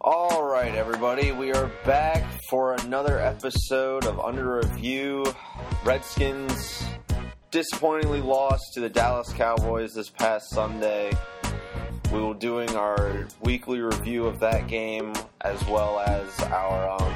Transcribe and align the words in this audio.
All 0.00 0.42
right, 0.44 0.74
everybody, 0.74 1.30
we 1.32 1.52
are 1.52 1.70
back 1.84 2.24
for 2.48 2.74
another 2.74 3.18
episode 3.18 4.06
of 4.06 4.18
Under 4.18 4.56
Review. 4.56 5.26
Redskins 5.84 6.82
disappointingly 7.50 8.22
lost 8.22 8.62
to 8.74 8.80
the 8.80 8.88
Dallas 8.88 9.30
Cowboys 9.32 9.92
this 9.92 10.08
past 10.08 10.50
Sunday. 10.50 11.10
We 12.12 12.18
will 12.18 12.34
doing 12.34 12.74
our 12.76 13.26
weekly 13.42 13.80
review 13.80 14.26
of 14.26 14.40
that 14.40 14.68
game 14.68 15.12
as 15.42 15.62
well 15.66 16.00
as 16.00 16.40
our 16.44 16.90
um, 17.00 17.14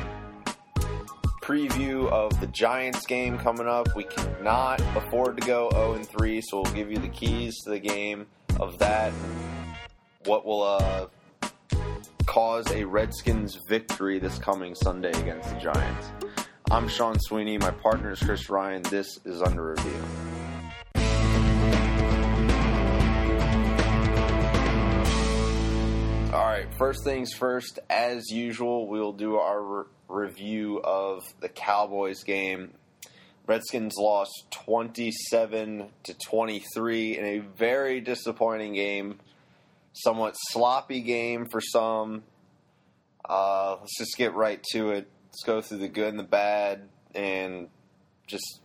preview 1.43 2.09
of 2.11 2.39
the 2.41 2.47
Giants 2.49 3.07
game 3.07 3.39
coming 3.39 3.67
up. 3.67 3.89
We 3.97 4.05
cannot 4.05 4.81
afford 4.97 5.41
to 5.41 5.47
go 5.47 5.71
0 5.73 5.95
and 5.95 6.07
3, 6.07 6.43
so 6.43 6.63
we'll 6.63 6.73
give 6.75 6.91
you 6.91 6.99
the 6.99 7.09
keys 7.09 7.57
to 7.65 7.71
the 7.71 7.81
game 7.81 8.27
of 8.61 8.79
that. 8.79 9.13
What 10.25 10.47
will 10.47 10.63
uh, 10.63 11.07
cause 12.35 12.69
a 12.73 12.83
Redskins 12.83 13.61
victory 13.69 14.19
this 14.19 14.41
coming 14.41 14.75
Sunday 14.75 15.13
against 15.21 15.51
the 15.51 15.61
Giants. 15.61 16.11
I'm 16.69 16.89
Sean 16.89 17.17
Sweeney. 17.21 17.59
My 17.59 17.71
partner 17.71 18.11
is 18.11 18.19
Chris 18.19 18.51
Ryan. 18.51 18.83
This 18.83 19.21
is 19.25 19.41
Under 19.41 19.71
Review. 19.71 20.05
All 26.33 26.45
right, 26.45 26.67
first 26.77 27.05
things 27.05 27.33
first. 27.33 27.79
As 27.89 28.29
usual, 28.33 28.89
we'll 28.89 29.13
do 29.13 29.37
our 29.37 29.63
re- 29.63 29.85
review 30.09 30.81
of 30.83 31.23
the 31.39 31.49
Cowboys 31.49 32.25
game. 32.25 32.73
Redskins 33.47 33.95
lost 33.97 34.33
27 34.51 35.89
to 36.03 36.15
23 36.15 37.17
in 37.17 37.25
a 37.25 37.39
very 37.39 38.01
disappointing 38.01 38.75
game 38.75 39.21
somewhat 39.95 40.35
sloppy 40.51 41.01
game 41.01 41.47
for 41.47 41.61
some. 41.61 42.25
Uh, 43.29 43.77
let's 43.81 43.97
just 43.99 44.17
get 44.19 44.35
right 44.35 44.63
to 44.73 44.91
it. 44.91 45.09
Let's 45.29 45.43
go 45.45 45.61
through 45.63 45.79
the 45.79 45.89
good 45.89 46.09
and 46.09 46.19
the 46.19 46.23
bad, 46.23 46.89
and 47.15 47.69
just 48.27 48.61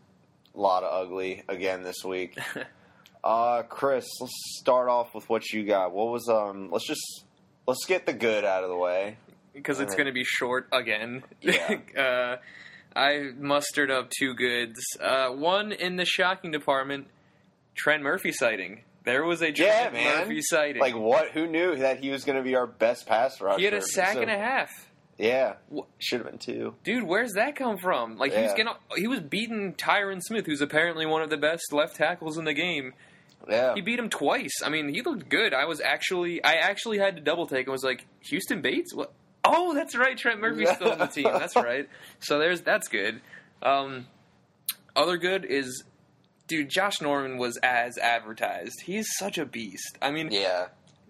a 0.54 0.60
lot 0.60 0.84
of 0.84 1.06
ugly 1.06 1.44
again 1.48 1.84
this 1.84 2.04
week. 2.04 2.38
uh, 3.24 3.64
Chris, 3.64 4.06
let's 4.20 4.34
start 4.60 4.90
off 4.90 5.16
with 5.16 5.30
what 5.30 5.52
you 5.52 5.66
got. 5.66 5.94
What 5.94 6.12
was 6.12 6.28
um? 6.30 6.70
Let's 6.72 6.86
just 6.86 7.24
let's 7.68 7.86
get 7.86 8.06
the 8.06 8.14
good 8.14 8.44
out 8.44 8.64
of 8.64 8.70
the 8.70 8.78
way 8.78 9.18
because 9.54 9.80
it's 9.80 9.96
going 9.96 10.08
to 10.08 10.12
be 10.12 10.24
short 10.24 10.68
again. 10.72 11.24
Yeah. 11.42 11.78
uh, 11.98 12.38
I 12.96 13.32
mustered 13.38 13.92
up 13.92 14.10
two 14.10 14.34
goods. 14.34 14.80
Uh, 15.00 15.30
one 15.30 15.72
in 15.72 15.96
the 15.96 16.06
shocking 16.06 16.52
department, 16.52 17.08
Trent 17.76 18.04
Murphy 18.04 18.32
sighting. 18.32 18.82
There 19.06 19.24
was 19.24 19.42
a 19.42 19.48
Yeah, 19.52 19.90
Trent 19.90 19.94
man. 19.94 20.18
Murphy 20.20 20.42
sighting. 20.42 20.82
Like 20.82 20.96
what? 20.96 21.32
Who 21.32 21.48
knew 21.48 21.78
that 21.78 22.00
he 22.00 22.10
was 22.10 22.26
going 22.26 22.38
to 22.38 22.44
be 22.44 22.56
our 22.56 22.68
best 22.68 23.06
pass 23.08 23.40
rusher? 23.42 23.58
he 23.60 23.66
had 23.66 23.74
a 23.74 23.82
sack 23.82 24.14
So- 24.14 24.22
and 24.22 24.30
a 24.32 24.38
half. 24.38 24.70
Yeah, 25.18 25.56
should 25.98 26.22
have 26.22 26.30
been 26.30 26.38
two. 26.40 26.76
Dude, 26.86 27.04
where's 27.04 27.34
that 27.34 27.58
come 27.58 27.78
from? 27.78 28.18
Like 28.18 28.32
he 28.34 28.42
was 28.42 28.52
Yeah. 28.52 28.56
getting, 28.58 28.74
he 28.96 29.08
was 29.08 29.20
beating 29.20 29.74
Tyron 29.74 30.22
Smith, 30.22 30.46
who's 30.46 30.62
apparently 30.62 31.06
one 31.06 31.22
of 31.22 31.30
the 31.30 31.36
best 31.36 31.74
left 31.74 31.98
tackles 31.98 32.38
in 32.38 32.46
the 32.46 32.54
game. 32.54 32.94
Yeah, 33.50 33.74
He 33.76 33.82
beat 33.82 34.00
him 34.00 34.10
twice. 34.10 34.62
I 34.64 34.70
mean, 34.70 34.88
he 34.94 35.02
looked 35.02 35.28
good. 35.28 35.54
I 35.54 35.66
was 35.66 35.82
actually, 35.82 36.42
I 36.44 36.54
actually 36.56 37.00
had 37.00 37.16
to 37.18 37.22
double 37.22 37.48
take 37.48 37.66
and 37.66 37.72
was 37.74 37.84
like, 37.84 38.06
Houston 38.30 38.62
Bates. 38.62 38.94
What? 38.94 39.12
Oh, 39.44 39.74
that's 39.74 39.94
right. 39.96 40.18
Trent 40.18 40.40
Murphy's 40.40 40.70
still 40.72 40.92
on 40.92 41.00
the 41.00 41.08
team. 41.08 41.24
That's 41.26 41.56
right. 41.58 41.90
So 42.20 42.38
there's 42.40 42.62
that's 42.62 42.88
good. 42.88 43.20
Um, 43.62 44.08
other 44.96 45.18
good 45.18 45.44
is, 45.46 45.84
dude, 46.50 46.68
Josh 46.70 47.00
Norman 47.00 47.38
was 47.38 47.56
as 47.64 47.98
advertised. 47.98 48.82
He's 48.82 49.08
such 49.18 49.38
a 49.38 49.46
beast. 49.46 49.98
I 50.02 50.12
mean, 50.12 50.30
yeah. 50.32 50.68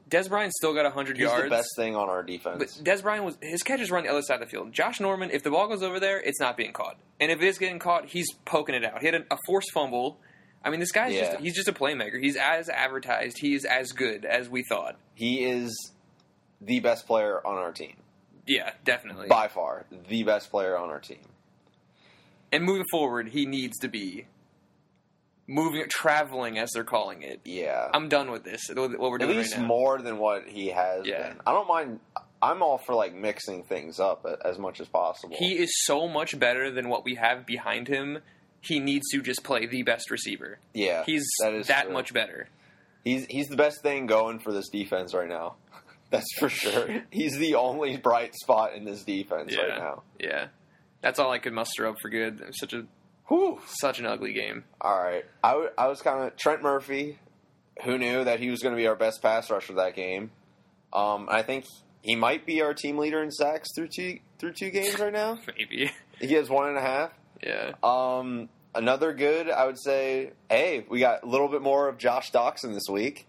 Dez 0.09 0.27
Bryant 0.29 0.51
still 0.53 0.73
got 0.73 0.83
100 0.85 1.17
He's 1.17 1.23
yards. 1.23 1.43
the 1.43 1.49
best 1.49 1.69
thing 1.75 1.95
on 1.95 2.09
our 2.09 2.23
defense. 2.23 2.57
But 2.57 2.67
Dez 2.83 3.01
Bryant 3.03 3.25
was 3.25 3.37
his 3.41 3.61
catches 3.63 3.91
run 3.91 4.03
the 4.03 4.09
other 4.09 4.21
side 4.23 4.35
of 4.35 4.47
the 4.47 4.51
field. 4.51 4.71
Josh 4.73 4.99
Norman, 4.99 5.29
if 5.31 5.43
the 5.43 5.51
ball 5.51 5.67
goes 5.67 5.83
over 5.83 5.99
there, 5.99 6.19
it's 6.19 6.39
not 6.39 6.57
being 6.57 6.73
caught, 6.73 6.97
and 7.19 7.31
if 7.31 7.41
it 7.41 7.47
is 7.47 7.57
getting 7.57 7.79
caught, 7.79 8.05
he's 8.07 8.31
poking 8.45 8.73
it 8.75 8.83
out. 8.83 8.99
He 9.01 9.05
had 9.07 9.15
a, 9.15 9.23
a 9.33 9.37
forced 9.45 9.71
fumble. 9.71 10.19
I 10.63 10.71
mean, 10.71 10.79
this 10.79 10.91
guy's 10.91 11.13
Yeah. 11.13 11.31
just—he's 11.33 11.55
just 11.55 11.67
a 11.67 11.73
playmaker. 11.73 12.19
He's 12.21 12.35
as 12.35 12.69
advertised. 12.69 13.37
He 13.39 13.53
is 13.53 13.65
as 13.65 13.91
good 13.91 14.25
as 14.25 14.49
we 14.49 14.63
thought. 14.63 14.97
he 15.13 15.45
is 15.45 15.91
the 16.59 16.79
best 16.81 17.05
player 17.07 17.39
on 17.45 17.57
our 17.57 17.71
team. 17.71 17.93
Yeah, 18.47 18.71
definitely. 18.83 19.27
by 19.27 19.47
far 19.47 19.85
the 20.09 20.23
best 20.23 20.49
player 20.49 20.75
on 20.75 20.89
our 20.89 20.99
team. 20.99 21.19
And 22.51 22.63
moving 22.63 22.85
forward, 22.91 23.29
he 23.29 23.45
needs 23.45 23.77
to 23.79 23.87
be 23.87 24.25
moving, 25.49 25.83
traveling, 25.89 26.57
as 26.59 26.69
they're 26.73 26.83
calling 26.83 27.23
it. 27.23 27.41
Yeah, 27.43 27.89
I'm 27.93 28.07
done 28.07 28.31
with 28.31 28.43
this. 28.43 28.61
What 28.73 28.97
we're 28.99 29.15
at 29.15 29.21
doing 29.21 29.37
least 29.37 29.53
right 29.55 29.61
now. 29.61 29.67
more 29.67 30.01
than 30.01 30.17
what 30.17 30.47
he 30.47 30.67
has 30.69 31.05
Yeah. 31.05 31.29
been. 31.29 31.41
I 31.45 31.51
don't 31.51 31.67
mind. 31.67 31.99
I'm 32.41 32.61
all 32.63 32.77
for 32.77 32.93
like 32.95 33.13
mixing 33.13 33.63
things 33.63 33.99
up 33.99 34.25
as 34.45 34.57
much 34.57 34.79
as 34.79 34.87
possible. 34.87 35.35
He 35.37 35.57
is 35.57 35.69
so 35.83 36.07
much 36.07 36.39
better 36.39 36.71
than 36.71 36.87
what 36.87 37.03
we 37.03 37.15
have 37.15 37.45
behind 37.45 37.87
him. 37.89 38.19
He 38.61 38.79
needs 38.79 39.07
to 39.11 39.21
just 39.21 39.43
play 39.43 39.65
the 39.65 39.83
best 39.83 40.09
receiver. 40.11 40.59
yeah, 40.73 41.03
He's 41.05 41.25
that 41.41 41.53
is 41.53 41.67
that 41.67 41.85
true. 41.85 41.93
much 41.93 42.13
better. 42.13 42.47
He's 43.03 43.25
he's 43.25 43.47
the 43.47 43.55
best 43.57 43.81
thing 43.81 44.05
going 44.05 44.39
for 44.39 44.51
this 44.53 44.69
defense 44.69 45.13
right 45.13 45.27
now. 45.29 45.55
That's 46.11 46.27
for 46.37 46.49
sure. 46.49 47.03
he's 47.11 47.37
the 47.37 47.55
only 47.55 47.97
bright 47.97 48.35
spot 48.35 48.73
in 48.73 48.83
this 48.85 49.03
defense 49.03 49.55
right 49.57 49.77
now. 49.77 50.03
Yeah, 50.19 50.47
that's 51.01 51.19
all 51.19 51.31
I 51.31 51.37
could 51.39 51.53
muster 51.53 51.87
up 51.87 51.95
for 52.01 52.09
good. 52.09 52.43
Such 52.53 52.73
a 52.73 52.85
Whew. 53.29 53.59
such 53.79 53.99
an 53.99 54.05
ugly 54.05 54.33
game. 54.33 54.65
All 54.81 55.01
right, 55.01 55.23
I, 55.43 55.51
w- 55.51 55.69
I 55.77 55.87
was 55.87 56.01
kind 56.01 56.25
of 56.25 56.35
Trent 56.35 56.61
Murphy. 56.61 57.17
Who 57.85 57.97
knew 57.97 58.25
that 58.25 58.39
he 58.41 58.49
was 58.49 58.59
going 58.61 58.75
to 58.75 58.77
be 58.77 58.87
our 58.87 58.95
best 58.95 59.21
pass 59.21 59.49
rusher 59.49 59.73
that 59.75 59.95
game? 59.95 60.31
Um, 60.91 61.27
I 61.31 61.43
think 61.43 61.63
he 62.01 62.15
might 62.15 62.45
be 62.45 62.61
our 62.61 62.73
team 62.73 62.97
leader 62.97 63.23
in 63.23 63.31
sacks 63.31 63.69
through 63.73 63.87
two 63.95 64.19
through 64.39 64.53
two 64.53 64.69
games 64.69 64.99
right 64.99 65.13
now. 65.13 65.39
Maybe. 65.57 65.89
He 66.19 66.33
has 66.33 66.49
one 66.49 66.67
and 66.69 66.77
a 66.77 66.81
half. 66.81 67.11
Yeah. 67.41 67.71
Um, 67.81 68.49
another 68.75 69.13
good, 69.13 69.49
I 69.49 69.65
would 69.65 69.79
say. 69.79 70.31
Hey, 70.49 70.85
we 70.89 70.99
got 70.99 71.23
a 71.23 71.25
little 71.25 71.47
bit 71.47 71.61
more 71.61 71.87
of 71.87 71.97
Josh 71.97 72.31
Doctson 72.31 72.73
this 72.73 72.87
week. 72.91 73.25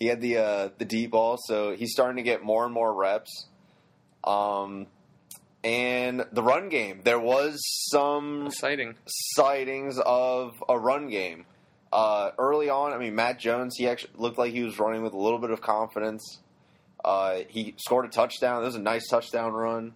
He 0.00 0.06
had 0.06 0.20
the 0.20 0.38
uh, 0.38 0.68
the 0.78 0.84
deep 0.84 1.12
ball, 1.12 1.36
so 1.46 1.72
he's 1.76 1.92
starting 1.92 2.16
to 2.16 2.22
get 2.24 2.42
more 2.42 2.64
and 2.64 2.74
more 2.74 2.92
reps. 2.92 3.46
Um, 4.24 4.86
and 5.64 6.24
the 6.32 6.42
run 6.42 6.68
game, 6.68 7.00
there 7.04 7.18
was 7.20 7.58
some 7.90 8.46
Exciting. 8.46 8.94
sightings 9.06 9.98
of 10.04 10.62
a 10.68 10.78
run 10.78 11.08
game. 11.08 11.46
Uh, 11.92 12.30
early 12.38 12.70
on, 12.70 12.92
I 12.92 12.98
mean, 12.98 13.14
Matt 13.14 13.38
Jones, 13.38 13.76
he 13.76 13.86
actually 13.86 14.14
looked 14.16 14.38
like 14.38 14.52
he 14.52 14.62
was 14.62 14.78
running 14.78 15.02
with 15.02 15.12
a 15.12 15.18
little 15.18 15.38
bit 15.38 15.50
of 15.50 15.60
confidence. 15.60 16.40
Uh, 17.04 17.40
he 17.48 17.74
scored 17.78 18.06
a 18.06 18.08
touchdown. 18.08 18.62
It 18.62 18.66
was 18.66 18.76
a 18.76 18.80
nice 18.80 19.08
touchdown 19.08 19.52
run. 19.52 19.92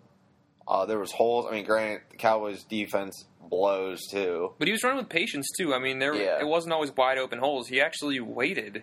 Uh, 0.69 0.85
there 0.85 0.99
was 0.99 1.13
holes. 1.13 1.47
I 1.49 1.53
mean, 1.55 1.65
granted, 1.65 2.03
the 2.11 2.17
Cowboys' 2.17 2.65
defense 2.65 3.25
blows 3.49 4.01
too. 4.11 4.53
But 4.59 4.67
he 4.69 4.73
was 4.73 4.83
running 4.83 4.99
with 4.99 5.09
patience 5.09 5.47
too. 5.59 5.73
I 5.73 5.79
mean, 5.79 6.01
there 6.01 6.15
Yeah. 6.15 6.41
it 6.41 6.47
wasn't 6.47 6.73
always 6.75 6.91
wide 6.97 7.17
open 7.19 7.39
holes. 7.39 7.69
He 7.69 7.81
actually 7.81 8.19
waited 8.21 8.83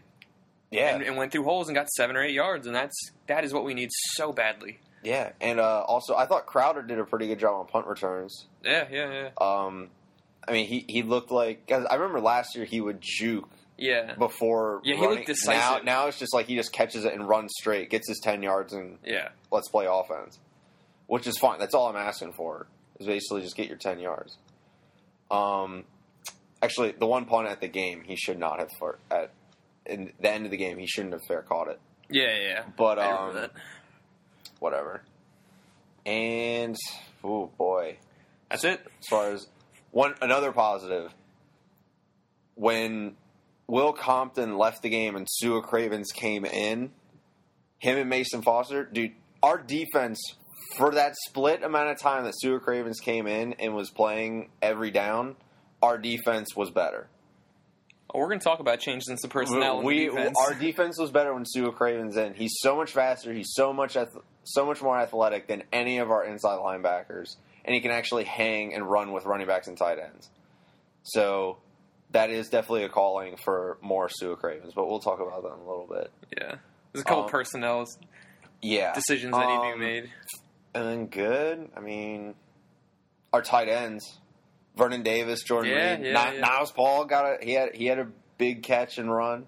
Yeah, 0.71 0.95
and, 0.95 1.03
and 1.03 1.17
went 1.17 1.31
through 1.33 1.43
holes 1.43 1.67
and 1.67 1.75
got 1.75 1.89
seven 1.89 2.15
or 2.15 2.23
eight 2.23 2.33
yards, 2.33 2.65
and 2.65 2.73
that's 2.75 2.95
that 3.27 3.43
is 3.43 3.53
what 3.53 3.63
we 3.65 3.73
need 3.73 3.89
so 4.15 4.31
badly. 4.31 4.79
Yeah, 5.03 5.31
and 5.41 5.59
uh, 5.59 5.81
also 5.81 6.15
I 6.15 6.25
thought 6.25 6.45
Crowder 6.45 6.81
did 6.81 6.99
a 6.99 7.05
pretty 7.05 7.27
good 7.27 7.39
job 7.39 7.55
on 7.59 7.67
punt 7.67 7.87
returns. 7.87 8.45
Yeah, 8.63 8.87
yeah, 8.91 9.11
yeah. 9.11 9.29
Um, 9.39 9.89
I 10.47 10.51
mean, 10.51 10.67
he 10.67 10.85
he 10.87 11.03
looked 11.03 11.31
like. 11.31 11.67
Cause 11.67 11.85
I 11.89 11.95
remember 11.95 12.19
last 12.19 12.55
year 12.55 12.65
he 12.65 12.81
would 12.81 12.99
juke 13.01 13.49
Yeah, 13.77 14.15
before. 14.15 14.81
Yeah, 14.83 14.95
he 14.95 15.07
looked 15.07 15.27
decisive. 15.27 15.85
Now, 15.85 16.01
now 16.03 16.07
it's 16.07 16.19
just 16.19 16.33
like 16.33 16.47
he 16.47 16.55
just 16.55 16.73
catches 16.73 17.05
it 17.05 17.13
and 17.13 17.27
runs 17.27 17.51
straight, 17.59 17.89
gets 17.89 18.07
his 18.07 18.19
ten 18.19 18.43
yards, 18.43 18.73
and 18.73 18.97
yeah. 19.05 19.29
let's 19.51 19.69
play 19.69 19.85
offense, 19.89 20.39
which 21.07 21.27
is 21.27 21.37
fine. 21.37 21.59
That's 21.59 21.73
all 21.73 21.87
I'm 21.87 21.95
asking 21.95 22.33
for. 22.33 22.67
Is 22.99 23.07
basically 23.07 23.41
just 23.41 23.55
get 23.55 23.67
your 23.67 23.77
ten 23.77 23.99
yards. 23.99 24.37
Um, 25.31 25.85
actually, 26.61 26.91
the 26.91 27.07
one 27.07 27.25
punt 27.25 27.47
at 27.47 27.59
the 27.59 27.67
game, 27.67 28.03
he 28.05 28.15
should 28.15 28.37
not 28.37 28.59
have 28.59 28.69
for 28.77 28.99
at 29.09 29.31
in 29.85 30.13
the 30.19 30.31
end 30.31 30.45
of 30.45 30.51
the 30.51 30.57
game, 30.57 30.77
he 30.77 30.87
shouldn't 30.87 31.13
have 31.13 31.23
fair 31.27 31.41
caught 31.41 31.67
it. 31.67 31.79
Yeah, 32.09 32.23
yeah, 32.23 32.47
yeah. 32.47 32.63
But 32.77 32.99
I 32.99 33.11
um, 33.11 33.35
that. 33.35 33.51
Whatever. 34.63 35.01
And 36.05 36.75
oh 37.23 37.51
boy, 37.57 37.97
That's 38.49 38.63
it. 38.63 38.79
as 38.99 39.07
far 39.09 39.31
as 39.31 39.47
one 39.91 40.15
another 40.21 40.51
positive 40.51 41.13
when 42.55 43.15
Will 43.67 43.93
Compton 43.93 44.57
left 44.57 44.81
the 44.81 44.89
game 44.89 45.15
and 45.15 45.27
Sua 45.29 45.61
Cravens 45.61 46.11
came 46.11 46.45
in, 46.45 46.91
him 47.79 47.97
and 47.97 48.09
Mason 48.09 48.41
Foster, 48.41 48.85
dude, 48.85 49.11
our 49.41 49.57
defense 49.57 50.19
for 50.77 50.91
that 50.91 51.13
split 51.27 51.63
amount 51.63 51.89
of 51.89 51.99
time 51.99 52.23
that 52.23 52.33
Sua 52.37 52.59
Cravens 52.59 52.99
came 52.99 53.27
in 53.27 53.53
and 53.53 53.75
was 53.75 53.89
playing 53.89 54.49
every 54.61 54.91
down, 54.91 55.35
our 55.81 55.97
defense 55.97 56.55
was 56.55 56.69
better. 56.71 57.07
Oh, 58.13 58.19
we're 58.19 58.27
going 58.27 58.39
to 58.39 58.43
talk 58.43 58.59
about 58.59 58.79
changing 58.79 59.17
some 59.17 59.29
personnel 59.29 59.81
we, 59.81 60.07
in 60.07 60.11
the 60.15 60.21
defense. 60.21 60.37
our 60.45 60.53
defense 60.53 60.99
was 60.99 61.09
better 61.11 61.33
when 61.33 61.45
Sua 61.45 61.71
Cravens 61.71 62.15
in. 62.15 62.35
He's 62.35 62.53
so 62.59 62.75
much 62.75 62.91
faster. 62.91 63.33
He's 63.33 63.51
so 63.53 63.73
much 63.73 63.95
ath- 63.97 64.15
so 64.43 64.65
much 64.65 64.81
more 64.81 64.97
athletic 64.97 65.47
than 65.47 65.63
any 65.71 65.97
of 65.99 66.11
our 66.11 66.23
inside 66.25 66.57
linebackers, 66.59 67.35
and 67.65 67.73
he 67.73 67.81
can 67.81 67.91
actually 67.91 68.23
hang 68.25 68.73
and 68.73 68.89
run 68.89 69.11
with 69.13 69.25
running 69.25 69.47
backs 69.47 69.67
and 69.67 69.77
tight 69.77 69.97
ends. 69.99 70.29
So 71.03 71.57
that 72.11 72.29
is 72.29 72.49
definitely 72.49 72.83
a 72.83 72.89
calling 72.89 73.35
for 73.37 73.77
more 73.81 74.09
Sua 74.09 74.35
Cravens, 74.35 74.73
but 74.75 74.87
we'll 74.87 74.99
talk 74.99 75.19
about 75.19 75.43
that 75.43 75.53
in 75.53 75.59
a 75.59 75.67
little 75.69 75.87
bit. 75.89 76.11
yeah, 76.37 76.55
there's 76.91 77.01
a 77.01 77.05
couple 77.05 77.23
Um, 77.23 77.29
personnel 77.29 77.85
yeah 78.61 78.93
decisions 78.93 79.31
that 79.33 79.47
need 79.47 79.55
to 79.55 79.73
Um, 79.73 79.79
be 79.79 79.85
made. 79.85 80.09
And 80.75 80.85
then 80.87 81.05
good. 81.07 81.69
I 81.75 81.79
mean, 81.81 82.35
our 83.31 83.41
tight 83.41 83.67
ends, 83.69 84.19
Vernon 84.75 85.03
Davis, 85.03 85.43
Jordan 85.43 85.71
Yeah, 85.71 85.95
Reed, 85.97 86.05
yeah, 86.07 86.29
Ni- 86.31 86.35
yeah. 86.37 86.41
Niles 86.41 86.71
Paul 86.71 87.05
got 87.05 87.25
a 87.41 87.45
he 87.45 87.53
had 87.53 87.75
he 87.75 87.85
had 87.85 87.99
a 87.99 88.07
big 88.37 88.63
catch 88.63 88.97
and 88.97 89.13
run. 89.13 89.45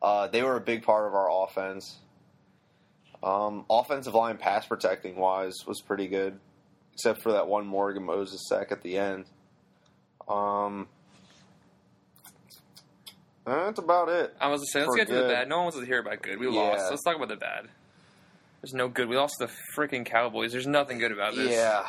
Uh, 0.00 0.28
they 0.28 0.42
were 0.42 0.56
a 0.56 0.60
big 0.60 0.84
part 0.84 1.06
of 1.06 1.14
our 1.14 1.28
offense. 1.44 1.98
Um, 3.22 3.64
offensive 3.68 4.14
line 4.14 4.36
pass 4.38 4.66
protecting 4.66 5.16
wise 5.16 5.54
was 5.66 5.80
pretty 5.80 6.06
good, 6.06 6.38
except 6.94 7.22
for 7.22 7.32
that 7.32 7.48
one 7.48 7.66
Morgan 7.66 8.04
Moses 8.04 8.46
sack 8.48 8.70
at 8.70 8.82
the 8.82 8.96
end. 8.98 9.24
Um, 10.28 10.86
that's 13.44 13.78
about 13.78 14.08
it. 14.08 14.34
I 14.40 14.48
was 14.48 14.60
to 14.60 14.66
say, 14.72 14.80
let's 14.84 14.94
get 14.94 15.08
to 15.08 15.14
the 15.14 15.28
bad. 15.28 15.48
No 15.48 15.56
one 15.56 15.64
wants 15.66 15.78
to 15.80 15.86
hear 15.86 16.00
about 16.00 16.22
good. 16.22 16.38
We 16.38 16.46
Yeah. 16.46 16.60
lost. 16.60 16.90
Let's 16.90 17.02
talk 17.02 17.16
about 17.16 17.28
the 17.28 17.36
bad. 17.36 17.68
There's 18.60 18.74
no 18.74 18.88
good. 18.88 19.08
We 19.08 19.16
lost 19.16 19.36
the 19.38 19.48
freaking 19.76 20.04
Cowboys. 20.04 20.52
There's 20.52 20.66
nothing 20.66 20.98
good 20.98 21.12
about 21.12 21.34
this. 21.34 21.52
Yeah. 21.52 21.84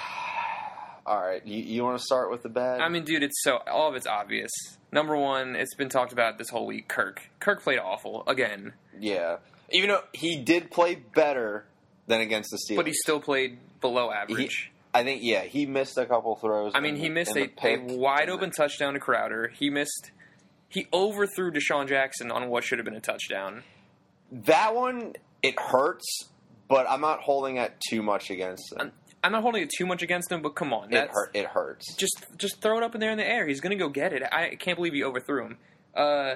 All 1.05 1.19
right. 1.19 1.45
You, 1.45 1.61
you 1.63 1.83
want 1.83 1.97
to 1.97 2.03
start 2.03 2.29
with 2.31 2.43
the 2.43 2.49
bad? 2.49 2.79
I 2.81 2.87
mean, 2.89 3.03
dude, 3.03 3.23
it's 3.23 3.43
so 3.43 3.57
all 3.67 3.89
of 3.89 3.95
it's 3.95 4.05
obvious. 4.07 4.51
Number 4.91 5.17
one, 5.17 5.55
it's 5.55 5.75
been 5.75 5.89
talked 5.89 6.13
about 6.13 6.37
this 6.37 6.49
whole 6.49 6.65
week. 6.65 6.87
Kirk. 6.87 7.21
Kirk 7.39 7.61
played 7.61 7.79
awful 7.79 8.23
again, 8.27 8.73
Yeah. 8.99 9.37
Even 9.71 9.89
though 9.89 10.03
he 10.13 10.37
did 10.37 10.71
play 10.71 10.95
better 10.95 11.65
than 12.07 12.21
against 12.21 12.51
the 12.51 12.57
Steelers. 12.57 12.77
but 12.77 12.87
he 12.87 12.93
still 12.93 13.19
played 13.19 13.59
below 13.81 14.11
average. 14.11 14.71
I 14.93 15.03
think, 15.03 15.21
yeah, 15.23 15.41
he 15.41 15.65
missed 15.67 15.97
a 15.97 16.05
couple 16.05 16.35
throws. 16.35 16.71
I 16.73 16.79
mean, 16.79 16.95
in 16.95 17.01
he 17.01 17.09
missed 17.09 17.35
a, 17.37 17.49
a 17.63 17.77
wide 17.77 18.29
open 18.29 18.49
touchdown 18.51 18.93
to 18.95 18.99
Crowder. 18.99 19.49
He 19.49 19.69
missed. 19.69 20.11
He 20.67 20.87
overthrew 20.91 21.51
DeSean 21.51 21.87
Jackson 21.87 22.31
on 22.31 22.49
what 22.49 22.63
should 22.63 22.79
have 22.79 22.85
been 22.85 22.95
a 22.95 22.99
touchdown. 22.99 23.63
That 24.31 24.75
one, 24.75 25.13
it 25.41 25.59
hurts, 25.59 26.05
but 26.67 26.87
I'm 26.89 27.01
not 27.01 27.21
holding 27.21 27.55
that 27.55 27.79
too 27.89 28.01
much 28.03 28.29
against 28.29 28.71
him. 28.73 28.77
I'm, 28.81 28.91
I'm 29.23 29.31
not 29.31 29.41
holding 29.41 29.63
it 29.63 29.69
too 29.75 29.85
much 29.85 30.01
against 30.01 30.31
him, 30.31 30.41
but 30.41 30.49
come 30.55 30.73
on, 30.73 30.93
It, 30.93 31.09
hurt, 31.11 31.31
it 31.33 31.45
hurts. 31.47 31.95
just 31.95 32.25
just 32.37 32.61
throw 32.61 32.77
it 32.77 32.83
up 32.83 32.93
in 32.95 33.01
there 33.01 33.11
in 33.11 33.17
the 33.17 33.27
air. 33.27 33.47
He's 33.47 33.59
gonna 33.61 33.75
go 33.75 33.89
get 33.89 34.13
it. 34.13 34.23
I 34.31 34.55
can't 34.55 34.77
believe 34.77 34.93
he 34.93 35.03
overthrew 35.03 35.45
him. 35.45 35.57
Uh, 35.95 36.35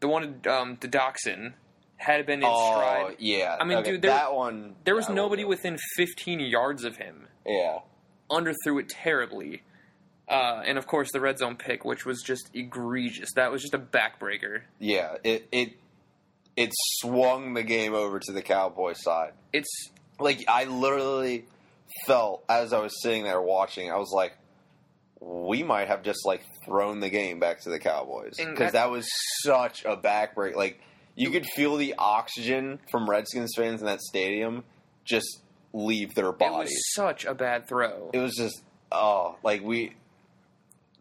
the 0.00 0.08
one 0.08 0.40
um, 0.48 0.78
the 0.80 0.88
Doctson 0.88 1.52
had 2.00 2.24
been 2.24 2.38
in 2.40 2.46
oh, 2.48 2.72
stride. 2.72 3.16
yeah. 3.18 3.56
I 3.60 3.64
mean, 3.64 3.78
Okay, 3.78 3.92
dude, 3.92 4.02
there- 4.02 4.12
that 4.12 4.34
one. 4.34 4.74
There 4.84 4.94
was 4.94 5.10
nobody 5.10 5.44
within 5.44 5.76
15 5.96 6.40
yards 6.40 6.84
of 6.84 6.96
him. 6.96 7.28
Yeah. 7.46 7.80
Underthrew 8.30 8.80
it 8.80 8.88
terribly. 8.88 9.62
Uh, 10.26 10.62
and 10.64 10.78
of 10.78 10.86
course, 10.86 11.10
the 11.12 11.20
red 11.20 11.36
zone 11.38 11.56
pick, 11.56 11.84
which 11.84 12.06
was 12.06 12.22
just 12.22 12.48
egregious. 12.54 13.30
That 13.34 13.52
was 13.52 13.60
just 13.60 13.74
a 13.74 13.78
backbreaker. 13.78 14.62
Yeah. 14.78 15.16
It, 15.24 15.46
it, 15.52 15.72
it 16.56 16.70
swung 17.00 17.52
the 17.52 17.62
game 17.64 17.92
over 17.92 18.18
to 18.18 18.32
the 18.32 18.40
Cowboys 18.40 19.02
side. 19.02 19.32
It's 19.52 19.68
like 20.18 20.44
I 20.48 20.64
literally 20.64 21.44
felt 22.06 22.44
as 22.48 22.72
I 22.72 22.78
was 22.80 23.02
sitting 23.02 23.24
there 23.24 23.42
watching, 23.42 23.90
I 23.90 23.96
was 23.96 24.10
like, 24.10 24.32
we 25.20 25.62
might 25.62 25.88
have 25.88 26.02
just 26.02 26.24
like 26.24 26.40
thrown 26.64 27.00
the 27.00 27.10
game 27.10 27.40
back 27.40 27.60
to 27.62 27.68
the 27.70 27.78
Cowboys 27.78 28.36
because 28.38 28.56
that- 28.58 28.72
that 28.72 28.90
was 28.90 29.06
such 29.44 29.84
a 29.84 29.96
backbreak. 29.96 30.54
Like 30.56 30.80
you 31.20 31.30
could 31.30 31.44
feel 31.44 31.76
the 31.76 31.94
oxygen 31.98 32.78
from 32.90 33.08
Redskins 33.08 33.52
fans 33.54 33.80
in 33.82 33.86
that 33.86 34.00
stadium 34.00 34.64
just 35.04 35.42
leave 35.74 36.14
their 36.14 36.30
it 36.30 36.38
bodies. 36.38 36.70
was 36.70 36.94
such 36.94 37.26
a 37.26 37.34
bad 37.34 37.68
throw. 37.68 38.10
It 38.14 38.18
was 38.20 38.34
just 38.34 38.62
oh, 38.90 39.36
like 39.42 39.62
we. 39.62 39.94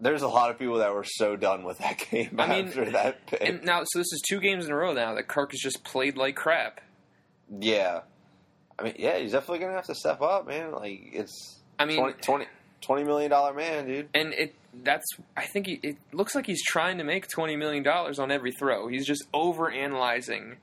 There's 0.02 0.22
a 0.22 0.28
lot 0.28 0.50
of 0.50 0.60
people 0.60 0.80
that 0.80 0.94
were 0.94 1.06
so 1.06 1.38
done 1.38 1.64
with 1.64 1.78
that 1.78 2.00
game 2.12 2.36
I 2.38 2.48
mean, 2.48 2.68
after 2.68 2.92
that 2.92 3.28
pick. 3.28 3.42
And 3.42 3.64
now, 3.64 3.84
so 3.86 4.00
this 4.00 4.12
is 4.12 4.22
two 4.28 4.42
games 4.42 4.66
in 4.66 4.72
a 4.74 4.76
row 4.76 4.92
now 4.92 5.16
that 5.16 5.30
Kirk 5.30 5.52
has 5.52 5.60
just 5.62 5.86
played 5.86 6.18
like 6.18 6.36
crap. 6.36 6.82
yeah, 7.58 8.02
I 8.78 8.84
mean, 8.84 8.96
yeah, 9.00 9.18
he's 9.20 9.32
definitely 9.32 9.60
gonna 9.60 9.74
have 9.74 9.86
to 9.86 9.96
step 9.96 10.22
up, 10.22 10.46
man. 10.46 10.74
Like 10.74 11.00
it's 11.14 11.62
I 11.80 11.86
mean, 11.86 11.98
20, 11.98 12.22
20, 12.22 12.46
20 12.82 13.04
million 13.06 13.32
dollar 13.32 13.54
man, 13.54 13.88
dude. 13.88 14.10
and 14.14 14.34
it 14.34 14.54
that's 14.84 15.06
I 15.36 15.46
think 15.46 15.68
he, 15.68 15.80
it 15.84 15.98
looks 16.14 16.36
like 16.36 16.46
he's 16.46 16.64
trying 16.64 16.98
to 17.00 17.04
make 17.04 17.28
twenty 17.28 17.56
million 17.56 17.84
dollars 17.84 18.20
on 18.20 18.32
every 18.32 18.52
throw. 18.52 18.88
He's 18.88 19.06
just 19.06 19.24
over 19.34 19.70
analyzing 19.72 20.58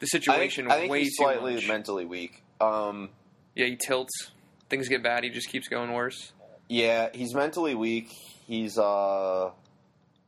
the 0.00 0.06
situation 0.06 0.66
I 0.66 0.70
think, 0.70 0.76
I 0.76 0.80
think 0.80 0.92
way 0.92 0.98
he's 1.00 1.16
too 1.16 1.24
slightly 1.24 1.54
much. 1.54 1.68
mentally 1.68 2.04
weak. 2.04 2.42
Um, 2.60 3.10
yeah, 3.54 3.66
he 3.66 3.76
tilts. 3.76 4.30
Things 4.68 4.88
get 4.88 5.02
bad. 5.02 5.24
He 5.24 5.30
just 5.30 5.48
keeps 5.48 5.68
going 5.68 5.92
worse. 5.92 6.32
yeah, 6.68 7.08
he's 7.14 7.34
mentally 7.34 7.74
weak. 7.74 8.10
He's 8.46 8.78
uh, 8.78 9.50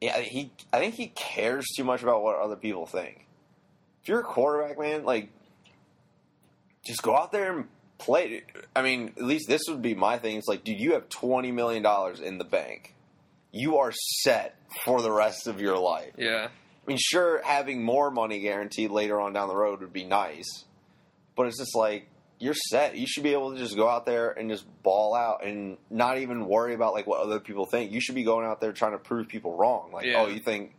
yeah, 0.00 0.18
he. 0.20 0.50
I 0.72 0.78
think 0.78 0.94
he 0.94 1.08
cares 1.08 1.66
too 1.76 1.84
much 1.84 2.02
about 2.02 2.22
what 2.22 2.36
other 2.38 2.56
people 2.56 2.86
think. 2.86 3.26
If 4.02 4.08
you're 4.08 4.20
a 4.20 4.24
quarterback, 4.24 4.78
man, 4.78 5.04
like, 5.04 5.28
just 6.86 7.02
go 7.02 7.14
out 7.16 7.32
there 7.32 7.52
and 7.54 7.66
play. 7.98 8.42
I 8.74 8.82
mean, 8.82 9.12
at 9.16 9.22
least 9.22 9.46
this 9.46 9.60
would 9.68 9.82
be 9.82 9.94
my 9.94 10.16
thing. 10.18 10.36
It's 10.36 10.48
like, 10.48 10.64
dude, 10.64 10.80
you 10.80 10.94
have 10.94 11.08
twenty 11.10 11.52
million 11.52 11.82
dollars 11.82 12.20
in 12.20 12.38
the 12.38 12.44
bank. 12.44 12.94
You 13.52 13.78
are 13.78 13.92
set 14.22 14.56
for 14.84 15.02
the 15.02 15.10
rest 15.10 15.46
of 15.46 15.60
your 15.60 15.76
life. 15.78 16.12
Yeah, 16.16 16.48
I 16.48 16.86
mean, 16.86 16.98
sure, 17.00 17.42
having 17.44 17.82
more 17.84 18.10
money 18.10 18.40
guaranteed 18.40 18.90
later 18.90 19.20
on 19.20 19.32
down 19.32 19.48
the 19.48 19.56
road 19.56 19.80
would 19.80 19.92
be 19.92 20.04
nice, 20.04 20.64
but 21.36 21.46
it's 21.46 21.58
just 21.58 21.74
like 21.74 22.06
you're 22.38 22.54
set. 22.54 22.96
You 22.96 23.06
should 23.08 23.22
be 23.24 23.32
able 23.32 23.52
to 23.52 23.58
just 23.58 23.76
go 23.76 23.88
out 23.88 24.06
there 24.06 24.30
and 24.30 24.48
just 24.50 24.64
ball 24.82 25.14
out 25.14 25.44
and 25.44 25.76
not 25.90 26.18
even 26.18 26.46
worry 26.46 26.74
about 26.74 26.94
like 26.94 27.06
what 27.06 27.20
other 27.20 27.38
people 27.40 27.66
think. 27.66 27.92
You 27.92 28.00
should 28.00 28.14
be 28.14 28.22
going 28.24 28.46
out 28.46 28.60
there 28.60 28.72
trying 28.72 28.92
to 28.92 28.98
prove 28.98 29.28
people 29.28 29.56
wrong. 29.56 29.90
Like, 29.92 30.06
Yeah. 30.06 30.22
oh, 30.22 30.26
you 30.28 30.40
think 30.40 30.74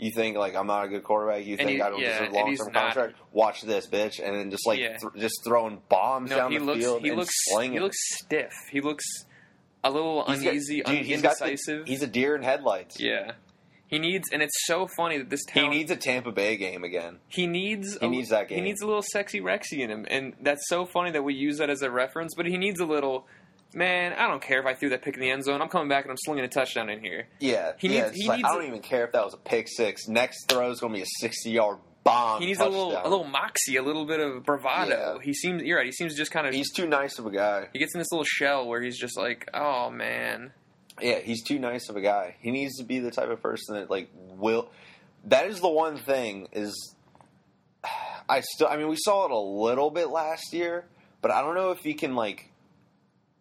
you 0.00 0.12
think 0.14 0.36
like 0.36 0.54
I'm 0.54 0.66
not 0.66 0.84
a 0.84 0.88
good 0.88 1.02
quarterback. 1.04 1.44
You 1.46 1.52
And 1.58 1.66
think 1.66 1.70
he- 1.70 1.82
I 1.82 1.88
don't 1.90 2.00
yeah, 2.00 2.18
deserve 2.20 2.32
long 2.32 2.56
term 2.56 2.70
contract. 2.72 3.14
Watch 3.32 3.62
this, 3.62 3.88
bitch, 3.88 4.20
and 4.22 4.36
then 4.36 4.50
just 4.50 4.66
like 4.66 4.78
Yeah. 4.80 4.96
th- 4.98 5.12
just 5.16 5.42
throwing 5.44 5.80
bombs 5.88 6.30
no, 6.30 6.36
down 6.36 6.52
he 6.52 6.58
the 6.58 6.64
looks 6.64 6.80
field 6.84 7.02
he 7.02 7.08
and 7.08 7.18
looks 7.18 7.34
he 7.62 7.80
looks 7.80 7.96
stiff. 8.16 8.52
He 8.70 8.80
looks 8.80 9.04
a 9.84 9.90
little 9.90 10.24
He's 10.26 10.42
got- 10.42 10.50
uneasy, 10.50 10.76
dude, 10.78 10.88
un- 10.88 10.96
he's 11.04 11.22
got 11.22 11.38
the- 11.38 11.44
indecisive. 11.46 11.86
he's 11.86 12.02
a 12.02 12.06
deer 12.06 12.34
in 12.36 12.42
headlights. 12.42 12.98
yeah, 13.00 13.32
he 13.86 13.98
needs, 13.98 14.28
and 14.32 14.42
it's 14.42 14.66
so 14.66 14.86
funny 14.96 15.18
that 15.18 15.30
this 15.30 15.44
town. 15.44 15.64
He 15.72 15.78
needs 15.78 15.90
a 15.90 15.96
Tampa 15.96 16.32
Bay 16.32 16.56
game 16.56 16.84
again. 16.84 17.18
He 17.28 17.46
needs 17.46 17.96
He 17.98 18.06
a, 18.06 18.08
needs 18.08 18.28
that 18.30 18.48
game. 18.48 18.58
He 18.58 18.64
needs 18.64 18.82
a 18.82 18.86
little 18.86 19.02
sexy 19.02 19.40
Rexy 19.40 19.78
in 19.78 19.90
him, 19.90 20.06
and 20.10 20.34
that's 20.40 20.68
so 20.68 20.84
funny 20.86 21.10
that 21.12 21.22
we 21.22 21.34
use 21.34 21.58
that 21.58 21.70
as 21.70 21.82
a 21.82 21.90
reference. 21.90 22.34
But 22.36 22.46
he 22.46 22.56
needs 22.58 22.80
a 22.80 22.86
little. 22.86 23.26
Man, 23.74 24.14
I 24.14 24.26
don't 24.26 24.40
care 24.40 24.60
if 24.60 24.66
I 24.66 24.72
threw 24.74 24.88
that 24.90 25.02
pick 25.02 25.14
in 25.16 25.20
the 25.20 25.30
end 25.30 25.44
zone. 25.44 25.60
I'm 25.60 25.68
coming 25.68 25.88
back 25.90 26.04
and 26.04 26.10
I'm 26.10 26.16
slinging 26.24 26.42
a 26.42 26.48
touchdown 26.48 26.88
in 26.88 27.00
here. 27.00 27.28
Yeah, 27.38 27.72
He 27.78 27.88
yeah. 27.94 28.04
needs- 28.06 28.16
he 28.16 28.26
like, 28.26 28.38
needs 28.38 28.48
I 28.48 28.52
don't 28.54 28.64
a- 28.64 28.66
even 28.66 28.80
care 28.80 29.04
if 29.04 29.12
that 29.12 29.22
was 29.22 29.34
a 29.34 29.38
pick 29.38 29.68
six. 29.68 30.08
Next 30.08 30.48
throw 30.48 30.70
is 30.70 30.80
going 30.80 30.94
to 30.94 30.98
be 30.98 31.02
a 31.02 31.06
sixty-yard 31.20 31.76
bomb. 32.08 32.40
He 32.40 32.46
needs 32.46 32.60
a 32.60 32.64
little, 32.64 32.92
a 32.92 33.08
little 33.08 33.24
moxie, 33.24 33.76
a 33.76 33.82
little 33.82 34.06
bit 34.06 34.20
of 34.20 34.44
bravado. 34.44 35.16
Yeah. 35.16 35.22
He 35.22 35.34
seems, 35.34 35.62
you're 35.62 35.76
right. 35.78 35.86
He 35.86 35.92
seems 35.92 36.16
just 36.16 36.30
kind 36.30 36.46
of. 36.46 36.54
He's 36.54 36.72
too 36.72 36.86
nice 36.86 37.18
of 37.18 37.26
a 37.26 37.30
guy. 37.30 37.68
He 37.72 37.78
gets 37.78 37.94
in 37.94 37.98
this 37.98 38.10
little 38.10 38.24
shell 38.24 38.66
where 38.66 38.80
he's 38.80 38.98
just 38.98 39.16
like, 39.16 39.48
oh 39.54 39.90
man, 39.90 40.52
Yeah, 41.00 41.18
he's 41.20 41.42
too 41.42 41.58
nice 41.58 41.88
of 41.88 41.96
a 41.96 42.00
guy. 42.00 42.36
He 42.40 42.50
needs 42.50 42.76
to 42.78 42.84
be 42.84 42.98
the 42.98 43.10
type 43.10 43.30
of 43.30 43.42
person 43.42 43.76
that 43.76 43.90
like 43.90 44.10
will. 44.14 44.70
That 45.24 45.46
is 45.46 45.60
the 45.60 45.68
one 45.68 45.98
thing 45.98 46.48
is. 46.52 46.94
I 48.28 48.40
still. 48.40 48.68
I 48.68 48.76
mean, 48.76 48.88
we 48.88 48.96
saw 48.96 49.24
it 49.24 49.30
a 49.30 49.38
little 49.38 49.90
bit 49.90 50.08
last 50.08 50.52
year, 50.52 50.84
but 51.22 51.30
I 51.30 51.40
don't 51.40 51.54
know 51.54 51.70
if 51.70 51.78
he 51.80 51.94
can 51.94 52.14
like 52.14 52.50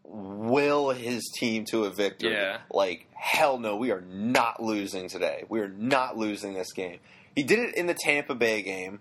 will 0.03 0.91
his 0.91 1.29
team 1.37 1.65
to 1.65 1.83
a 1.85 1.89
victory. 1.89 2.31
Yeah. 2.31 2.59
Like 2.71 3.07
hell 3.13 3.59
no, 3.59 3.75
we 3.75 3.91
are 3.91 4.01
not 4.01 4.61
losing 4.63 5.09
today. 5.09 5.43
We 5.49 5.59
are 5.59 5.67
not 5.67 6.17
losing 6.17 6.53
this 6.53 6.71
game. 6.73 6.99
He 7.37 7.43
did 7.43 7.59
it 7.59 7.75
in 7.75 7.85
the 7.85 7.93
Tampa 7.93 8.33
Bay 8.33 8.63
game, 8.63 8.99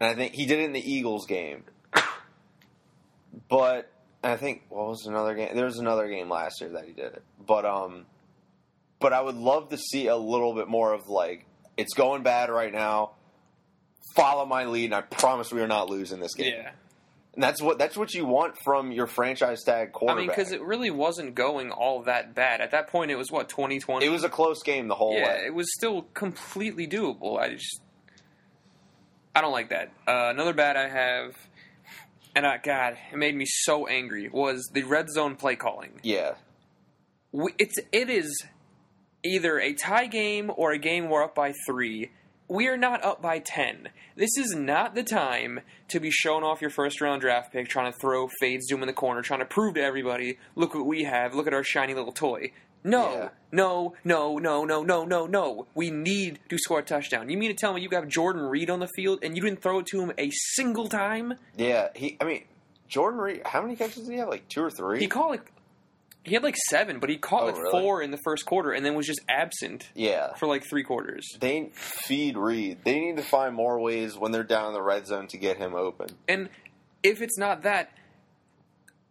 and 0.00 0.10
I 0.10 0.14
think 0.16 0.34
he 0.34 0.44
did 0.44 0.58
it 0.58 0.64
in 0.64 0.72
the 0.72 0.92
Eagles 0.92 1.24
game. 1.26 1.62
But 3.48 3.90
I 4.22 4.36
think 4.36 4.62
what 4.68 4.88
was 4.88 5.06
another 5.06 5.34
game? 5.34 5.54
There 5.54 5.64
was 5.64 5.78
another 5.78 6.08
game 6.08 6.30
last 6.30 6.60
year 6.60 6.70
that 6.70 6.86
he 6.86 6.92
did 6.92 7.12
it. 7.12 7.22
But 7.46 7.64
um, 7.64 8.06
but 9.00 9.12
I 9.12 9.20
would 9.20 9.36
love 9.36 9.68
to 9.68 9.76
see 9.76 10.06
a 10.06 10.16
little 10.16 10.54
bit 10.54 10.66
more 10.66 10.92
of 10.94 11.08
like 11.08 11.44
it's 11.76 11.94
going 11.94 12.22
bad 12.22 12.48
right 12.48 12.72
now. 12.72 13.12
Follow 14.16 14.46
my 14.46 14.64
lead, 14.64 14.86
and 14.86 14.94
I 14.94 15.02
promise 15.02 15.52
we 15.52 15.60
are 15.60 15.68
not 15.68 15.90
losing 15.90 16.20
this 16.20 16.34
game. 16.34 16.54
yeah. 16.56 16.70
And 17.34 17.42
that's 17.42 17.60
what 17.60 17.78
that's 17.78 17.96
what 17.96 18.14
you 18.14 18.26
want 18.26 18.56
from 18.62 18.92
your 18.92 19.08
franchise 19.08 19.64
tag 19.64 19.92
quarterback. 19.92 20.16
I 20.16 20.20
mean, 20.20 20.28
because 20.28 20.52
it 20.52 20.62
really 20.62 20.90
wasn't 20.90 21.34
going 21.34 21.72
all 21.72 22.02
that 22.04 22.34
bad 22.34 22.60
at 22.60 22.70
that 22.70 22.88
point. 22.88 23.10
It 23.10 23.16
was 23.16 23.30
what 23.30 23.48
2020. 23.48 24.06
it 24.06 24.08
was 24.08 24.22
a 24.22 24.28
close 24.28 24.62
game 24.62 24.86
the 24.86 24.94
whole 24.94 25.14
yeah, 25.14 25.26
way. 25.26 25.42
it 25.46 25.54
was 25.54 25.66
still 25.74 26.02
completely 26.14 26.86
doable. 26.86 27.38
I 27.38 27.54
just, 27.54 27.80
I 29.34 29.40
don't 29.40 29.52
like 29.52 29.70
that. 29.70 29.90
Uh, 30.06 30.30
another 30.30 30.52
bad 30.52 30.76
I 30.76 30.88
have, 30.88 31.36
and 32.36 32.46
uh, 32.46 32.58
God, 32.62 32.96
it 33.12 33.16
made 33.16 33.34
me 33.34 33.46
so 33.48 33.88
angry 33.88 34.28
was 34.28 34.70
the 34.72 34.84
red 34.84 35.10
zone 35.10 35.34
play 35.34 35.56
calling. 35.56 35.98
Yeah, 36.04 36.34
We, 37.32 37.52
it's 37.58 37.74
it 37.90 38.10
is 38.10 38.44
either 39.24 39.58
a 39.58 39.72
tie 39.72 40.06
game 40.06 40.52
or 40.54 40.70
a 40.70 40.78
game 40.78 41.08
we're 41.08 41.24
up 41.24 41.34
by 41.34 41.52
three. 41.66 42.12
We 42.54 42.68
are 42.68 42.76
not 42.76 43.02
up 43.04 43.20
by 43.20 43.40
ten. 43.40 43.88
This 44.14 44.38
is 44.38 44.54
not 44.54 44.94
the 44.94 45.02
time 45.02 45.58
to 45.88 45.98
be 45.98 46.12
showing 46.12 46.44
off 46.44 46.60
your 46.60 46.70
first 46.70 47.00
round 47.00 47.20
draft 47.20 47.52
pick, 47.52 47.66
trying 47.68 47.92
to 47.92 47.98
throw 47.98 48.28
fades 48.38 48.68
doom 48.68 48.80
in 48.82 48.86
the 48.86 48.92
corner, 48.92 49.22
trying 49.22 49.40
to 49.40 49.44
prove 49.44 49.74
to 49.74 49.82
everybody, 49.82 50.38
look 50.54 50.72
what 50.72 50.86
we 50.86 51.02
have, 51.02 51.34
look 51.34 51.48
at 51.48 51.52
our 51.52 51.64
shiny 51.64 51.94
little 51.94 52.12
toy. 52.12 52.52
No, 52.84 53.12
Yeah. 53.12 53.28
no, 53.50 53.94
no, 54.04 54.38
no, 54.38 54.64
no, 54.64 54.84
no, 54.84 55.04
no, 55.04 55.26
no. 55.26 55.66
We 55.74 55.90
need 55.90 56.38
to 56.48 56.56
score 56.56 56.78
a 56.78 56.82
touchdown. 56.84 57.28
You 57.28 57.36
mean 57.36 57.50
to 57.50 57.56
tell 57.56 57.72
me 57.72 57.80
you 57.80 57.88
got 57.88 58.06
Jordan 58.06 58.42
Reed 58.42 58.70
on 58.70 58.78
the 58.78 58.88
field 58.94 59.18
and 59.24 59.36
you 59.36 59.42
didn't 59.42 59.60
throw 59.60 59.80
it 59.80 59.86
to 59.86 60.00
him 60.00 60.12
a 60.16 60.30
single 60.30 60.86
time? 60.88 61.34
Yeah, 61.56 61.88
he. 61.96 62.16
I 62.20 62.24
mean, 62.24 62.44
Jordan 62.86 63.18
Reed. 63.18 63.42
How 63.46 63.62
many 63.62 63.74
catches 63.74 64.04
did 64.04 64.12
he 64.12 64.18
have? 64.18 64.28
Like 64.28 64.48
two 64.48 64.62
or 64.62 64.70
three. 64.70 65.00
He 65.00 65.08
caught 65.08 65.30
like 65.30 65.50
he 66.24 66.34
had 66.34 66.42
like 66.42 66.56
seven, 66.70 66.98
but 67.00 67.10
he 67.10 67.16
caught 67.16 67.42
Oh, 67.42 67.46
like 67.46 67.56
really? 67.58 67.70
four 67.82 68.02
in 68.02 68.10
the 68.10 68.18
first 68.24 68.44
quarter 68.46 68.72
and 68.72 68.84
then 68.84 68.94
was 68.94 69.06
just 69.06 69.20
absent 69.28 69.90
yeah. 69.94 70.34
for 70.34 70.46
like 70.46 70.64
three 70.68 70.82
quarters. 70.82 71.28
They 71.40 71.70
feed 71.74 72.36
Reed. 72.36 72.78
They 72.84 72.98
need 72.98 73.16
to 73.18 73.22
find 73.22 73.54
more 73.54 73.78
ways 73.78 74.16
when 74.18 74.32
they're 74.32 74.42
down 74.42 74.68
in 74.68 74.72
the 74.74 74.82
red 74.82 75.06
zone 75.06 75.26
to 75.28 75.36
get 75.38 75.58
him 75.58 75.74
open. 75.74 76.08
And 76.26 76.48
if 77.02 77.20
it's 77.22 77.38
not 77.38 77.62
that, 77.62 77.90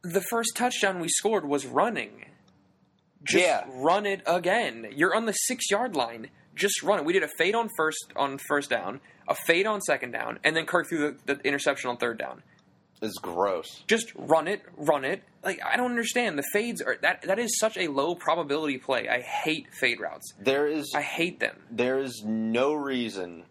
the 0.01 0.22
first 0.22 0.55
touchdown 0.55 1.00
we 1.00 1.08
scored 1.08 1.46
was 1.48 1.65
running. 1.65 2.25
Just 3.24 3.46
Yeah. 3.46 3.63
run 3.70 4.05
it 4.05 4.22
again. 4.25 4.88
You're 4.96 5.15
on 5.15 5.25
the 5.25 5.32
six 5.34 5.70
yard 5.72 5.96
line. 5.96 6.29
Just 6.55 6.84
run 6.84 7.00
it. 7.00 7.05
We 7.05 7.13
did 7.13 7.24
a 7.24 7.29
fade 7.38 7.55
on 7.55 7.70
first 7.77 8.12
on 8.15 8.38
first 8.38 8.70
down, 8.70 9.00
a 9.27 9.36
fade 9.48 9.65
on 9.65 9.82
second 9.82 10.12
down, 10.12 10.39
and 10.43 10.55
then 10.55 10.65
Kirk 10.65 10.88
threw 10.89 11.15
the, 11.25 11.36
the 11.36 11.48
interception 11.48 11.89
on 11.89 11.98
third 11.98 12.17
down. 12.20 12.43
It's 13.03 13.17
gross. 13.19 13.83
Just 13.88 14.13
run 14.15 14.48
it, 14.48 14.62
run 14.77 15.03
it. 15.05 15.22
Like 15.43 15.60
I 15.63 15.75
don't 15.77 15.91
understand. 15.91 16.39
The 16.39 16.43
fades 16.53 16.81
are 16.81 16.98
that 17.01 17.24
that 17.24 17.38
is 17.38 17.60
such 17.60 17.77
a 17.77 17.88
low 17.89 18.15
probability 18.15 18.77
play. 18.77 19.10
I 19.10 19.19
hate 19.22 19.67
fade 19.74 20.00
routes. 20.00 20.33
There 20.39 20.65
is 20.67 20.91
I 20.95 21.01
hate 21.01 21.39
them. 21.39 21.57
there 21.69 22.00
is 22.00 22.24
no 22.25 22.74
reason. 22.74 23.43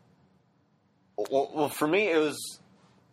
Well, 1.16 1.50
well, 1.54 1.68
for 1.68 1.86
me, 1.86 2.10
it 2.10 2.18
was 2.18 2.60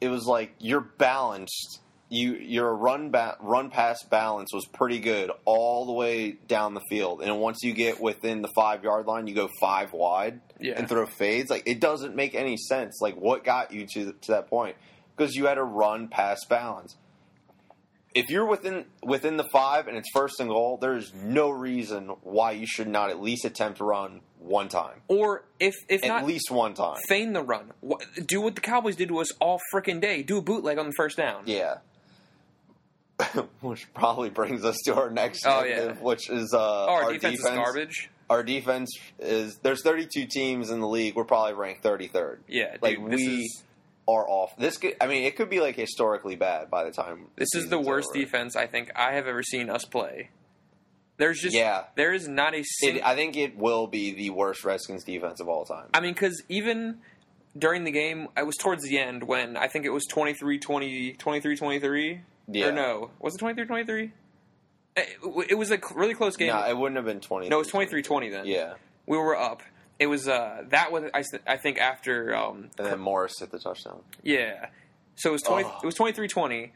it 0.02 0.08
was 0.10 0.26
like 0.26 0.54
you're 0.60 0.82
balanced. 0.82 1.82
You 2.12 2.34
your 2.36 2.74
run 2.76 3.12
ba- 3.12 3.38
run 3.40 3.70
pass 3.70 4.02
balance 4.04 4.52
was 4.52 4.66
pretty 4.66 5.00
good 5.00 5.30
all 5.46 5.86
the 5.86 5.92
way 5.94 6.32
down 6.32 6.74
the 6.74 6.82
field, 6.90 7.22
and 7.22 7.38
once 7.40 7.60
you 7.62 7.74
get 7.74 8.00
within 8.02 8.42
the 8.42 8.48
five 8.56 8.84
yard 8.84 9.06
line, 9.06 9.28
you 9.28 9.36
go 9.36 9.48
five 9.60 9.94
wide 9.94 10.40
Yeah. 10.60 10.74
and 10.78 10.90
throw 10.90 11.06
fades. 11.06 11.52
Like 11.52 11.64
it 11.68 11.80
doesn't 11.80 12.16
make 12.16 12.34
any 12.34 12.58
sense. 12.58 12.98
Like 13.02 13.16
what 13.16 13.44
got 13.44 13.72
you 13.74 13.86
to 13.94 14.14
to 14.14 14.32
that 14.32 14.48
point? 14.50 14.76
Because 15.20 15.36
you 15.36 15.48
had 15.48 15.58
a 15.58 15.64
run 15.64 16.08
past 16.08 16.48
balance. 16.50 16.96
If 18.16 18.30
you're 18.30 18.46
within 18.46 18.86
within 19.04 19.36
the 19.36 19.44
five 19.44 19.88
and 19.90 19.98
it's 19.98 20.08
first 20.14 20.40
and 20.40 20.50
goal, 20.50 20.78
there 20.82 20.96
is 20.96 21.14
no 21.14 21.50
reason 21.50 22.08
why 22.24 22.52
you 22.54 22.66
should 22.66 22.88
not 22.88 23.10
at 23.10 23.22
least 23.22 23.44
attempt 23.44 23.80
to 23.80 23.84
run 23.84 24.22
one 24.40 24.70
time. 24.70 25.02
Or 25.10 25.44
if 25.60 25.76
if 25.90 26.04
At 26.06 26.08
not 26.08 26.26
least 26.26 26.50
one 26.50 26.74
time. 26.74 26.96
feign 27.10 27.34
the 27.34 27.44
run. 27.44 27.72
Do 28.26 28.40
what 28.42 28.56
the 28.56 28.62
Cowboys 28.62 28.96
did 28.96 29.10
to 29.10 29.20
us 29.20 29.32
all 29.40 29.60
frickin' 29.74 30.00
day. 30.00 30.24
Do 30.24 30.38
a 30.38 30.42
bootleg 30.42 30.78
on 30.80 30.88
the 30.88 30.94
first 30.94 31.18
down. 31.18 31.44
Yeah. 31.46 31.80
which 33.62 33.94
probably 33.94 34.30
brings 34.30 34.64
us 34.64 34.78
to 34.86 34.96
our 34.96 35.10
next 35.10 35.46
Oh, 35.46 35.62
negative, 35.62 35.98
yeah. 35.98 36.04
which 36.04 36.30
is 36.30 36.54
uh, 36.54 36.86
Oh, 36.86 36.90
our, 37.04 37.12
defense, 37.14 37.40
is 37.40 37.46
garbage. 37.46 38.10
Our 38.30 38.44
defense 38.44 38.90
is 39.20 39.58
there's 39.58 39.84
32 39.84 40.26
teams 40.28 40.70
in 40.70 40.80
the 40.80 40.88
league. 40.88 41.16
We're 41.16 41.26
probably 41.26 41.54
ranked 41.56 41.84
33rd. 41.84 42.38
Yeah, 42.48 42.72
dude, 42.74 42.82
Like, 42.82 43.10
this 43.10 43.18
we- 43.18 43.42
is 43.44 43.64
Are 44.10 44.28
off. 44.28 44.56
This 44.58 44.78
could, 44.78 44.96
I 45.00 45.08
mean, 45.08 45.24
it 45.26 45.36
could 45.36 45.50
be 45.50 45.60
like 45.60 45.76
historically 45.76 46.36
bad 46.36 46.70
by 46.70 46.84
the 46.84 46.92
time 46.92 47.28
this 47.36 47.50
is 47.54 47.70
the 47.70 47.80
worst 47.80 48.10
over. 48.12 48.20
defense 48.20 48.56
I 48.56 48.66
think 48.68 48.92
I 48.96 49.14
have 49.14 49.28
ever 49.28 49.44
seen 49.44 49.70
us 49.70 49.86
play. 49.86 50.30
There's 51.18 51.40
just 51.40 51.56
Yeah. 51.56 51.84
there 51.96 52.14
is 52.14 52.28
not 52.28 52.56
a 52.56 52.64
It. 52.82 53.04
I 53.06 53.14
think 53.16 53.36
it 53.38 53.58
will 53.58 53.88
be 53.88 54.14
the 54.14 54.30
worst 54.30 54.64
Redskins 54.64 55.04
defense 55.04 55.40
of 55.42 55.50
all 55.50 55.66
time. 55.66 55.88
I 55.94 56.00
mean, 56.00 56.14
because 56.14 56.42
even 56.50 57.00
during 57.58 57.84
the 57.84 57.92
game, 57.92 58.30
I 58.38 58.44
was 58.44 58.56
towards 58.56 58.84
the 58.84 58.98
end 58.98 59.24
when 59.24 59.58
I 59.58 59.68
think 59.68 59.86
it 59.86 59.90
was 59.90 60.08
23-20, 60.08 61.18
23-23. 61.18 62.22
Yeah. 62.48 62.68
Or 62.68 62.72
no, 62.72 63.12
was 63.20 63.36
it 63.36 63.42
23-23? 63.42 64.12
It, 64.96 65.08
it 65.50 65.56
was 65.56 65.72
a 65.72 65.80
really 65.94 66.14
close 66.16 66.36
game. 66.36 66.48
No, 66.50 66.66
it 66.66 66.76
wouldn't 66.78 66.96
have 66.96 67.06
been 67.06 67.20
20. 67.20 67.50
no, 67.50 67.58
it 67.58 67.60
was 67.60 67.72
23-20 67.72 68.32
then. 68.32 68.46
Yeah, 68.46 68.74
We 69.06 69.18
were 69.18 69.36
up. 69.38 69.62
It 70.00 70.08
was 70.08 70.28
uh 70.28 70.64
that 70.70 70.92
was 70.92 71.04
I, 71.14 71.24
I 71.46 71.58
think 71.58 71.78
after 71.78 72.34
um 72.34 72.70
and 72.78 72.88
then 72.88 73.00
Morris 73.00 73.40
hit 73.40 73.52
the 73.52 73.60
touchdown. 73.60 74.02
Yeah. 74.24 74.68
So 75.16 75.30
it 75.30 75.34
was 75.34 75.42
twenty. 75.42 75.66
Oh. 75.66 75.80
It 75.84 75.86
was 75.86 75.96
twenty 75.96 76.14
three 76.14 76.28
twenty. 76.30 76.72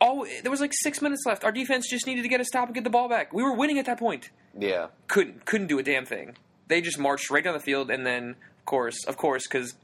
Oh, 0.00 0.26
there 0.42 0.50
was 0.50 0.60
like 0.60 0.72
six 0.74 1.00
minutes 1.00 1.22
left. 1.26 1.44
Our 1.44 1.52
defense 1.52 1.88
just 1.88 2.06
needed 2.06 2.22
to 2.22 2.28
get 2.28 2.40
a 2.40 2.44
stop 2.44 2.66
and 2.66 2.74
get 2.74 2.84
the 2.84 2.90
ball 2.90 3.08
back. 3.08 3.32
We 3.32 3.42
were 3.42 3.54
winning 3.54 3.78
at 3.78 3.86
that 3.86 3.98
point. 3.98 4.30
Yeah, 4.58 4.88
Couldn't 5.08 5.44
couldn't 5.44 5.68
do 5.68 5.78
a 5.78 5.82
damn 5.82 6.04
thing. 6.06 6.36
They 6.68 6.80
just 6.80 6.98
marched 6.98 7.30
right 7.30 7.44
down 7.44 7.54
the 7.54 7.60
field, 7.60 7.90
and 7.90 8.06
then 8.06 8.30
of 8.30 8.64
course, 8.64 9.04
of 9.06 9.16
course, 9.16 9.46
because 9.46 9.74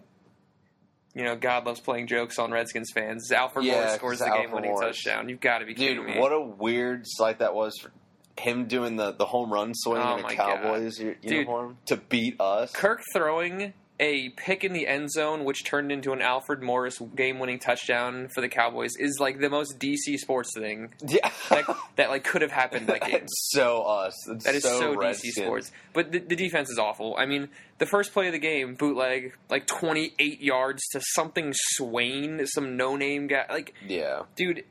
you 1.15 1.25
know 1.25 1.37
God 1.37 1.67
loves 1.67 1.81
playing 1.81 2.07
jokes 2.07 2.39
on 2.39 2.51
Redskins 2.51 2.91
fans. 2.95 3.31
Alfred 3.31 3.65
Yeah, 3.67 3.75
Morris 3.75 3.95
scores 3.95 4.19
the 4.21 4.31
game 4.31 4.51
winning 4.53 4.77
touchdown. 4.79 5.29
You've 5.29 5.41
got 5.41 5.59
to 5.59 5.67
be 5.67 5.75
kidding 5.75 5.99
dude, 6.05 6.15
me. 6.15 6.19
what 6.19 6.33
a 6.33 6.41
weird 6.41 7.03
sight 7.07 7.39
that 7.41 7.55
was 7.55 7.77
for 7.79 7.91
him 8.39 8.67
doing 8.67 8.97
the, 8.97 9.13
the 9.13 9.27
home 9.27 9.53
run 9.53 9.73
swing 9.75 10.03
Oh 10.03 10.17
in 10.17 10.25
a 10.25 10.35
Cowboys 10.35 10.97
Dude. 10.99 11.17
uniform 11.23 11.77
to 11.87 11.97
beat 11.97 12.41
us. 12.41 12.73
Kirk 12.73 13.03
throwing 13.13 13.75
a 14.03 14.31
pick 14.31 14.65
in 14.65 14.73
the 14.73 14.87
end 14.87 15.11
zone, 15.11 15.45
which 15.45 15.63
turned 15.63 15.93
into 15.93 16.13
an 16.13 16.23
Alfred 16.23 16.63
Morris 16.63 16.99
game-winning 17.15 17.59
touchdown 17.59 18.29
for 18.35 18.41
the 18.41 18.49
Cowboys, 18.49 18.93
is 18.99 19.19
like 19.21 19.41
the 19.41 19.51
most 19.51 19.79
DC 19.79 20.17
sports 20.17 20.55
thing 20.57 20.89
yeah, 21.07 21.31
that, 21.51 21.65
that 21.97 22.09
like 22.09 22.25
could 22.25 22.41
have 22.41 22.51
happened 22.51 22.87
that 22.87 23.03
game. 23.03 23.17
it's 23.17 23.51
so 23.53 23.83
us. 23.83 24.15
It's 24.27 24.45
That 24.47 24.55
is 24.55 24.63
so, 24.63 24.95
DC 24.95 24.99
Redskins. 24.99 25.35
sports. 25.35 25.73
But 25.93 26.13
the, 26.13 26.19
the 26.21 26.35
defense 26.35 26.71
is 26.71 26.79
awful. 26.79 27.15
I 27.19 27.27
mean, 27.27 27.51
the 27.77 27.85
first 27.85 28.15
play 28.15 28.27
of 28.27 28.33
the 28.33 28.39
game, 28.39 28.75
bootleg, 28.75 29.35
like 29.51 29.67
28 29.67 30.41
yards 30.41 30.83
to 30.93 31.03
something 31.13 31.53
Swaim, 31.79 32.47
some 32.49 32.79
no-name 32.79 33.27
guy. 33.27 33.45
Like, 33.51 33.75
Yeah, 33.87 34.23
dude, 34.35 34.65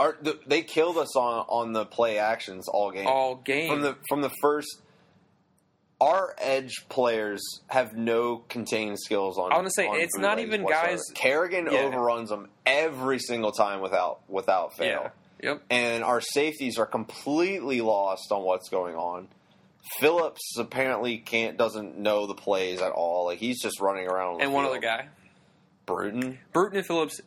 Our, 0.00 0.16
the, 0.22 0.38
they 0.46 0.62
killed 0.62 0.96
us 0.98 1.14
on 1.16 1.44
on 1.48 1.72
the 1.72 1.84
play 1.84 2.18
actions 2.18 2.66
all 2.68 2.90
game. 2.90 3.06
all 3.06 3.36
game. 3.36 3.70
from 3.70 3.82
the 3.82 3.96
from 4.08 4.20
the 4.22 4.30
first. 4.40 4.80
Our 6.00 6.34
edge 6.38 6.86
players 6.88 7.42
have 7.66 7.92
no 7.94 8.38
contained 8.48 8.98
skills 8.98 9.36
on. 9.38 9.52
I 9.52 9.56
wanna 9.56 9.68
say, 9.70 9.86
it's 9.86 10.16
not 10.16 10.38
even 10.38 10.62
whatsoever. 10.62 10.88
guys- 10.92 11.02
Kerrigan 11.14 11.68
Yeah. 11.70 11.80
overruns 11.80 12.30
them 12.30 12.48
every 12.64 13.18
single 13.18 13.52
time 13.52 13.80
without 13.82 14.20
without 14.28 14.74
fail. 14.76 14.86
yeah. 14.88 15.10
Yep. 15.42 15.62
and 15.70 16.04
our 16.04 16.20
safeties 16.20 16.78
are 16.78 16.84
completely 16.86 17.80
lost 17.80 18.30
on 18.32 18.42
what's 18.42 18.68
going 18.70 18.94
on. 18.94 19.28
Phillips 19.98 20.56
apparently 20.58 21.16
can't 21.18 21.56
doesn't 21.58 21.98
know 21.98 22.26
the 22.26 22.34
plays 22.34 22.80
at 22.80 22.92
all. 22.92 23.26
Like 23.26 23.38
he's 23.38 23.60
just 23.60 23.78
running 23.80 24.06
around. 24.06 24.40
And 24.42 24.52
one 24.54 24.64
field. 24.64 24.76
other 24.76 24.86
guy. 24.86 25.08
Bruton. 25.86 26.38
Bruton 26.52 26.78
and 26.78 26.86
Phillips 26.86 27.20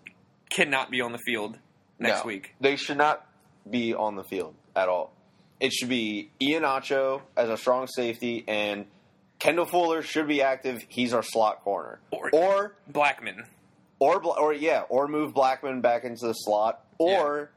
cannot 0.50 0.90
be 0.92 1.02
on 1.02 1.12
the 1.12 1.20
field 1.26 1.58
next 2.00 2.22
No, 2.22 2.28
week. 2.28 2.56
they 2.60 2.76
should 2.76 2.98
not 2.98 3.26
be 3.70 3.94
on 3.94 4.16
the 4.16 4.24
field 4.24 4.56
at 4.76 4.90
all. 4.90 5.12
It 5.60 5.72
should 5.72 5.90
be 5.90 6.30
Ihenacho 6.42 7.22
as 7.38 7.50
a 7.50 7.58
strong 7.58 7.88
safety, 7.88 8.44
and 8.48 8.86
Kendall 9.40 9.66
Fuller 9.66 10.02
should 10.02 10.28
be 10.28 10.42
active. 10.42 10.84
He's 10.90 11.14
our 11.14 11.24
slot 11.24 11.64
corner, 11.64 12.00
Or- 12.12 12.30
or 12.34 12.76
Blackmon. 12.92 13.46
or 14.00 14.22
or 14.26 14.54
yeah, 14.54 14.84
or 14.90 15.08
move 15.08 15.34
Blackmon 15.34 15.82
back 15.82 16.04
into 16.04 16.28
the 16.28 16.34
slot, 16.34 16.84
or 16.98 17.50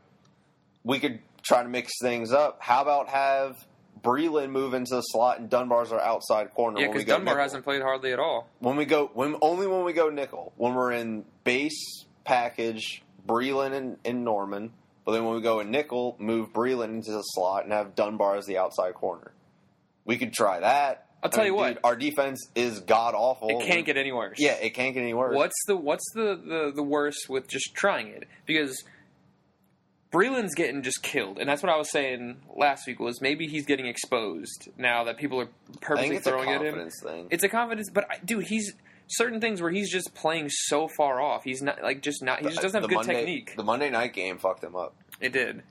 we 0.84 1.00
could 1.00 1.20
try 1.42 1.62
to 1.62 1.68
mix 1.68 1.92
things 2.00 2.32
up. 2.32 2.58
How 2.60 2.82
about 2.82 3.08
have 3.08 3.56
Breeland 4.02 4.50
move 4.50 4.74
into 4.74 4.94
the 4.94 5.00
slot 5.00 5.40
and 5.40 5.50
Dunbar's 5.50 5.90
our 5.90 6.00
outside 6.00 6.54
corner? 6.54 6.78
Yeah, 6.80 6.88
when 6.88 6.96
we 6.98 7.02
because 7.02 7.16
Dunbar 7.16 7.34
nickel. 7.34 7.42
hasn't 7.42 7.64
played 7.64 7.82
hardly 7.82 8.12
at 8.12 8.20
all. 8.20 8.46
when 8.60 8.76
we 8.76 8.84
go 8.84 9.10
when 9.14 9.36
only 9.42 9.66
when 9.66 9.84
we 9.84 9.92
go 9.92 10.10
nickel 10.10 10.52
when 10.56 10.74
we're 10.74 10.92
in 10.92 11.24
base 11.42 12.04
package 12.24 13.02
Breeland 13.26 13.72
and, 13.74 13.96
and 14.04 14.24
Norman. 14.24 14.72
But 15.04 15.12
then 15.12 15.24
when 15.24 15.36
we 15.36 15.40
go 15.40 15.60
in 15.60 15.70
nickel, 15.70 16.16
move 16.18 16.52
Breeland 16.52 16.94
into 16.94 17.12
the 17.12 17.22
slot 17.22 17.64
and 17.64 17.72
have 17.72 17.94
Dunbar 17.94 18.36
as 18.36 18.46
the 18.46 18.58
outside 18.58 18.94
corner. 18.94 19.32
We 20.04 20.18
could 20.18 20.32
try 20.32 20.60
that. 20.60 21.06
I'll 21.22 21.30
tell 21.30 21.40
I 21.40 21.44
mean, 21.44 21.52
you 21.52 21.56
what. 21.56 21.68
dude, 21.68 21.78
our 21.84 21.96
defense 21.96 22.48
is 22.54 22.80
god 22.80 23.14
awful. 23.14 23.48
It 23.48 23.66
can't 23.66 23.86
get 23.86 23.96
any 23.96 24.12
worse. 24.12 24.38
Yeah, 24.38 24.52
it 24.52 24.74
can't 24.74 24.94
get 24.94 25.00
any 25.00 25.14
worse. 25.14 25.34
What's 25.34 25.56
the 25.66 25.76
what's 25.76 26.04
the, 26.14 26.40
the, 26.44 26.72
the 26.74 26.82
worst 26.82 27.28
with 27.28 27.48
just 27.48 27.74
trying 27.74 28.08
it? 28.08 28.28
Because 28.44 28.84
Breeland's 30.12 30.54
getting 30.54 30.82
just 30.82 31.02
killed, 31.02 31.38
and 31.38 31.48
that's 31.48 31.62
what 31.62 31.72
I 31.72 31.76
was 31.76 31.90
saying 31.90 32.36
last 32.54 32.86
week. 32.86 33.00
Was 33.00 33.20
maybe 33.20 33.48
he's 33.48 33.66
getting 33.66 33.86
exposed 33.86 34.68
now 34.76 35.04
that 35.04 35.16
people 35.16 35.40
are 35.40 35.48
I 35.48 35.76
purposely 35.80 36.08
think 36.08 36.18
it's 36.18 36.26
a 36.26 36.30
throwing 36.30 36.50
at 36.50 36.60
him. 36.60 36.66
confidence 36.66 37.00
thing. 37.02 37.26
It's 37.30 37.42
a 37.42 37.48
confidence, 37.48 37.90
but 37.92 38.06
I, 38.10 38.18
dude, 38.24 38.44
he's 38.44 38.74
certain 39.08 39.40
things 39.40 39.60
where 39.62 39.70
he's 39.70 39.90
just 39.90 40.14
playing 40.14 40.48
so 40.50 40.88
far 40.96 41.20
off. 41.20 41.44
He's 41.44 41.62
not 41.62 41.82
like 41.82 42.02
just 42.02 42.22
not. 42.22 42.40
He 42.40 42.46
just 42.48 42.60
doesn't 42.62 42.80
have 42.80 42.88
good 42.88 42.96
Monday, 42.96 43.14
technique. 43.14 43.54
The 43.56 43.64
Monday 43.64 43.90
night 43.90 44.12
game 44.12 44.38
fucked 44.38 44.64
him 44.64 44.76
up. 44.76 44.94
It 45.20 45.32
did, 45.32 45.62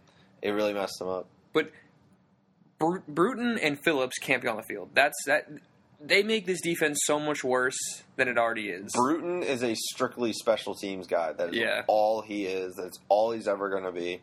It 0.42 0.52
really 0.52 0.74
messed 0.74 1.00
him 1.02 1.08
up. 1.08 1.28
but 1.54 1.72
Bru- 2.80 3.04
Bruton 3.08 3.58
and 3.58 3.82
Phillips 3.84 4.18
can't 4.20 4.42
be 4.42 4.48
on 4.48 4.58
the 4.58 4.64
field. 4.64 4.90
That's 4.94 5.16
that. 5.28 5.48
They 6.02 6.24
make 6.24 6.46
this 6.46 6.60
defense 6.62 7.00
so 7.06 7.20
much 7.20 7.44
worse 7.44 7.78
than 8.18 8.28
it 8.28 8.38
already 8.38 8.68
is. 8.70 8.92
Bruton 8.94 9.42
is 9.44 9.64
a 9.64 9.74
strictly 9.76 10.34
special 10.34 10.76
teams 10.76 11.08
guy. 11.08 11.32
That 11.32 11.50
is 11.50 11.56
Yeah. 11.56 11.84
all 11.88 12.22
he 12.22 12.46
is. 12.46 12.76
That's 12.76 13.00
all 13.08 13.32
he's 13.32 13.48
ever 13.48 13.70
going 13.70 13.86
to 13.86 13.92
be. 13.94 14.20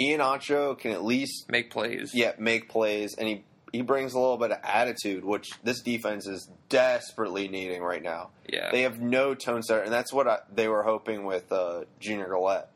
Ihenacho 0.00 0.78
can 0.78 0.92
at 0.92 1.04
least 1.04 1.50
make 1.50 1.70
plays. 1.70 2.10
yeah 2.14 2.32
make 2.38 2.68
plays, 2.68 3.14
and 3.18 3.28
he 3.28 3.44
he 3.72 3.82
brings 3.82 4.14
a 4.14 4.18
little 4.18 4.36
bit 4.36 4.52
of 4.52 4.58
attitude, 4.62 5.24
which 5.24 5.50
this 5.64 5.80
defense 5.80 6.26
is 6.26 6.48
desperately 6.68 7.48
needing 7.48 7.82
right 7.82 8.02
now. 8.02 8.30
yeah. 8.48 8.70
They 8.70 8.82
have 8.82 9.00
no 9.00 9.34
tone 9.34 9.62
setter, 9.62 9.82
and 9.82 9.92
that's 9.92 10.12
what 10.12 10.26
I, 10.28 10.38
they 10.54 10.68
were 10.68 10.82
hoping 10.82 11.24
with 11.24 11.50
uh, 11.52 11.84
Junior 12.00 12.26
Galette. 12.28 12.70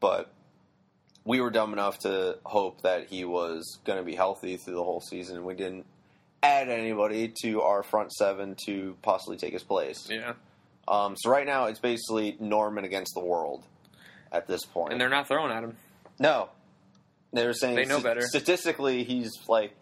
But 0.00 0.30
we 1.24 1.40
were 1.40 1.50
dumb 1.50 1.72
enough 1.72 1.98
to 2.00 2.38
hope 2.44 2.82
that 2.82 3.08
he 3.08 3.24
was 3.24 3.78
going 3.84 3.98
to 3.98 4.04
be 4.04 4.14
healthy 4.14 4.56
through 4.56 4.74
the 4.76 4.84
whole 4.84 5.00
season. 5.00 5.44
We 5.44 5.54
didn't 5.54 5.84
add 6.42 6.68
anybody 6.68 7.32
to 7.42 7.62
our 7.62 7.82
front 7.82 8.12
seven 8.12 8.54
to 8.66 8.96
possibly 9.02 9.36
take 9.36 9.52
his 9.52 9.64
place. 9.64 10.06
Yeah, 10.08 10.34
Um, 10.86 11.16
so 11.18 11.28
right 11.30 11.44
now 11.46 11.64
it's 11.64 11.80
basically 11.80 12.36
Norman 12.38 12.84
against 12.84 13.14
the 13.14 13.20
world 13.24 13.64
at 14.30 14.46
this 14.46 14.64
point. 14.64 14.92
and 14.92 15.00
they're 15.00 15.08
not 15.08 15.26
throwing 15.26 15.50
at 15.50 15.64
him. 15.64 15.76
no, 16.20 16.48
they 17.32 17.44
were 17.44 17.52
saying 17.52 17.74
They 17.74 17.84
know 17.84 17.96
st- 17.96 18.04
better. 18.04 18.22
Statistically, 18.22 19.02
he's 19.02 19.32
like 19.48 19.72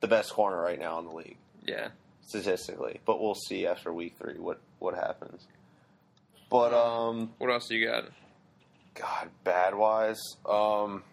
the 0.00 0.08
best 0.08 0.32
corner 0.32 0.60
right 0.60 0.78
now 0.78 0.98
in 0.98 1.06
the 1.06 1.12
league. 1.14 1.36
Yeah, 1.66 1.88
statistically, 2.22 3.00
but 3.04 3.20
we'll 3.20 3.34
see 3.34 3.66
after 3.66 3.92
week 3.92 4.16
three 4.18 4.38
what 4.38 4.60
what 4.78 4.94
happens. 4.94 5.46
But 6.50 6.72
um, 6.72 7.32
what 7.38 7.50
else 7.50 7.68
do 7.68 7.76
you 7.76 7.86
got? 7.86 8.04
God, 8.94 9.28
bad 9.44 9.74
wise, 9.74 10.18
um, 10.48 11.04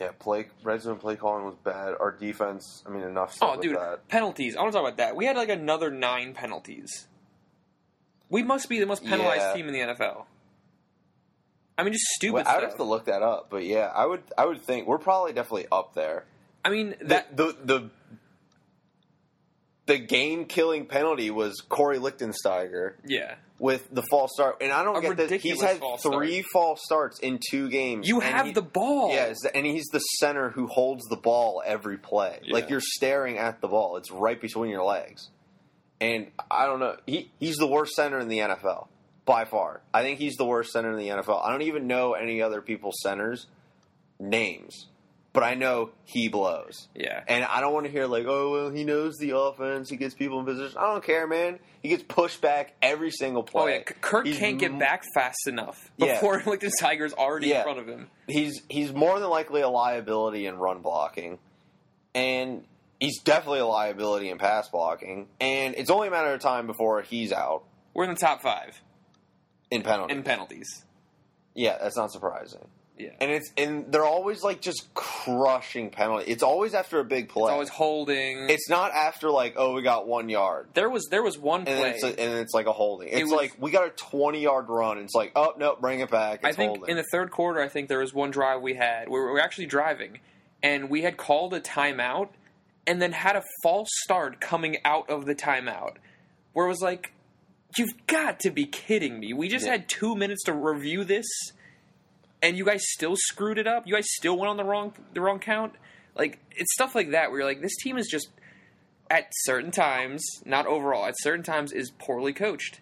yeah, 0.00 0.10
play 0.18 0.46
red 0.64 0.80
zone 0.82 0.98
play 0.98 1.16
calling 1.16 1.44
was 1.44 1.54
bad. 1.62 1.94
Our 2.00 2.10
defense, 2.12 2.82
I 2.86 2.90
mean, 2.90 3.02
enough 3.04 3.34
said 3.34 3.46
Oh, 3.48 3.60
dude, 3.60 3.76
that. 3.76 4.08
penalties. 4.08 4.56
I 4.56 4.60
want 4.62 4.72
to 4.72 4.78
talk 4.78 4.86
about 4.88 4.96
that. 4.98 5.14
We 5.16 5.26
had 5.26 5.36
like 5.36 5.48
another 5.50 5.90
nine 5.90 6.34
penalties. 6.34 7.06
We 8.28 8.42
must 8.42 8.68
be 8.68 8.80
the 8.80 8.86
most 8.86 9.04
penalized 9.04 9.42
Yeah. 9.42 9.52
team 9.54 9.68
in 9.68 9.74
the 9.74 9.80
NFL. 9.80 10.24
I 11.78 11.84
mean, 11.84 11.92
just 11.92 12.06
stupid 12.06 12.34
Well, 12.34 12.44
I 12.48 12.54
would 12.56 12.64
have 12.64 12.76
to 12.76 12.84
look 12.84 13.04
that 13.04 13.22
up, 13.22 13.48
but 13.50 13.64
yeah, 13.64 13.92
I 13.94 14.06
would 14.06 14.22
I 14.36 14.46
would 14.46 14.60
think 14.62 14.86
we're 14.86 14.98
probably 14.98 15.32
definitely 15.34 15.66
up 15.70 15.94
there. 15.94 16.24
I 16.64 16.70
mean, 16.70 16.94
That 17.02 17.36
the 17.36 17.56
the 17.64 17.90
the 19.86 19.98
game 19.98 20.44
killing 20.44 20.86
penalty 20.86 21.30
was 21.30 21.60
Kory 21.68 21.98
Lichtensteiger 21.98 22.94
yeah. 23.04 23.34
with 23.58 23.88
the 23.92 24.02
false 24.10 24.30
start, 24.34 24.58
and 24.60 24.70
I 24.72 24.84
don't 24.84 24.96
A 24.96 25.00
get 25.00 25.28
that 25.28 25.40
he's 25.40 25.60
had 25.60 25.78
false 25.78 26.02
three 26.02 26.44
false 26.52 26.80
starts 26.84 27.18
in 27.18 27.40
two 27.50 27.68
games. 27.68 28.06
You 28.06 28.20
and 28.20 28.32
have 28.34 28.46
he- 28.46 28.52
the 28.52 28.62
ball. 28.62 29.10
Yes, 29.10 29.38
and 29.54 29.66
he's 29.66 29.86
the 29.92 29.98
center 29.98 30.50
who 30.50 30.68
holds 30.68 31.04
the 31.06 31.16
ball 31.16 31.62
every 31.66 31.98
play. 31.98 32.38
Yeah. 32.44 32.54
Like 32.54 32.70
you're 32.70 32.80
staring 32.80 33.38
at 33.38 33.60
the 33.60 33.68
ball; 33.68 33.96
it's 33.96 34.10
right 34.12 34.40
between 34.40 34.70
your 34.70 34.84
legs. 34.84 35.30
And 36.00 36.28
I 36.50 36.66
don't 36.66 36.80
know. 36.80 36.96
He 37.06 37.30
he's 37.40 37.56
the 37.56 37.66
worst 37.66 37.92
center 37.94 38.20
in 38.20 38.28
the 38.28 38.38
NFL 38.38 38.86
by 39.24 39.44
far. 39.44 39.82
I 39.92 40.02
think 40.02 40.18
he's 40.20 40.34
the 40.36 40.44
worst 40.46 40.70
center 40.72 40.90
in 40.92 40.98
the 40.98 41.08
NFL. 41.08 41.44
I 41.44 41.50
don't 41.50 41.62
even 41.62 41.86
know 41.86 42.14
any 42.14 42.40
other 42.40 42.60
people's 42.62 43.00
centers 43.02 43.46
names, 44.20 44.86
but 45.32 45.42
I 45.42 45.54
know 45.54 45.90
he 46.04 46.28
blows. 46.28 46.88
Yeah. 46.94 47.22
And 47.26 47.44
I 47.44 47.60
don't 47.60 47.72
want 47.72 47.86
to 47.86 47.92
hear 47.92 48.06
like, 48.06 48.26
oh 48.26 48.50
well, 48.52 48.70
he 48.70 48.84
knows 48.84 49.16
the 49.18 49.36
offense. 49.36 49.88
He 49.88 49.96
gets 49.96 50.14
people 50.14 50.38
in 50.40 50.44
position. 50.46 50.76
I 50.78 50.92
don't 50.92 51.02
care, 51.04 51.26
man. 51.26 51.58
He 51.82 51.88
gets 51.88 52.02
pushed 52.02 52.40
back 52.40 52.74
every 52.82 53.10
single 53.10 53.42
oh, 53.42 53.44
play. 53.46 53.62
Oh 53.62 53.66
yeah, 53.76 53.82
Kirk 54.00 54.26
He's 54.26 54.38
can't 54.38 54.58
get 54.58 54.78
back 54.78 55.02
fast 55.14 55.46
enough 55.48 55.90
before 55.98 56.06
Yeah. 56.06 56.14
before 56.20 56.40
Lichtensteiger's 56.56 57.12
already 57.14 57.48
Yeah. 57.48 57.58
in 57.58 57.62
front 57.64 57.78
of 57.78 57.86
him. 57.88 58.08
he's 58.28 58.62
he's 58.68 58.92
more 58.92 59.18
than 59.20 59.30
likely 59.30 59.62
a 59.62 59.68
liability 59.68 60.46
in 60.46 60.58
run 60.58 60.80
blocking, 60.82 61.38
and 62.14 62.64
he's 63.00 63.20
definitely 63.22 63.60
a 63.60 63.66
liability 63.66 64.28
in 64.30 64.38
pass 64.38 64.68
blocking. 64.68 65.28
And 65.40 65.74
it's 65.76 65.90
only 65.90 66.08
a 66.08 66.10
matter 66.10 66.32
of 66.34 66.40
time 66.40 66.66
before 66.66 67.02
he's 67.02 67.32
out 67.32 67.64
We're 67.94 68.04
in 68.04 68.10
the 68.10 68.16
top 68.16 68.42
five 68.42 68.80
in 69.70 69.82
penalty. 69.82 70.14
in 70.14 70.22
penalties. 70.22 70.84
yeah, 71.54 71.78
that's 71.80 71.96
not 71.96 72.12
surprising. 72.12 72.68
Yeah. 72.98 73.10
And 73.20 73.30
it's 73.30 73.50
and 73.56 73.90
they're 73.90 74.04
always 74.04 74.42
like 74.44 74.60
just 74.60 74.92
crushing 74.94 75.90
penalty. 75.90 76.30
It's 76.30 76.42
always 76.42 76.74
after 76.74 77.00
a 77.00 77.04
big 77.04 77.28
play. 77.30 77.44
It's 77.44 77.52
always 77.52 77.68
holding. 77.70 78.50
It's 78.50 78.68
not 78.68 78.92
after 78.92 79.30
like 79.30 79.54
oh 79.56 79.72
we 79.72 79.82
got 79.82 80.06
one 80.06 80.28
yard. 80.28 80.68
there 80.74 80.90
was 80.90 81.08
there 81.10 81.22
was 81.22 81.38
one 81.38 81.60
And 81.66 81.78
play. 81.80 81.90
it's, 81.92 82.02
a, 82.04 82.08
and 82.08 82.38
it's 82.38 82.52
like 82.54 82.66
a 82.66 82.72
holding. 82.72 83.08
It's 83.08 83.22
was- 83.22 83.32
like 83.32 83.56
we 83.58 83.70
got 83.70 83.86
a 83.86 83.90
twenty 83.90 84.42
yard 84.42 84.66
run. 84.68 84.98
It's 84.98 85.14
like 85.14 85.32
oh 85.34 85.54
no, 85.58 85.74
bring 85.80 86.00
it 86.00 86.10
back. 86.10 86.40
It's 86.44 86.48
I 86.48 86.52
think 86.52 86.76
holding. 86.76 86.90
in 86.90 86.96
the 86.96 87.04
third 87.10 87.30
quarter, 87.30 87.60
I 87.60 87.68
think 87.68 87.88
there 87.88 88.00
was 88.00 88.12
one 88.12 88.30
drive 88.30 88.60
we 88.60 88.74
had 88.74 89.08
where 89.08 89.24
we 89.24 89.32
were 89.32 89.40
actually 89.40 89.66
driving, 89.66 90.20
and 90.62 90.90
we 90.90 91.02
had 91.02 91.16
called 91.16 91.54
a 91.54 91.60
timeout, 91.60 92.28
and 92.86 93.00
then 93.00 93.12
had 93.12 93.36
a 93.36 93.42
false 93.62 93.88
start 94.04 94.40
coming 94.40 94.76
out 94.84 95.08
of 95.08 95.24
the 95.24 95.34
timeout, 95.34 95.94
where 96.52 96.66
it 96.66 96.68
was 96.68 96.82
like, 96.82 97.12
"You've 97.78 98.06
got 98.06 98.38
to 98.40 98.50
be 98.50 98.66
kidding 98.66 99.18
me! 99.18 99.32
We 99.32 99.48
just 99.48 99.64
Yeah. 99.64 99.72
had 99.72 99.88
two 99.88 100.14
minutes 100.14 100.44
to 100.44 100.52
review 100.52 101.04
this, 101.04 101.26
and 102.42 102.56
you 102.56 102.64
guys 102.64 102.82
still 102.88 103.14
screwed 103.16 103.58
it 103.58 103.66
up. 103.66 103.86
You 103.86 103.94
guys 103.94 104.06
still 104.10 104.36
went 104.36 104.50
on 104.50 104.56
the 104.56 104.64
wrong 104.64 104.92
the 105.14 105.20
wrong 105.20 105.38
count. 105.38 105.74
Like 106.16 106.40
it's 106.56 106.72
stuff 106.74 106.94
like 106.94 107.12
that 107.12 107.30
where 107.30 107.40
you're 107.40 107.48
like, 107.48 107.62
this 107.62 107.76
team 107.82 107.96
is 107.96 108.06
just 108.10 108.28
at 109.10 109.26
certain 109.30 109.70
times, 109.70 110.24
not 110.44 110.66
overall, 110.66 111.06
at 111.06 111.14
certain 111.18 111.42
times 111.44 111.72
is 111.72 111.90
poorly 111.98 112.32
coached. 112.32 112.80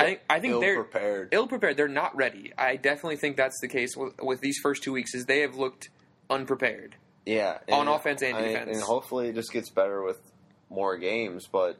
I 0.00 0.04
think 0.04 0.20
I 0.28 0.40
think 0.40 0.52
Ill 0.54 0.60
they're 0.60 0.82
prepared. 0.82 1.28
ill 1.32 1.46
prepared. 1.46 1.76
They're 1.76 1.86
not 1.88 2.16
ready. 2.16 2.52
I 2.58 2.76
definitely 2.76 3.16
think 3.16 3.36
that's 3.36 3.60
the 3.60 3.68
case 3.68 3.96
with, 3.96 4.14
with 4.20 4.40
these 4.40 4.58
first 4.62 4.82
two 4.82 4.92
weeks. 4.92 5.14
Is 5.14 5.26
they 5.26 5.40
have 5.40 5.56
looked 5.56 5.88
unprepared. 6.28 6.96
Yeah, 7.26 7.58
On 7.72 7.86
offense 7.88 8.20
and 8.22 8.36
I- 8.36 8.42
defense. 8.42 8.70
and 8.76 8.82
hopefully 8.82 9.28
it 9.28 9.34
just 9.34 9.52
gets 9.52 9.70
better 9.70 10.02
with 10.02 10.18
more 10.68 10.96
games. 10.96 11.46
But 11.50 11.78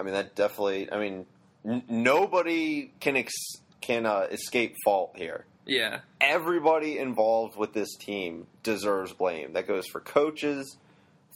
I 0.00 0.02
mean, 0.02 0.14
that 0.14 0.34
definitely. 0.34 0.90
I 0.90 0.98
mean, 0.98 1.26
n- 1.64 1.84
nobody 1.88 2.90
can 3.00 3.16
ex- 3.16 3.32
can 3.80 4.04
uh, 4.06 4.26
escape 4.32 4.74
fault 4.84 5.12
here. 5.16 5.44
Yeah, 5.66 6.00
Everybody 6.20 6.98
involved 6.98 7.56
with 7.56 7.72
this 7.72 7.96
team 7.96 8.46
deserves 8.62 9.12
blame. 9.14 9.54
That 9.54 9.66
goes 9.66 9.86
for 9.86 10.00
coaches, 10.00 10.76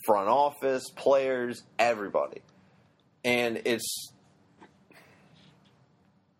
front 0.05 0.29
office, 0.29 0.85
players, 0.97 1.63
everybody. 1.79 2.43
And 3.25 3.63
it's 3.65 4.13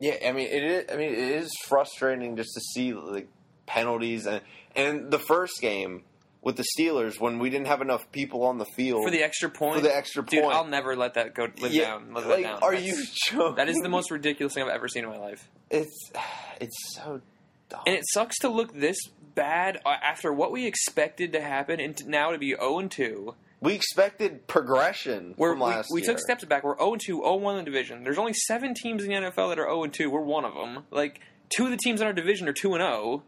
yeah. 0.01 0.17
I 0.27 0.33
mean, 0.33 0.49
it 0.49 0.63
is. 0.65 0.85
I 0.93 0.97
mean, 0.97 1.13
it 1.13 1.19
is 1.19 1.51
frustrating 1.67 2.37
just 2.37 2.51
to 2.55 2.61
see 2.61 2.93
like 2.93 3.29
penalties 3.67 4.27
and 4.27 4.43
and 4.77 5.11
the 5.11 5.19
first 5.19 5.61
game 5.61 6.05
with 6.41 6.57
the 6.57 6.65
Steelers 6.79 7.19
when 7.21 7.39
we 7.41 7.51
didn't 7.51 7.67
have 7.67 7.81
enough 7.81 8.11
people 8.13 8.45
on 8.45 8.59
the 8.59 8.65
field 8.77 9.03
for 9.05 9.11
the 9.11 9.23
extra 9.23 9.51
point. 9.51 9.77
For 9.77 9.81
the 9.83 9.95
extra 9.95 10.25
dude, 10.25 10.45
point. 10.45 10.55
I'll 10.55 10.65
never 10.67 10.95
let 10.95 11.15
that 11.15 11.35
go 11.35 11.49
live 11.61 11.73
Yeah, 11.73 11.85
down. 11.87 12.15
Live 12.15 12.27
like, 12.27 12.43
that 12.43 12.43
down. 12.43 12.63
Are 12.63 12.73
That's- 12.73 12.87
you 12.87 13.05
joking? 13.31 13.57
That 13.57 13.69
is 13.69 13.79
the 13.79 13.89
most 13.89 14.11
ridiculous 14.11 14.55
thing 14.55 14.63
I've 14.63 14.69
ever 14.71 14.89
seen 14.89 15.05
in 15.05 15.11
my 15.11 15.19
life. 15.19 15.49
It's 15.71 16.11
it's 16.61 16.77
so 16.95 17.21
dumb. 17.69 17.83
And 17.87 17.95
it 17.97 18.05
sucks 18.13 18.39
to 18.41 18.49
look 18.49 18.73
this 18.73 18.99
bad 19.35 19.81
uh, 19.87 19.91
after 20.03 20.33
what 20.33 20.51
we 20.53 20.67
expected 20.67 21.33
to 21.33 21.41
happen, 21.41 21.81
and 21.81 21.97
to 21.99 22.09
now 22.11 22.31
to 22.33 22.39
be 22.39 22.51
zero 22.55 22.79
and 22.79 22.91
two. 22.91 23.35
we 23.61 23.75
expected 23.75 24.47
progression 24.47 25.35
Where 25.37 25.53
from 25.53 25.61
we, 25.61 25.67
last 25.67 25.89
we 25.93 26.01
year. 26.03 26.11
took 26.13 26.19
steps 26.21 26.45
back. 26.45 26.65
We're 26.65 26.77
0 26.79 26.97
2, 26.97 27.23
0 27.23 27.35
1 27.37 27.59
in 27.59 27.65
the 27.65 27.71
division. 27.71 28.05
There's 28.05 28.19
only 28.19 28.33
seven 28.35 28.75
teams 28.75 29.03
in 29.05 29.09
the 29.11 29.15
NFL 29.31 29.51
that 29.51 29.59
are 29.59 29.67
0 29.69 29.87
2. 29.87 30.11
We're 30.11 30.21
one 30.21 30.45
of 30.45 30.55
them. 30.55 30.85
Like 30.91 31.21
two 31.55 31.65
of 31.67 31.71
the 31.71 31.77
teams 31.77 32.01
in 32.01 32.07
our 32.07 32.13
division 32.13 32.49
are 32.49 32.53
2 32.53 32.75
and 32.75 32.83
0. 32.83 33.23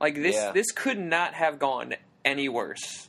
Like 0.00 0.14
this, 0.16 0.34
Yeah. 0.34 0.50
this 0.52 0.72
could 0.72 0.98
not 0.98 1.34
have 1.34 1.58
gone 1.60 1.94
any 2.24 2.48
worse. 2.48 3.08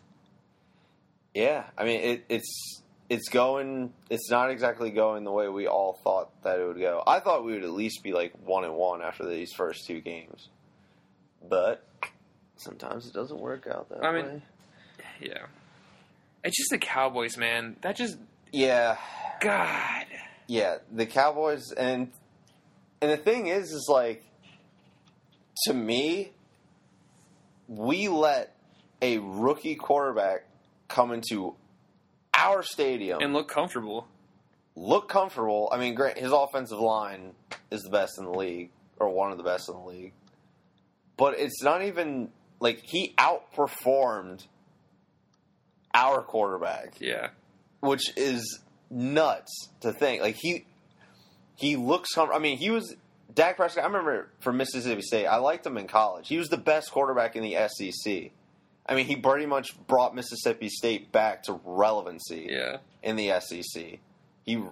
Yeah, 1.34 1.64
I 1.78 1.84
mean 1.86 2.00
it, 2.02 2.26
it's 2.30 2.82
it's 3.10 3.30
going. 3.30 3.94
It's 4.10 4.30
not 4.30 4.52
exactly 4.52 4.92
going 4.92 5.24
the 5.24 5.32
way 5.32 5.48
we 5.48 5.68
all 5.68 6.00
thought 6.04 6.30
that 6.44 6.60
it 6.60 6.66
would 6.68 6.80
go. 6.80 7.04
I 7.06 7.20
thought 7.20 7.44
we 7.44 7.54
would 7.54 7.64
at 7.64 7.72
least 7.72 8.04
be 8.04 8.14
like 8.14 8.34
one 8.46 8.64
and 8.64 8.76
one 8.76 9.02
after 9.02 9.28
these 9.28 9.52
first 9.54 9.86
two 9.88 10.00
games, 10.00 10.50
but 11.48 11.84
sometimes 12.58 13.08
it 13.08 13.14
doesn't 13.14 13.40
work 13.40 13.68
out 13.68 13.90
that 13.90 14.04
I 14.04 14.12
mean- 14.12 14.26
way. 14.26 14.42
Yeah, 15.20 15.46
it's 16.44 16.58
just 16.58 16.70
the 16.72 16.78
Cowboys, 16.78 17.38
man. 17.38 17.78
That 17.82 17.96
just 17.96 18.18
Yeah, 18.52 18.98
God. 19.42 20.06
yeah. 20.48 20.78
The 20.92 21.06
Cowboys 21.06 21.72
and 21.72 22.12
and 23.02 23.12
the 23.12 23.18
thing 23.18 23.48
is, 23.48 23.72
is 23.72 23.88
like 23.90 24.24
to 25.68 25.74
me, 25.74 26.32
we 27.68 28.08
let 28.08 28.56
a 29.02 29.18
rookie 29.20 29.76
quarterback 29.76 30.46
come 30.88 31.12
into 31.12 31.56
our 32.36 32.64
stadium 32.64 33.22
And 33.22 33.34
look 33.34 33.48
comfortable. 33.48 34.08
look 34.76 35.08
comfortable. 35.10 35.70
I 35.72 35.78
mean, 35.78 35.96
grant 35.96 36.18
his 36.18 36.32
offensive 36.32 36.80
line 36.80 37.34
is 37.72 37.82
the 37.84 37.90
best 37.90 38.18
in 38.18 38.26
the 38.26 38.32
league, 38.32 38.72
or 39.00 39.10
one 39.10 39.32
of 39.32 39.38
the 39.38 39.44
best 39.44 39.70
in 39.70 39.76
the 39.76 39.82
league. 39.82 40.14
But 41.18 41.40
it's 41.40 41.62
not 41.62 41.84
even 41.84 42.30
like 42.60 42.82
he 42.84 43.14
outperformed 43.18 44.46
our 45.94 46.22
quarterback, 46.22 46.96
Yeah. 47.00 47.30
which 47.82 48.02
is 48.18 48.60
nuts 48.90 49.70
to 49.82 49.94
think. 49.94 50.22
Like 50.22 50.36
he 50.40 50.66
he 51.56 51.76
looks. 51.76 52.14
Com- 52.14 52.32
I 52.34 52.40
mean, 52.40 52.58
he 52.58 52.72
was 52.72 52.96
Dak 53.34 53.58
Prescott. 53.58 53.84
I 53.84 53.88
remember 53.88 54.30
from 54.40 54.58
Mississippi 54.58 55.02
State. 55.04 55.28
I 55.28 55.38
liked 55.38 55.66
him 55.66 55.78
in 55.78 55.88
college. 55.88 56.28
He 56.28 56.38
was 56.38 56.50
the 56.50 56.58
best 56.58 56.92
quarterback 56.92 57.36
in 57.36 57.44
the 57.44 57.56
SEC. 57.68 58.32
I 58.86 58.96
mean, 58.96 59.06
he 59.06 59.16
pretty 59.16 59.46
much 59.46 59.70
brought 59.88 60.14
Mississippi 60.16 60.68
State 60.68 61.12
back 61.12 61.44
to 61.44 61.60
relevancy 61.64 62.48
Yeah. 62.50 62.78
in 63.04 63.16
the 63.16 63.30
SEC. 63.40 64.00
He 64.46 64.64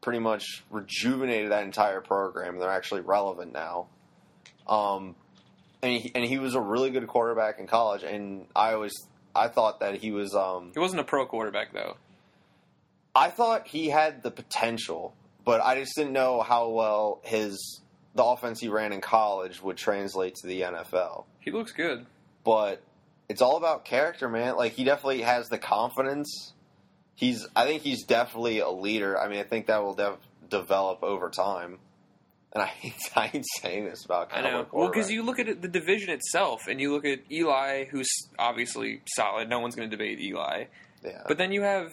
pretty 0.00 0.18
much 0.18 0.64
rejuvenated 0.70 1.52
that 1.52 1.62
entire 1.64 2.00
program. 2.00 2.58
They're 2.58 2.70
actually 2.70 3.02
relevant 3.02 3.52
now. 3.52 3.86
Um, 4.66 5.14
and 5.84 6.02
he, 6.02 6.12
and 6.14 6.24
he 6.24 6.38
was 6.38 6.54
a 6.54 6.60
really 6.60 6.90
good 6.90 7.06
quarterback 7.06 7.58
in 7.58 7.66
college. 7.66 8.02
And 8.02 8.46
I 8.56 8.72
always 8.72 8.92
I 9.34 9.48
thought 9.48 9.80
that 9.80 9.96
he 9.96 10.10
was. 10.10 10.34
Um, 10.34 10.70
He 10.72 10.80
wasn't 10.80 11.00
a 11.00 11.04
pro 11.04 11.26
quarterback 11.26 11.72
though. 11.72 11.96
I 13.14 13.30
thought 13.30 13.68
he 13.68 13.88
had 13.90 14.22
the 14.22 14.30
potential, 14.30 15.14
but 15.44 15.60
I 15.60 15.78
just 15.80 15.94
didn't 15.96 16.12
know 16.12 16.40
how 16.42 16.70
well 16.70 17.20
his 17.22 17.80
the 18.14 18.24
offense 18.24 18.60
he 18.60 18.68
ran 18.68 18.92
in 18.92 19.00
college 19.00 19.62
would 19.62 19.76
translate 19.76 20.34
to 20.36 20.46
the 20.46 20.62
NFL. 20.62 21.24
He 21.40 21.50
looks 21.50 21.72
good. 21.72 22.06
But 22.44 22.82
it's 23.28 23.42
all 23.42 23.56
about 23.56 23.84
character, 23.84 24.28
man. 24.28 24.56
Like 24.56 24.72
he 24.72 24.84
definitely 24.84 25.22
has 25.22 25.48
the 25.48 25.58
confidence. 25.58 26.52
He's 27.14 27.46
I 27.54 27.66
think 27.66 27.82
he's 27.82 28.04
definitely 28.04 28.58
a 28.60 28.70
leader. 28.70 29.18
I 29.18 29.28
mean, 29.28 29.38
I 29.38 29.44
think 29.44 29.66
that 29.66 29.82
will 29.82 29.94
dev- 29.94 30.18
develop 30.48 31.02
over 31.02 31.30
time. 31.30 31.78
And 32.54 32.62
I 32.62 32.66
hate, 32.66 32.94
I 33.16 33.26
hate 33.26 33.44
saying 33.60 33.84
this 33.86 34.04
about 34.04 34.30
I 34.32 34.36
Cowboy 34.42 34.50
know. 34.50 34.66
Well, 34.72 34.88
because 34.88 35.10
you 35.10 35.22
look 35.22 35.38
at 35.38 35.48
it, 35.48 35.62
the 35.62 35.68
division 35.68 36.10
itself, 36.10 36.66
and 36.68 36.80
you 36.80 36.92
look 36.92 37.04
at 37.04 37.20
Eli, 37.30 37.84
who's 37.86 38.08
obviously 38.38 39.00
solid. 39.16 39.48
No 39.48 39.58
one's 39.60 39.74
going 39.74 39.90
to 39.90 39.96
debate 39.96 40.20
Eli. 40.20 40.64
yeah. 41.04 41.22
But 41.26 41.38
then 41.38 41.50
you 41.52 41.62
have 41.62 41.90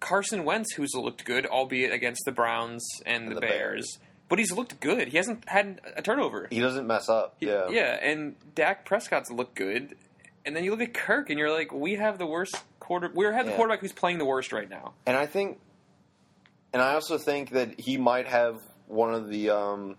Carson 0.00 0.44
Wentz, 0.44 0.74
who's 0.74 0.94
looked 0.94 1.24
good, 1.24 1.46
albeit 1.46 1.92
against 1.92 2.22
the 2.24 2.32
Browns 2.32 2.86
and, 3.04 3.24
And 3.24 3.30
the, 3.32 3.34
the 3.36 3.40
Bears. 3.40 3.52
Bears. 3.58 3.98
But 4.28 4.38
he's 4.38 4.52
looked 4.52 4.78
good. 4.80 5.08
He 5.08 5.16
hasn't 5.16 5.48
had 5.48 5.80
a 5.96 6.02
turnover. 6.02 6.48
he 6.50 6.60
doesn't 6.60 6.86
mess 6.86 7.08
up. 7.08 7.36
Yeah. 7.40 7.68
Yeah, 7.70 7.98
and 8.00 8.36
Dak 8.54 8.84
Prescott's 8.84 9.30
looked 9.30 9.54
good. 9.54 9.96
And 10.44 10.54
then 10.54 10.64
you 10.64 10.70
look 10.70 10.82
at 10.82 10.94
Kirk, 10.94 11.30
and 11.30 11.38
you're 11.38 11.50
like, 11.50 11.72
we 11.72 11.94
have 11.96 12.18
the 12.18 12.26
worst 12.26 12.56
quarter. 12.78 13.10
We 13.14 13.24
have 13.24 13.44
the 13.46 13.50
Yeah. 13.52 13.56
quarterback 13.56 13.80
who's 13.80 13.92
playing 13.92 14.18
the 14.18 14.24
worst 14.26 14.52
right 14.52 14.68
now. 14.68 14.92
And 15.06 15.16
I 15.16 15.26
think, 15.26 15.58
and 16.72 16.80
I 16.82 16.92
also 16.94 17.16
think 17.18 17.50
that 17.50 17.80
he 17.80 17.96
might 17.96 18.26
have 18.28 18.60
one 18.88 19.14
of 19.14 19.28
the. 19.28 19.50
Um, 19.50 19.96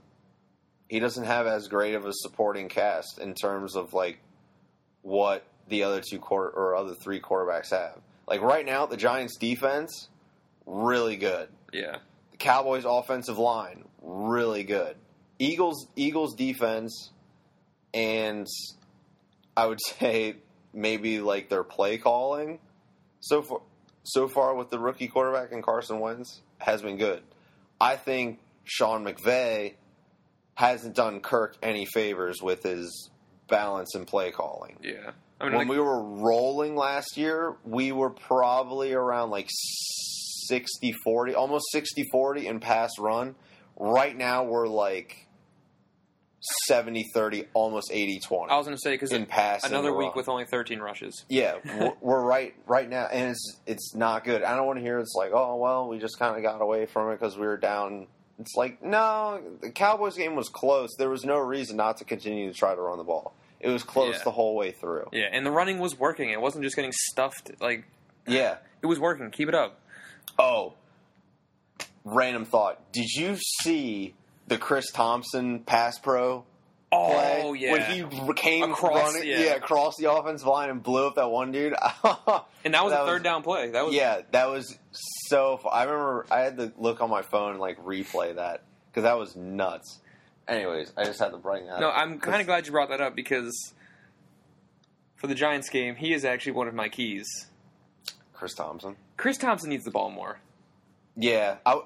he 0.89 0.99
doesn't 0.99 1.25
have 1.25 1.45
as 1.45 1.67
great 1.67 1.93
of 1.93 2.05
a 2.05 2.13
supporting 2.13 2.67
cast 2.67 3.19
in 3.19 3.35
terms 3.35 3.75
of 3.75 3.93
like 3.93 4.19
what 5.03 5.45
the 5.67 5.83
other 5.83 6.01
two 6.01 6.19
quarter 6.19 6.49
or 6.49 6.75
other 6.75 6.95
three 6.95 7.21
quarterbacks 7.21 7.69
have. 7.69 7.99
Like 8.27 8.41
right 8.41 8.65
now, 8.65 8.85
the 8.85 8.97
Giants' 8.97 9.37
defense 9.37 10.09
really 10.65 11.15
good. 11.15 11.49
Yeah. 11.71 11.97
The 12.31 12.37
Cowboys' 12.37 12.85
offensive 12.85 13.37
line 13.37 13.85
really 14.01 14.63
good. 14.63 14.95
Eagles 15.37 15.87
Eagles 15.95 16.35
defense, 16.35 17.11
and 17.93 18.47
I 19.55 19.67
would 19.67 19.79
say 19.99 20.35
maybe 20.73 21.19
like 21.19 21.49
their 21.49 21.63
play 21.63 21.97
calling 21.97 22.59
so 23.19 23.41
far 23.41 23.61
so 24.03 24.27
far 24.27 24.55
with 24.55 24.69
the 24.69 24.79
rookie 24.79 25.07
quarterback 25.07 25.51
and 25.51 25.63
Carson 25.63 25.99
Wentz 25.99 26.41
has 26.57 26.81
been 26.81 26.97
good. 26.97 27.21
I 27.79 27.95
think 27.95 28.39
Sean 28.69 29.03
McVay 29.03 29.73
hasn't 30.55 30.95
done 30.95 31.21
Kirk 31.21 31.57
any 31.63 31.85
favors 31.85 32.41
with 32.41 32.63
his 32.63 33.09
balance 33.47 33.95
and 33.95 34.05
play 34.05 34.31
calling. 34.31 34.77
Yeah. 34.81 35.11
I 35.41 35.45
mean, 35.45 35.53
When 35.53 35.67
like, 35.67 35.69
we 35.69 35.79
were 35.79 36.03
rolling 36.03 36.75
last 36.75 37.17
year, 37.17 37.55
we 37.63 37.91
were 37.91 38.09
probably 38.09 38.93
around 38.93 39.29
like 39.31 39.49
60 40.47 40.93
40, 41.03 41.35
almost 41.35 41.65
60 41.71 42.03
40 42.11 42.47
in 42.47 42.59
pass 42.59 42.91
run. 42.99 43.35
Right 43.77 44.15
now, 44.15 44.43
we're 44.43 44.67
like 44.67 45.27
70 46.67 47.05
30, 47.13 47.45
almost 47.53 47.89
80 47.91 48.19
20 48.19 48.51
I 48.51 48.57
was 48.57 48.65
going 48.65 48.75
to 48.75 48.81
say, 48.81 48.91
because 48.91 49.11
in 49.11 49.25
pass. 49.25 49.63
another 49.63 49.93
week 49.95 50.09
run. 50.09 50.17
with 50.17 50.29
only 50.29 50.45
13 50.45 50.79
rushes. 50.79 51.25
Yeah, 51.29 51.55
we're, 51.65 51.93
we're 52.01 52.23
right 52.23 52.53
right 52.67 52.89
now, 52.89 53.05
and 53.05 53.31
it's 53.31 53.57
it's 53.65 53.95
not 53.95 54.23
good. 54.23 54.43
I 54.43 54.55
don't 54.55 54.65
want 54.65 54.79
to 54.79 54.83
hear 54.83 54.99
it's 54.99 55.13
like, 55.15 55.31
oh 55.33 55.55
well, 55.55 55.87
we 55.87 55.99
just 55.99 56.19
kind 56.19 56.35
of 56.35 56.43
got 56.43 56.61
away 56.61 56.85
from 56.85 57.11
it 57.11 57.19
because 57.19 57.37
we 57.37 57.45
were 57.47 57.57
down. 57.57 58.07
It's 58.39 58.55
like 58.55 58.81
no, 58.81 59.41
the 59.61 59.69
Cowboys 59.69 60.15
game 60.15 60.35
was 60.35 60.47
close. 60.49 60.95
There 60.97 61.09
was 61.09 61.25
no 61.25 61.37
reason 61.37 61.75
not 61.77 61.97
to 61.97 62.05
continue 62.05 62.51
to 62.51 62.57
try 62.57 62.73
to 62.73 62.81
run 62.81 62.97
the 62.97 63.03
ball. 63.03 63.33
It 63.59 63.67
was 63.69 63.83
close 63.83 64.15
Yeah. 64.15 64.23
the 64.23 64.31
whole 64.31 64.55
way 64.55 64.71
through. 64.71 65.09
Yeah, 65.11 65.27
and 65.31 65.45
the 65.45 65.51
running 65.51 65.79
was 65.79 65.99
working. 65.99 66.29
It 66.29 66.39
wasn't 66.39 66.63
just 66.63 66.77
getting 66.77 66.93
stuffed. 66.93 67.51
Like, 67.59 67.83
Yeah. 68.25 68.55
it 68.81 68.85
was 68.85 68.97
working. 68.99 69.29
Keep 69.31 69.49
it 69.49 69.55
up. 69.55 69.79
Oh, 70.37 70.75
random 72.05 72.45
thought. 72.45 72.91
Did 72.93 73.09
you 73.11 73.35
see 73.61 74.13
the 74.47 74.57
Chris 74.57 74.89
Thompson 74.91 75.59
pass 75.59 75.99
pro 75.99 76.45
oh, 76.91 77.05
play 77.11 77.41
Oh, 77.43 77.53
yeah. 77.53 77.71
when 77.73 77.81
he 77.91 78.33
came 78.35 78.71
Across, 78.71 79.13
running? 79.15 79.27
yeah. 79.29 79.55
across 79.55 79.97
the 79.97 80.09
offensive 80.11 80.47
line 80.47 80.69
and 80.69 80.81
blew 80.81 81.07
up 81.07 81.15
that 81.15 81.29
one 81.29 81.51
dude. 81.51 81.73
and 82.63 82.73
that 82.73 82.83
was 82.85 82.93
a 82.93 83.05
third 83.05 83.23
down 83.23 83.43
play. 83.43 83.71
That 83.71 83.85
was 83.85 83.93
yeah, 83.93 84.21
that 84.31 84.49
was 84.49 84.77
so. 85.27 85.59
I 85.71 85.83
remember 85.83 86.25
I 86.31 86.39
had 86.41 86.57
to 86.57 86.71
look 86.77 87.01
on 87.01 87.09
my 87.09 87.21
phone 87.21 87.51
and 87.51 87.59
like 87.59 87.77
replay 87.83 88.35
that 88.35 88.63
because 88.89 89.03
that 89.03 89.17
was 89.17 89.35
nuts. 89.35 89.99
Anyways, 90.47 90.91
I 90.97 91.03
just 91.05 91.19
had 91.19 91.29
to 91.31 91.37
bring 91.37 91.67
that. 91.67 91.79
No, 91.79 91.89
up. 91.89 91.97
I'm 91.97 92.19
kind 92.19 92.41
of 92.41 92.47
glad 92.47 92.65
you 92.65 92.71
brought 92.71 92.89
that 92.89 93.01
up 93.01 93.15
because 93.15 93.73
for 95.15 95.27
the 95.27 95.35
Giants 95.35 95.69
game, 95.69 95.95
he 95.95 96.13
is 96.13 96.25
actually 96.25 96.53
one 96.53 96.67
of 96.67 96.73
my 96.73 96.89
keys. 96.89 97.27
Chris 98.33 98.53
Thompson. 98.53 98.95
Chris 99.17 99.37
Thompson 99.37 99.69
needs 99.69 99.83
the 99.83 99.91
ball 99.91 100.09
more. 100.09 100.39
Yeah, 101.15 101.57
I, 101.65 101.81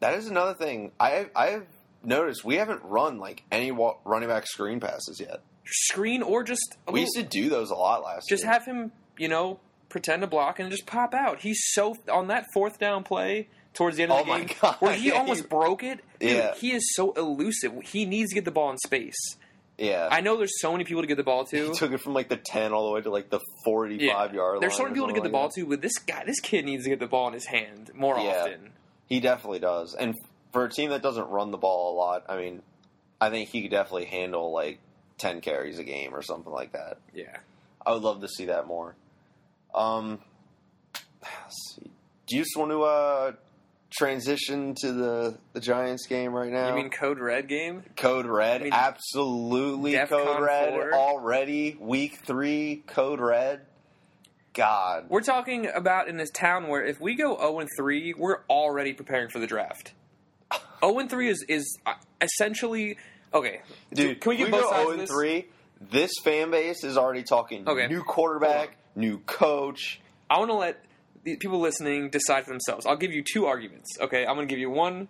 that 0.00 0.14
is 0.14 0.26
another 0.28 0.54
thing. 0.54 0.92
I 0.98 1.26
I've 1.36 1.66
noticed 2.02 2.44
we 2.44 2.56
haven't 2.56 2.80
run 2.84 3.18
like 3.18 3.42
any 3.52 3.70
wa- 3.70 3.96
running 4.04 4.28
back 4.28 4.46
screen 4.46 4.80
passes 4.80 5.20
yet. 5.20 5.40
Screen 5.66 6.22
or 6.22 6.42
just 6.42 6.76
a 6.86 6.92
We 6.92 7.00
little- 7.04 7.20
used 7.20 7.30
to 7.32 7.40
do 7.42 7.48
those 7.50 7.70
a 7.70 7.74
lot 7.74 8.02
last 8.02 8.28
year. 8.30 8.34
just 8.36 8.44
year. 8.44 8.52
have 8.52 8.64
him, 8.64 8.92
you 9.18 9.28
know, 9.28 9.60
pretend 9.94 10.22
to 10.22 10.26
block 10.26 10.58
and 10.58 10.72
just 10.72 10.86
pop 10.86 11.14
out. 11.14 11.38
He's 11.38 11.60
so 11.72 11.96
on 12.10 12.26
that 12.26 12.46
fourth 12.52 12.80
down 12.80 13.04
play 13.04 13.46
towards 13.74 13.96
the 13.96 14.02
end 14.02 14.10
of 14.10 14.18
Oh 14.18 14.24
the 14.24 14.28
my 14.28 14.38
game 14.40 14.56
God, 14.60 14.76
where 14.80 14.92
he 14.94 15.08
yeah, 15.10 15.14
almost 15.14 15.42
he- 15.42 15.46
broke 15.46 15.84
it. 15.84 16.00
Dude, 16.18 16.30
Yeah. 16.30 16.54
he 16.56 16.72
is 16.72 16.82
so 16.96 17.12
elusive. 17.12 17.72
He 17.84 18.04
needs 18.04 18.30
to 18.30 18.34
get 18.34 18.44
the 18.44 18.50
ball 18.50 18.70
in 18.72 18.78
space. 18.78 19.14
yeah, 19.78 20.08
I 20.10 20.20
know 20.20 20.36
there's 20.36 20.60
so 20.60 20.72
many 20.72 20.82
people 20.82 21.02
to 21.02 21.06
get 21.06 21.16
the 21.16 21.22
ball 21.22 21.44
to. 21.44 21.68
he 21.68 21.72
took 21.74 21.92
it 21.92 21.98
from 22.00 22.12
like 22.12 22.28
the 22.28 22.36
ten 22.36 22.72
all 22.72 22.86
the 22.88 22.92
way 22.92 23.02
to 23.02 23.10
like 23.10 23.30
the 23.30 23.38
forty-five 23.64 24.34
yard 24.34 24.54
line. 24.54 24.60
There's 24.60 24.76
so 24.76 24.82
many 24.82 24.94
people 24.94 25.08
to 25.08 25.14
get 25.14 25.22
the 25.22 25.28
ball 25.30 25.48
to, 25.50 25.64
but 25.66 25.80
this 25.80 25.98
guy, 25.98 26.24
this 26.24 26.40
kid 26.40 26.64
needs 26.64 26.82
to 26.84 26.90
get 26.90 26.98
the 26.98 27.06
ball 27.06 27.28
in 27.28 27.34
his 27.34 27.46
hand 27.46 27.90
more 27.94 28.18
Yeah. 28.18 28.40
often. 28.42 28.72
He 29.06 29.20
definitely 29.20 29.60
does, 29.60 29.94
and 29.94 30.14
for 30.52 30.64
a 30.64 30.70
team 30.70 30.90
that 30.90 31.02
doesn't 31.02 31.28
run 31.28 31.50
the 31.52 31.56
ball 31.58 31.94
a 31.94 31.96
lot, 31.96 32.24
I 32.28 32.36
mean, 32.36 32.62
I 33.20 33.30
think 33.30 33.48
he 33.50 33.62
could 33.62 33.70
definitely 33.70 34.06
handle 34.06 34.50
like 34.52 34.78
ten 35.18 35.40
carries 35.40 35.78
a 35.78 35.84
game 35.84 36.14
or 36.14 36.22
something 36.22 36.52
like 36.52 36.72
that. 36.72 36.98
Yeah. 37.14 37.36
I 37.86 37.92
would 37.92 38.02
love 38.02 38.20
to 38.22 38.28
see 38.28 38.46
that 38.46 38.66
more. 38.66 38.94
Um. 39.74 40.20
Do 42.26 42.36
you 42.36 42.42
just 42.42 42.56
want 42.56 42.70
to 42.70 42.82
uh, 42.82 43.32
transition 43.90 44.74
to 44.80 44.92
the 44.92 45.38
the 45.52 45.60
Giants 45.60 46.06
game 46.06 46.32
right 46.32 46.50
now? 46.50 46.68
You 46.68 46.74
mean 46.74 46.90
Code 46.90 47.18
Red 47.18 47.48
game? 47.48 47.82
Code 47.96 48.26
Red? 48.26 48.60
I 48.62 48.64
mean, 48.64 48.72
Absolutely, 48.72 49.92
DEF 49.92 50.08
Code 50.08 50.26
CON 50.26 50.42
Red 50.42 50.72
4. 50.72 50.94
already. 50.94 51.76
Week 51.78 52.18
three, 52.24 52.82
Code 52.86 53.20
Red. 53.20 53.62
God, 54.54 55.06
We're 55.08 55.20
talking 55.20 55.66
about 55.74 56.06
in 56.06 56.16
this 56.16 56.30
town 56.30 56.68
where 56.68 56.84
if 56.84 57.00
we 57.00 57.16
go 57.16 57.36
0 57.36 57.58
and 57.58 57.68
3, 57.76 58.14
we're 58.16 58.38
already 58.48 58.92
preparing 58.92 59.28
for 59.28 59.40
the 59.40 59.48
draft. 59.48 59.92
0 60.80 60.98
and 61.00 61.10
3 61.10 61.28
is 61.28 61.44
is 61.48 61.78
uh, 61.84 61.94
essentially 62.22 62.96
okay. 63.34 63.62
dude, 63.92 64.20
can 64.20 64.30
we 64.30 64.36
get 64.36 64.46
if 64.46 64.52
both 64.52 64.62
go 64.62 64.70
sides 64.70 64.86
zero 64.88 64.98
and 65.00 65.08
three? 65.08 65.46
This 65.90 66.12
fan 66.22 66.52
base 66.52 66.84
is 66.84 66.96
already 66.96 67.24
talking 67.24 67.68
Okay. 67.68 67.88
new 67.88 68.04
quarterback, 68.04 68.76
new 68.94 69.18
coach. 69.20 70.00
I 70.30 70.38
want 70.38 70.50
to 70.50 70.54
let 70.54 70.84
the 71.24 71.36
people 71.36 71.60
listening 71.60 72.10
decide 72.10 72.44
for 72.44 72.50
themselves. 72.50 72.86
I'll 72.86 72.96
give 72.96 73.12
you 73.12 73.22
two 73.22 73.46
arguments. 73.46 73.90
Okay, 74.00 74.26
I'm 74.26 74.36
going 74.36 74.46
to 74.46 74.52
give 74.52 74.60
you 74.60 74.70
one, 74.70 75.08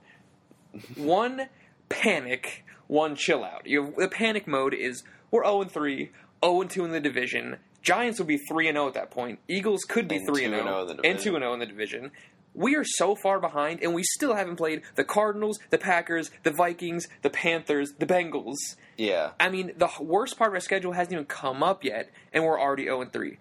one 0.96 1.48
panic, 1.88 2.64
one 2.86 3.16
chill 3.16 3.44
out. 3.44 3.66
You 3.66 3.84
have, 3.84 3.96
the 3.96 4.08
panic 4.08 4.46
mode 4.46 4.74
is 4.74 5.02
we're 5.30 5.44
0 5.44 5.62
and 5.62 5.70
3, 5.70 6.10
0 6.44 6.60
and 6.60 6.70
2 6.70 6.84
in 6.84 6.92
the 6.92 7.00
division. 7.00 7.56
Giants 7.82 8.18
will 8.18 8.26
be 8.26 8.38
3 8.38 8.68
and 8.68 8.76
0 8.76 8.88
at 8.88 8.94
that 8.94 9.10
point. 9.10 9.40
Eagles 9.48 9.84
could 9.84 10.08
be 10.08 10.16
And 10.16 10.26
3 10.26 10.44
and 10.44 10.54
0 10.54 10.64
0 10.64 10.80
in 10.80 10.86
the 10.86 10.92
and 10.92 11.02
division. 11.02 11.32
2 11.32 11.36
and 11.36 11.42
0 11.42 11.52
in 11.54 11.58
the 11.60 11.66
division. 11.66 12.10
We 12.56 12.76
are 12.76 12.84
so 12.84 13.16
far 13.16 13.40
behind, 13.40 13.82
and 13.82 13.94
we 13.94 14.04
still 14.04 14.36
haven't 14.36 14.56
played 14.56 14.82
the 14.94 15.02
Cardinals, 15.02 15.58
the 15.70 15.78
Packers, 15.78 16.30
the 16.44 16.52
Vikings, 16.52 17.08
the 17.22 17.30
Panthers, 17.30 17.94
the 17.98 18.06
Bengals. 18.06 18.54
Yeah, 18.96 19.30
I 19.40 19.48
mean, 19.48 19.72
the 19.76 19.90
worst 19.98 20.38
part 20.38 20.50
of 20.50 20.54
our 20.54 20.60
schedule 20.60 20.92
hasn't 20.92 21.14
even 21.14 21.24
come 21.24 21.64
up 21.64 21.82
yet, 21.82 22.12
and 22.32 22.44
we're 22.44 22.60
already 22.60 22.84
0 22.84 23.02
and 23.02 23.12
3. 23.12 23.38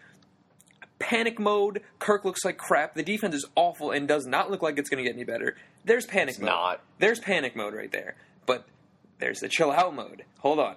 Panic 1.04 1.38
mode. 1.38 1.82
Kirk 2.00 2.24
looks 2.24 2.46
like 2.46 2.58
crap. 2.58 2.94
The 2.96 3.04
defense 3.04 3.36
is 3.36 3.46
awful 3.56 3.92
and 3.92 4.08
does 4.08 4.26
not 4.26 4.50
look 4.50 4.62
like 4.62 4.80
it's 4.80 4.90
going 4.90 5.04
to 5.04 5.10
get 5.10 5.16
any 5.16 5.26
better. 5.26 5.58
There's 5.84 6.06
panic 6.06 6.36
It's 6.36 6.40
mode. 6.40 6.48
not. 6.50 6.82
There's 7.00 7.20
panic 7.20 7.58
mode 7.58 7.74
right 7.74 7.92
there. 7.92 8.16
But 8.46 8.66
there's 9.20 9.40
the 9.40 9.50
chill 9.50 9.70
out 9.70 9.94
mode. 9.94 10.24
Hold 10.40 10.60
on. 10.60 10.76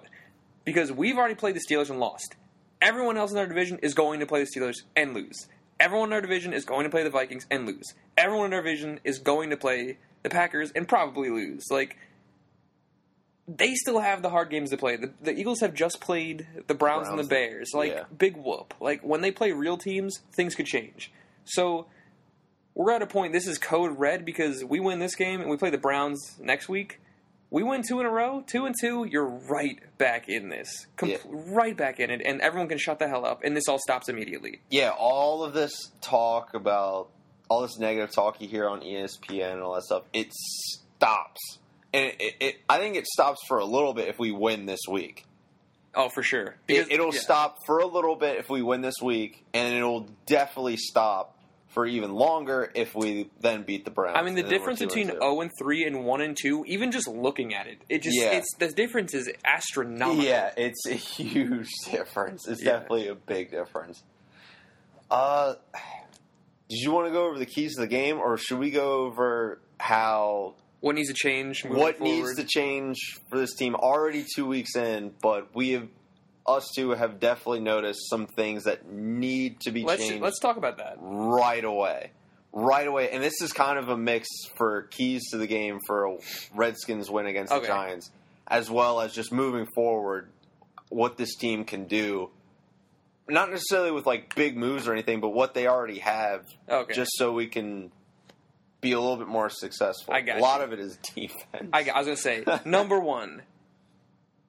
Because 0.65 0.91
we've 0.91 1.17
already 1.17 1.35
played 1.35 1.55
the 1.55 1.61
Steelers 1.61 1.89
and 1.89 2.01
lost. 2.01 2.35
Everyone 2.81 3.15
else 3.15 3.31
in 3.31 3.37
our 3.37 3.47
division 3.47 3.79
is 3.81 3.93
going 3.93 4.19
to 4.19 4.25
play 4.25 4.43
the 4.43 4.49
Steelers 4.53 4.81
and 4.97 5.13
lose. 5.13 5.47
Everyone 5.79 6.09
in 6.09 6.13
our 6.13 6.21
division 6.21 6.51
is 6.53 6.65
going 6.65 6.83
to 6.83 6.89
play 6.89 7.03
the 7.03 7.09
Vikings 7.09 7.45
and 7.49 7.65
lose. 7.65 7.93
Everyone 8.17 8.47
in 8.47 8.53
our 8.53 8.61
division 8.61 8.99
is 9.05 9.19
going 9.19 9.49
to 9.51 9.57
play 9.57 9.97
the 10.23 10.29
Packers 10.29 10.71
and 10.75 10.89
probably 10.89 11.29
lose. 11.29 11.63
Like, 11.71 11.95
they 13.47 13.75
still 13.75 13.99
have 13.99 14.21
the 14.21 14.29
hard 14.29 14.49
games 14.49 14.71
to 14.71 14.77
play. 14.77 14.95
The, 14.97 15.11
the 15.21 15.31
Eagles 15.31 15.61
have 15.61 15.73
just 15.73 16.01
played 16.01 16.47
the 16.67 16.73
Browns, 16.73 17.07
and 17.07 17.17
the 17.17 17.23
Bears. 17.23 17.71
Like, 17.73 17.91
yeah. 17.93 18.03
big 18.17 18.35
whoop. 18.35 18.73
Like, 18.81 19.01
when 19.01 19.21
they 19.21 19.31
play 19.31 19.51
real 19.53 19.77
teams, 19.77 20.19
things 20.33 20.53
could 20.55 20.65
change. 20.65 21.11
So, 21.45 21.87
we're 22.75 22.91
at 22.91 23.01
a 23.01 23.07
point, 23.07 23.33
this 23.33 23.47
is 23.47 23.57
code 23.57 23.97
red 23.97 24.25
because 24.25 24.63
we 24.63 24.79
win 24.79 24.99
this 24.99 25.15
game 25.15 25.41
and 25.41 25.49
we 25.49 25.57
play 25.57 25.69
the 25.69 25.77
Browns 25.77 26.35
next 26.39 26.67
week. 26.69 26.99
We 27.49 27.63
win 27.63 27.81
two 27.87 28.01
in 28.01 28.05
a 28.05 28.09
row, 28.09 28.43
two 28.45 28.65
and 28.65 28.75
two. 28.79 29.05
You're 29.09 29.25
right 29.25 29.79
back 29.97 30.27
in 30.27 30.49
this, 30.49 30.85
Com- 30.97 31.09
Yeah. 31.09 31.17
right 31.31 31.75
back 31.77 31.99
in 32.01 32.11
it, 32.11 32.21
and 32.25 32.41
everyone 32.41 32.67
can 32.67 32.77
shut 32.77 32.99
the 32.99 33.07
hell 33.07 33.25
up, 33.25 33.41
and 33.43 33.55
this 33.55 33.69
all 33.69 33.79
stops 33.79 34.09
immediately. 34.09 34.59
yeah. 34.69 34.89
All 34.89 35.43
of 35.45 35.53
this 35.53 35.91
talk 36.01 36.53
about 36.53 37.07
all 37.49 37.61
this 37.61 37.79
negative 37.79 38.11
talk 38.13 38.41
you 38.41 38.49
hear 38.49 38.67
on 38.67 38.81
ESPN 38.81 39.53
and 39.53 39.61
all 39.61 39.73
that 39.75 39.83
stuff, 39.85 40.03
it 40.11 40.33
stops 40.33 41.59
and 41.97 42.13
it, 42.19 42.35
it, 42.39 42.55
I 42.69 42.77
think 42.79 42.95
it 42.95 43.07
stops 43.07 43.39
for 43.47 43.57
a 43.59 43.65
little 43.65 43.93
bit 43.93 44.07
if 44.07 44.19
we 44.19 44.31
win 44.31 44.65
this 44.65 44.81
week. 44.89 45.25
Oh, 45.95 46.09
for 46.09 46.21
sure. 46.21 46.45
It, 46.47 46.55
Because- 46.67 46.87
it'll 46.91 47.13
yeah. 47.13 47.19
stop 47.19 47.57
for 47.65 47.79
a 47.79 47.85
little 47.87 48.15
bit 48.15 48.37
if 48.37 48.49
we 48.49 48.61
win 48.61 48.81
this 48.81 48.95
week, 49.01 49.43
and 49.53 49.73
it'll 49.75 50.07
definitely 50.27 50.77
stop 50.77 51.33
for 51.69 51.85
even 51.85 52.13
longer 52.13 52.71
if 52.75 52.95
we 52.95 53.29
then 53.41 53.63
beat 53.63 53.83
the 53.85 53.91
Browns. 53.91 54.17
I 54.17 54.21
mean, 54.23 54.35
the 54.35 54.41
and 54.41 54.49
then 54.49 54.51
we're 54.53 54.57
difference 54.59 54.81
and 54.81 54.89
between 54.89 55.07
0 55.11 55.41
and 55.41 55.51
3 55.59 55.85
and 55.85 56.05
1 56.05 56.21
and 56.21 56.37
2, 56.39 56.65
even 56.67 56.91
just 56.91 57.07
looking 57.07 57.53
at 57.53 57.67
it, 57.67 57.79
it 57.89 58.01
just 58.03 58.17
Yeah. 58.17 58.31
it's 58.33 58.47
the 58.57 58.69
difference 58.69 59.13
is 59.13 59.29
astronomical. 59.43 60.23
Yeah, 60.23 60.51
it's 60.57 60.85
a 60.87 60.93
huge 60.93 61.67
difference. 61.91 62.47
It's 62.47 62.63
Yeah. 62.63 62.73
definitely 62.73 63.07
a 63.09 63.15
big 63.15 63.51
difference. 63.51 64.01
Uh, 65.11 65.55
did 66.69 66.79
you 66.79 66.91
want 66.91 67.07
to 67.07 67.11
go 67.11 67.27
over 67.27 67.37
the 67.39 67.45
keys 67.45 67.75
to 67.75 67.81
the 67.81 67.87
game, 67.87 68.17
or 68.19 68.37
should 68.37 68.59
we 68.59 68.71
go 68.71 69.05
over 69.05 69.59
how 69.79 70.55
What 70.79 70.95
needs 70.95 71.09
to 71.09 71.15
change? 71.15 71.63
Moving 71.65 71.79
what 71.79 71.97
forward? 71.97 72.13
needs 72.13 72.35
to 72.35 72.43
change 72.43 72.97
for 73.29 73.37
this 73.37 73.55
team? 73.55 73.75
Already 73.75 74.25
two 74.35 74.45
weeks 74.45 74.75
in, 74.75 75.11
but 75.21 75.53
we 75.55 75.71
have 75.71 75.87
us 76.47 76.69
two 76.75 76.91
have 76.91 77.19
definitely 77.19 77.59
noticed 77.59 78.09
some 78.09 78.25
things 78.27 78.63
that 78.65 78.89
need 78.89 79.59
to 79.61 79.71
be 79.71 79.83
Let's 79.83 80.07
changed 80.07 80.23
let's 80.23 80.39
talk 80.39 80.55
about 80.57 80.77
that. 80.77 80.95
right 81.01 81.63
away. 81.63 82.11
Right 82.53 82.87
away. 82.87 83.09
And 83.11 83.21
this 83.21 83.41
is 83.41 83.51
kind 83.53 83.77
of 83.77 83.89
a 83.89 83.97
mix 83.97 84.27
for 84.55 84.83
keys 84.83 85.29
to 85.31 85.37
the 85.37 85.47
game 85.47 85.79
for 85.85 86.05
a 86.05 86.17
Redskins 86.55 87.09
win 87.09 87.25
against 87.27 87.51
Okay. 87.51 87.61
the 87.61 87.67
Giants, 87.67 88.09
as 88.47 88.69
well 88.71 89.01
as 89.01 89.13
just 89.13 89.31
moving 89.33 89.67
forward, 89.75 90.29
what 90.89 91.17
this 91.17 91.35
team 91.35 91.65
can 91.65 91.85
do. 91.85 92.29
Not 93.27 93.51
necessarily 93.51 93.91
with 93.91 94.05
like 94.05 94.33
big 94.33 94.55
moves 94.55 94.87
or 94.87 94.93
anything, 94.93 95.19
but 95.19 95.29
what 95.29 95.53
they 95.53 95.67
already 95.67 95.99
have, 95.99 96.45
Okay. 96.69 96.93
just 96.93 97.11
so 97.15 97.33
we 97.33 97.47
can 97.47 97.91
be 98.81 98.91
a 98.91 98.99
little 98.99 99.17
bit 99.17 99.27
more 99.27 99.49
successful. 99.49 100.13
I 100.13 100.21
got 100.21 100.37
a 100.37 100.41
lot 100.41 100.59
you. 100.59 100.65
of 100.65 100.73
it 100.73 100.79
is 100.79 100.97
defense. 101.15 101.69
I, 101.73 101.89
I 101.93 101.97
was 101.99 102.07
gonna 102.07 102.17
say 102.17 102.43
number 102.65 102.99
one, 102.99 103.41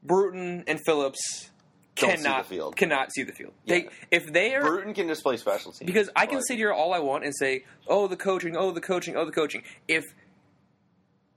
Bruton 0.02 0.64
and 0.66 0.78
Phillips 0.84 1.50
Don't 1.96 2.10
see 2.10 2.16
cannot 2.16 2.44
the 2.44 2.48
field. 2.54 2.76
cannot 2.76 3.12
see 3.12 3.22
the 3.22 3.32
field. 3.32 3.52
Yeah. 3.64 3.74
They 3.74 3.88
if 4.10 4.32
they 4.32 4.54
are 4.54 4.62
Bruton 4.62 4.94
can 4.94 5.06
display 5.06 5.36
special 5.36 5.72
teams 5.72 5.86
because 5.86 6.10
I 6.14 6.26
can 6.26 6.42
sit 6.42 6.56
here 6.58 6.72
all 6.72 6.92
I 6.92 6.98
want 6.98 7.24
and 7.24 7.34
say, 7.34 7.64
oh 7.86 8.06
the 8.06 8.16
coaching, 8.16 8.56
oh 8.56 8.70
the 8.70 8.80
coaching, 8.80 9.16
oh 9.16 9.24
the 9.24 9.32
coaching. 9.32 9.62
If 9.86 10.04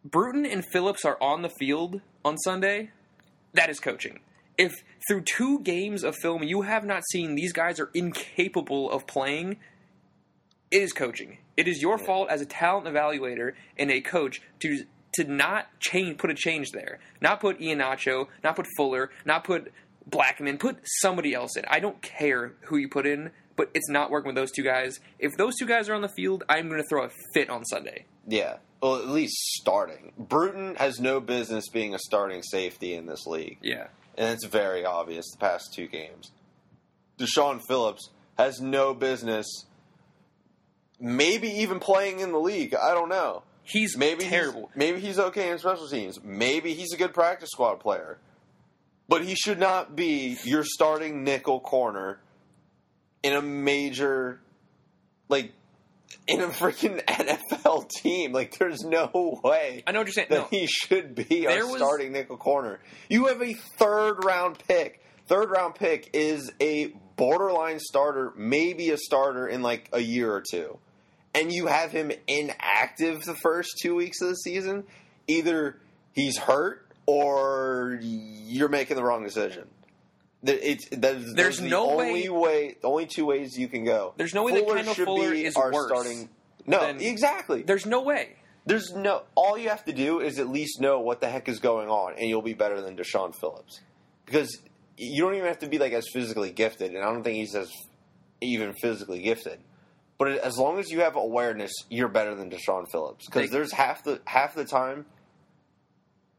Bruton 0.04 0.45
and 0.45 0.65
Phillips 0.65 1.06
are 1.06 1.17
on 1.21 1.41
the 1.43 1.49
field 1.49 2.01
on 2.25 2.38
Sunday, 2.39 2.89
that 3.54 3.69
is 3.69 3.80
coaching. 3.80 4.19
If 4.58 4.73
through 5.08 5.21
two 5.21 5.60
games 5.62 6.04
of 6.04 6.15
film 6.15 6.43
you 6.43 6.63
have 6.63 6.86
not 6.86 7.04
seen 7.10 7.36
these 7.36 7.54
guys 7.54 7.80
are 7.80 7.89
incapable 7.93 8.91
of 8.91 9.08
playing, 9.08 9.58
it 10.69 10.82
is 10.82 10.93
coaching. 10.93 11.38
It 11.62 11.67
is 11.67 11.80
your 11.80 12.00
fault 12.00 12.30
as 12.32 12.41
a 12.41 12.45
talent 12.45 12.88
evaluator 12.88 13.54
and 13.78 13.91
a 13.91 14.02
coach 14.02 14.41
to 14.62 14.84
to 15.13 15.24
not 15.26 15.67
change, 15.80 16.17
put 16.17 16.32
a 16.32 16.34
change 16.34 16.71
there. 16.71 17.00
Not 17.21 17.39
put 17.39 17.60
Ihenacho, 17.60 18.28
not 18.43 18.56
put 18.56 18.65
Fuller, 18.76 19.12
not 19.26 19.43
put 19.43 19.71
Blackmon. 20.10 20.58
Put 20.58 20.78
somebody 21.02 21.34
else 21.36 21.56
in. 21.56 21.65
I 21.67 21.80
don't 21.80 22.02
care 22.02 22.54
who 22.62 22.78
you 22.78 22.89
put 22.89 23.06
in, 23.06 23.30
but 23.56 23.69
it's 23.76 23.89
not 23.89 24.10
working 24.10 24.30
with 24.30 24.36
those 24.38 24.52
two 24.52 24.63
guys. 24.63 25.00
If 25.19 25.38
those 25.38 25.54
two 25.60 25.67
guys 25.67 25.88
are 25.88 25.93
on 25.93 26.02
the 26.02 26.10
field, 26.10 26.43
I'm 26.50 26.67
going 26.69 26.82
to 26.82 26.88
throw 26.89 27.04
a 27.06 27.10
fit 27.34 27.50
on 27.50 27.63
Sunday. 27.65 28.06
Yeah. 28.28 28.58
Well, 28.82 28.95
at 28.95 29.10
least 29.10 29.36
starting. 29.60 30.13
Bruton 30.17 30.74
has 30.76 31.00
no 31.00 31.19
business 31.19 31.69
being 31.69 31.93
a 31.93 32.00
starting 32.00 32.41
safety 32.41 32.95
in 32.95 33.06
this 33.06 33.28
league. 33.28 33.60
Yeah. 33.62 33.88
and 34.17 34.30
it's 34.30 34.45
very 34.47 34.84
obvious 34.86 35.26
the 35.32 35.38
past 35.39 35.74
two 35.76 35.88
games. 35.88 36.32
Dashaun 37.19 37.62
Phillips 37.67 38.10
has 38.38 38.60
no 38.62 38.93
business, 38.95 39.45
maybe 41.02 41.50
even 41.50 41.80
playing 41.80 42.20
in 42.20 42.32
the 42.32 42.40
league. 42.40 42.74
I 42.76 42.94
don't 42.94 43.10
know. 43.10 43.44
He's 43.64 43.96
Maybe 43.98 44.24
terrible. 44.26 44.68
He's, 44.74 44.76
maybe 44.78 45.00
he's 45.00 45.20
okay 45.20 45.50
in 45.52 45.58
special 45.60 45.88
teams. 45.88 46.20
Maybe 46.24 46.74
he's 46.74 46.94
a 46.94 46.98
good 46.98 47.14
practice 47.14 47.50
squad 47.52 47.76
player, 47.80 48.18
but 49.08 49.24
he 49.24 49.36
should 49.36 49.60
not 49.60 49.96
be 49.96 50.38
your 50.44 50.64
starting 50.66 51.24
nickel 51.24 51.60
corner 51.60 52.20
in 53.24 53.34
a 53.34 53.42
major, 53.42 54.40
like, 55.30 55.54
in 56.28 56.42
a 56.42 56.48
freaking 56.48 57.04
NFL 57.06 57.90
team. 57.90 58.32
Like, 58.34 58.58
there's 58.58 58.82
no 58.84 59.40
way 59.44 59.84
I 59.86 59.92
know 59.92 60.00
what 60.00 60.08
you're 60.08 60.14
saying. 60.14 60.28
that 60.32 60.38
No, 60.40 60.48
he 60.50 60.66
should 60.68 61.14
be 61.16 61.46
our 61.48 61.54
There 61.54 61.68
was- 61.68 61.78
starting 61.78 62.12
nickel 62.14 62.38
corner. 62.38 62.80
You 63.10 63.28
have 63.28 63.42
a 63.42 63.54
third 63.78 64.24
round 64.26 64.58
pick. 64.68 65.02
Third 65.28 65.50
round 65.52 65.76
pick 65.76 66.10
is 66.14 66.52
a 66.60 66.88
borderline 67.16 67.80
starter, 67.80 68.34
maybe 68.36 68.90
a 68.90 68.98
starter 68.98 69.48
in 69.48 69.62
like 69.62 69.88
a 69.94 70.00
year 70.00 70.34
or 70.34 70.42
two. 70.42 70.80
And 71.34 71.52
you 71.52 71.67
have 71.67 71.91
him 71.91 72.12
inactive 72.28 73.22
the 73.24 73.36
first 73.36 73.78
two 73.82 73.96
weeks 73.96 74.22
of 74.22 74.30
the 74.30 74.36
season. 74.36 74.84
Either 75.28 75.78
he's 76.13 76.38
hurt 76.38 76.86
or 77.06 77.98
you're 78.02 78.67
making 78.70 78.98
the 78.98 79.04
wrong 79.04 79.24
decision. 79.24 79.67
It's, 80.44 80.89
that 80.89 81.15
is, 81.15 81.34
There's 81.36 81.58
those 81.60 81.67
are 81.67 81.70
no 81.70 81.89
the 81.91 81.96
way- 81.98 82.08
only 82.10 82.30
way. 82.30 82.76
The 82.82 82.88
only 82.88 83.06
two 83.06 83.26
ways 83.26 83.58
you 83.58 83.67
can 83.67 83.86
go. 83.86 84.13
There's 84.17 84.34
no 84.34 84.44
way 84.44 84.54
that 84.54 84.67
Kendall 84.67 84.94
should 84.94 85.06
Fuller 85.06 85.32
be 85.32 85.46
is 85.46 85.56
our 85.56 85.72
worse 85.72 85.88
starting. 85.88 86.30
No, 86.65 86.80
than- 86.80 87.00
exactly. 87.00 87.62
there's 87.62 87.86
no 87.86 88.02
way. 88.02 88.36
There's 88.65 88.91
no. 88.91 89.24
All 89.36 89.58
you 89.58 89.70
have 89.70 89.86
to 89.86 89.94
do 89.94 90.20
is 90.20 90.38
at 90.39 90.48
least 90.50 90.82
know 90.82 91.00
what 91.00 91.22
the 91.22 91.30
heck 91.30 91.48
is 91.48 91.60
going 91.60 91.89
on, 91.89 92.13
and 92.17 92.28
you'll 92.28 92.41
be 92.41 92.54
better 92.54 92.82
than 92.82 92.96
Dashaun 92.98 93.34
Phillips. 93.36 93.80
Because 94.26 94.58
you 94.98 95.22
don't 95.24 95.34
even 95.36 95.48
have 95.48 95.60
to 95.60 95.67
be 95.67 95.78
like 95.80 95.94
as 95.94 96.06
physically 96.12 96.52
gifted, 96.52 96.94
and 96.94 97.04
I 97.04 97.12
don't 97.12 97.24
think 97.24 97.38
he's 97.38 97.56
as 97.56 97.72
even 98.41 98.74
physically 98.74 99.22
gifted. 99.22 99.60
But 100.21 100.38
as 100.38 100.55
long 100.55 100.77
as 100.77 100.91
you 100.91 100.99
have 100.99 101.15
awareness, 101.15 101.73
you're 101.89 102.07
better 102.07 102.36
than 102.36 102.51
Dashaun 102.51 102.86
Phillips. 102.91 103.25
Because 103.25 103.49
there's 103.49 103.71
half 103.71 104.03
the 104.03 104.21
half 104.27 104.53
the 104.53 104.65
time 104.65 105.07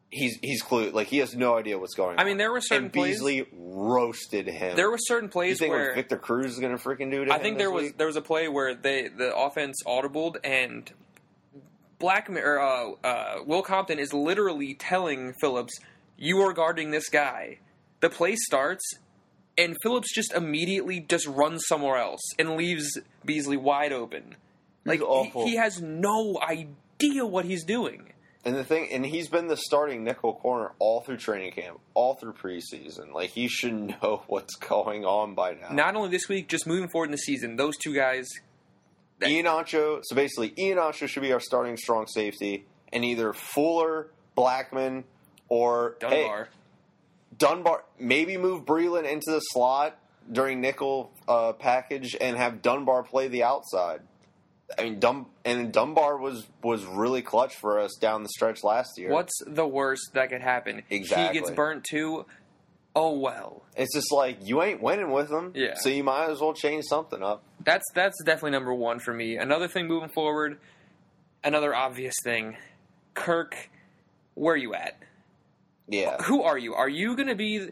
he's 0.08 0.38
he's 0.40 0.62
clued 0.62 0.92
like 0.92 1.08
he 1.08 1.18
has 1.18 1.34
no 1.34 1.58
idea 1.58 1.76
what's 1.76 1.94
going 1.94 2.16
on. 2.16 2.20
I 2.20 2.24
mean, 2.24 2.36
there 2.36 2.52
were 2.52 2.60
certain 2.60 2.84
and 2.84 2.92
plays- 2.92 3.16
Beasley 3.16 3.48
roasted 3.52 4.46
him. 4.46 4.76
There 4.76 4.88
were 4.88 5.00
certain 5.00 5.24
you 5.26 5.32
plays 5.32 5.58
think 5.58 5.72
where 5.72 5.96
Victor 5.96 6.16
Cruz 6.16 6.52
is 6.52 6.60
going 6.60 6.78
to 6.78 6.80
freaking 6.80 7.10
do 7.10 7.22
it. 7.22 7.30
I 7.32 7.40
think 7.40 7.58
there 7.58 7.72
was 7.72 7.86
week? 7.86 7.98
there 7.98 8.06
was 8.06 8.14
a 8.14 8.22
play 8.22 8.46
where 8.46 8.72
they 8.72 9.08
the 9.08 9.34
offense 9.34 9.82
audibled 9.84 10.36
and 10.44 10.88
Blackmon 11.98 12.40
or 12.40 12.60
uh, 12.60 12.90
uh, 13.02 13.34
Will 13.44 13.62
Compton 13.62 13.98
is 13.98 14.12
literally 14.12 14.74
telling 14.74 15.32
Phillips, 15.40 15.80
"You 16.16 16.40
are 16.42 16.52
guarding 16.52 16.92
this 16.92 17.08
guy." 17.08 17.58
The 17.98 18.10
play 18.10 18.36
starts, 18.36 18.84
and 19.62 19.76
Phillips 19.82 20.12
just 20.14 20.32
immediately 20.32 21.00
just 21.00 21.26
runs 21.26 21.64
somewhere 21.66 21.96
else 21.96 22.20
and 22.38 22.56
leaves 22.56 22.98
Beasley 23.24 23.56
wide 23.56 23.92
open. 23.92 24.36
Like 24.84 24.98
he, 24.98 25.04
awful. 25.04 25.46
he 25.46 25.56
has 25.56 25.80
no 25.80 26.38
idea 26.42 27.24
what 27.24 27.44
he's 27.44 27.64
doing. 27.64 28.12
And 28.44 28.56
the 28.56 28.64
thing, 28.64 28.88
and 28.90 29.06
he's 29.06 29.28
been 29.28 29.46
the 29.46 29.56
starting 29.56 30.02
nickel 30.02 30.34
corner 30.34 30.72
all 30.80 31.02
through 31.02 31.18
training 31.18 31.52
camp, 31.52 31.78
all 31.94 32.14
through 32.14 32.32
preseason. 32.32 33.12
Like 33.12 33.30
he 33.30 33.46
should 33.46 33.72
know 34.02 34.24
what's 34.26 34.56
going 34.56 35.04
on 35.04 35.34
by 35.34 35.52
now. 35.54 35.68
Not 35.70 35.94
only 35.94 36.10
this 36.10 36.28
week, 36.28 36.48
just 36.48 36.66
moving 36.66 36.88
forward 36.88 37.06
in 37.06 37.12
the 37.12 37.18
season, 37.18 37.56
those 37.56 37.76
two 37.76 37.94
guys. 37.94 38.28
that- 39.20 39.28
Ihenacho. 39.28 40.00
So 40.02 40.16
basically, 40.16 40.50
Ihenacho 40.50 41.06
should 41.06 41.22
be 41.22 41.32
our 41.32 41.38
starting 41.40 41.76
strong 41.76 42.06
safety, 42.08 42.66
and 42.92 43.04
either 43.04 43.32
Fuller, 43.32 44.08
Blackmon, 44.36 45.04
or 45.48 45.96
hey, 46.00 46.28
Dunbar. 47.42 47.84
Maybe 47.98 48.36
move 48.36 48.64
Breeland 48.64 49.10
into 49.10 49.30
the 49.30 49.40
slot 49.40 49.98
during 50.30 50.60
nickel 50.60 51.10
uh, 51.26 51.52
package 51.52 52.16
and 52.20 52.36
have 52.36 52.62
Dunbar 52.62 53.02
play 53.02 53.28
the 53.28 53.42
outside. 53.42 54.00
I 54.78 54.84
mean, 54.84 55.00
Dun- 55.00 55.26
and 55.44 55.72
Dunbar 55.72 56.16
was 56.16 56.46
was 56.62 56.84
really 56.86 57.20
clutch 57.20 57.56
for 57.56 57.78
us 57.80 57.96
down 58.00 58.22
the 58.22 58.28
stretch 58.30 58.62
last 58.64 58.90
year. 58.96 59.10
What's 59.10 59.34
the 59.46 59.66
worst 59.66 60.10
that 60.14 60.30
could 60.30 60.40
happen? 60.40 60.82
Exactly. 60.88 61.26
He 61.26 61.32
gets 61.44 61.50
burnt 61.54 61.84
too. 61.84 62.24
Oh 62.94 63.18
well. 63.18 63.64
It's 63.76 63.92
just 63.94 64.12
like 64.12 64.38
you 64.46 64.62
ain't 64.62 64.80
winning 64.82 65.10
with 65.10 65.28
them, 65.28 65.52
Yeah. 65.54 65.74
So 65.76 65.88
you 65.88 66.04
might 66.04 66.30
as 66.30 66.40
well 66.40 66.54
change 66.54 66.84
something 66.84 67.22
up. 67.22 67.42
That's 67.64 67.84
that's 67.94 68.16
definitely 68.24 68.52
number 68.52 68.72
one 68.72 68.98
for 69.00 69.12
me. 69.12 69.36
Another 69.36 69.66
thing 69.68 69.88
moving 69.88 70.10
forward, 70.10 70.58
another 71.42 71.74
obvious 71.74 72.14
thing. 72.22 72.56
Kirk, 73.14 73.68
where 74.34 74.54
are 74.54 74.58
you 74.58 74.74
at? 74.74 74.96
Yeah, 75.88 76.22
Who 76.22 76.42
are 76.42 76.56
you? 76.56 76.74
Are 76.74 76.88
you 76.88 77.16
going 77.16 77.28
to 77.28 77.34
be 77.34 77.68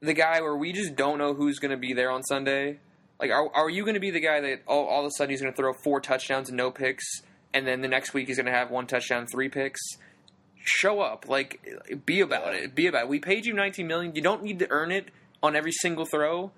the 0.00 0.14
guy 0.14 0.40
where 0.40 0.56
we 0.56 0.72
just 0.72 0.96
don't 0.96 1.18
know 1.18 1.34
who's 1.34 1.58
going 1.58 1.70
to 1.70 1.76
be 1.76 1.92
there 1.92 2.10
on 2.10 2.22
Sunday? 2.24 2.78
Like, 3.20 3.30
are, 3.30 3.48
are 3.54 3.70
you 3.70 3.82
going 3.82 3.94
to 3.94 4.00
be 4.00 4.10
the 4.10 4.20
guy 4.20 4.40
that 4.40 4.62
all, 4.66 4.86
all 4.86 5.00
of 5.00 5.06
a 5.06 5.10
sudden 5.16 5.30
he's 5.30 5.40
going 5.40 5.52
to 5.52 5.56
throw 5.56 5.72
four 5.84 6.00
touchdowns 6.00 6.48
and 6.48 6.56
no 6.56 6.70
picks, 6.70 7.04
and 7.54 7.66
then 7.66 7.80
the 7.80 7.88
next 7.88 8.14
week 8.14 8.28
he's 8.28 8.36
going 8.36 8.46
to 8.46 8.52
have 8.52 8.70
one 8.70 8.86
touchdown, 8.86 9.26
three 9.26 9.48
picks? 9.48 9.80
Show 10.64 11.00
up, 11.00 11.28
like, 11.28 12.04
be 12.04 12.20
about 12.20 12.54
it. 12.54 12.74
Be 12.74 12.88
about 12.88 13.04
it. 13.04 13.08
We 13.08 13.20
paid 13.20 13.46
you 13.46 13.52
19 13.54 13.86
million. 13.86 14.14
You 14.16 14.22
don't 14.22 14.42
need 14.42 14.58
to 14.58 14.70
earn 14.70 14.90
it 14.90 15.08
on 15.42 15.54
every 15.54 15.72
single 15.72 16.04
throw. 16.04 16.50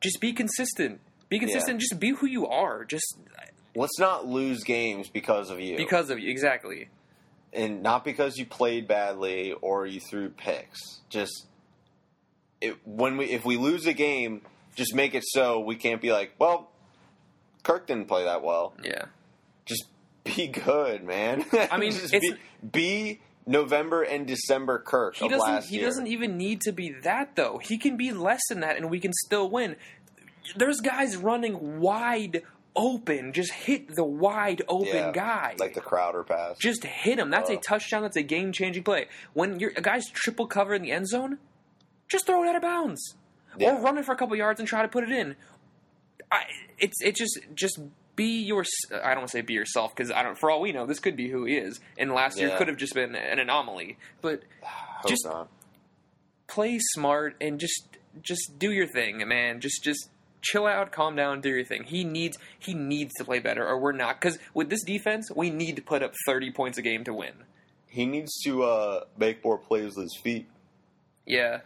Just 0.00 0.20
be 0.20 0.32
consistent. 0.32 1.00
Be 1.28 1.38
consistent. 1.38 1.80
Just 1.80 2.00
be 2.00 2.10
who 2.10 2.26
you 2.26 2.46
are. 2.46 2.84
Just 2.84 3.18
let's 3.74 3.98
not 3.98 4.26
lose 4.26 4.62
games 4.64 5.08
because 5.08 5.50
of 5.50 5.60
you, 5.60 5.76
because 5.76 6.10
of 6.10 6.18
you. 6.18 6.30
Exactly. 6.30 6.88
And 7.54 7.82
not 7.82 8.04
because 8.04 8.36
you 8.36 8.46
played 8.46 8.88
badly 8.88 9.52
or 9.52 9.86
you 9.86 10.00
threw 10.00 10.28
picks. 10.30 11.00
Just 11.08 11.46
it, 12.60 12.76
when 12.84 13.16
we 13.16 13.26
if 13.26 13.44
we 13.44 13.56
lose 13.56 13.86
a 13.86 13.92
game, 13.92 14.42
just 14.74 14.94
make 14.94 15.14
it 15.14 15.22
so 15.26 15.60
we 15.60 15.76
can't 15.76 16.00
be 16.00 16.12
like, 16.12 16.34
well, 16.38 16.70
Kirk 17.62 17.86
didn't 17.86 18.08
play 18.08 18.24
that 18.24 18.42
well. 18.42 18.74
Yeah. 18.82 19.06
Just 19.64 19.84
be 20.24 20.48
good, 20.48 21.04
man. 21.04 21.44
I 21.70 21.76
mean, 21.78 21.92
just 21.92 22.12
be, 22.12 22.34
be 22.70 23.20
November 23.46 24.02
and 24.02 24.26
December 24.26 24.78
Kirk 24.78 25.16
He 25.16 25.26
of 25.26 25.32
doesn't. 25.32 25.64
He 25.64 25.76
year. 25.76 25.86
doesn't 25.86 26.06
even 26.06 26.36
need 26.36 26.62
to 26.62 26.72
be 26.72 26.92
that 27.02 27.36
though. 27.36 27.58
He 27.62 27.78
can 27.78 27.96
be 27.96 28.12
less 28.12 28.40
than 28.48 28.60
that, 28.60 28.76
and 28.76 28.90
we 28.90 29.00
can 29.00 29.12
still 29.12 29.48
win. 29.50 29.76
There's 30.56 30.80
guys 30.80 31.16
running 31.16 31.80
wide 31.80 32.42
open. 32.76 33.32
Just 33.32 33.52
hit 33.52 33.94
the 33.94 34.04
wide 34.04 34.62
open 34.68 34.86
Yeah, 34.94 35.12
guy. 35.12 35.54
like 35.58 35.74
the 35.74 35.80
Crowder 35.80 36.24
pass. 36.24 36.58
just 36.58 36.84
hit 36.84 37.18
him. 37.18 37.30
That's 37.30 37.50
Uh. 37.50 37.54
a 37.54 37.56
touchdown. 37.56 38.02
That's 38.02 38.16
a 38.16 38.22
game 38.22 38.52
changing 38.52 38.82
play. 38.84 39.06
When 39.32 39.60
you're, 39.60 39.72
a 39.76 39.80
guy's 39.80 40.08
triple 40.10 40.46
cover 40.46 40.74
in 40.74 40.82
the 40.82 40.90
end 40.92 41.08
zone, 41.08 41.38
just 42.08 42.26
throw 42.26 42.42
it 42.44 42.48
out 42.48 42.56
of 42.56 42.62
bounds 42.62 43.14
Yeah. 43.58 43.76
or 43.76 43.80
run 43.80 43.96
it 43.98 44.04
for 44.04 44.12
a 44.12 44.16
couple 44.16 44.36
yards 44.36 44.58
and 44.60 44.68
try 44.68 44.82
to 44.82 44.88
put 44.88 45.04
it 45.04 45.10
in. 45.10 45.36
I, 46.32 46.44
it's 46.78 47.00
it 47.02 47.14
just 47.16 47.38
just 47.54 47.78
be 48.16 48.40
your. 48.42 48.64
I 48.92 49.08
don't 49.10 49.18
want 49.18 49.30
to 49.30 49.38
say 49.38 49.40
be 49.42 49.54
yourself 49.54 49.94
because 49.94 50.10
I 50.10 50.22
don't. 50.22 50.36
For 50.38 50.50
all 50.50 50.60
we 50.60 50.72
know, 50.72 50.86
this 50.86 50.98
could 51.00 51.16
be 51.16 51.28
who 51.28 51.44
he 51.44 51.56
is, 51.56 51.80
and 51.98 52.12
last 52.12 52.38
year 52.38 52.56
could 52.56 52.68
have 52.68 52.76
just 52.76 52.94
been 52.94 53.14
an 53.14 53.38
anomaly. 53.38 53.98
But 54.20 54.42
just- 55.06 55.24
not. 55.24 55.48
play 56.46 56.78
smart 56.94 57.36
and 57.40 57.58
just 57.60 57.88
just 58.22 58.58
do 58.58 58.70
your 58.72 58.86
thing, 58.86 59.26
man. 59.28 59.60
Just 59.60 59.82
just 59.84 60.08
chill 60.44 60.66
out, 60.66 60.92
calm 60.92 61.16
down, 61.16 61.40
do 61.40 61.48
your 61.48 61.64
thing. 61.64 61.84
He 61.84 62.04
needs 62.04 62.38
he 62.58 62.74
needs 62.74 63.12
to 63.18 63.24
play 63.24 63.40
better, 63.40 63.66
or 63.66 63.78
we're 63.80 63.92
not. 63.92 64.20
Because 64.20 64.38
with 64.54 64.70
this 64.70 64.84
defense, 64.84 65.28
we 65.34 65.50
need 65.50 65.76
to 65.76 65.82
put 65.82 66.02
up 66.02 66.12
thirty 66.26 66.52
points 66.52 66.78
a 66.78 66.82
game 66.82 67.02
to 67.04 67.12
win. 67.14 67.32
He 67.88 68.06
needs 68.06 68.32
to 68.44 68.62
uh, 68.64 69.00
make 69.16 69.44
more 69.44 69.58
plays 69.58 69.96
with 69.96 70.04
his 70.04 70.16
feet. 70.22 70.46
Yeah, 71.26 71.60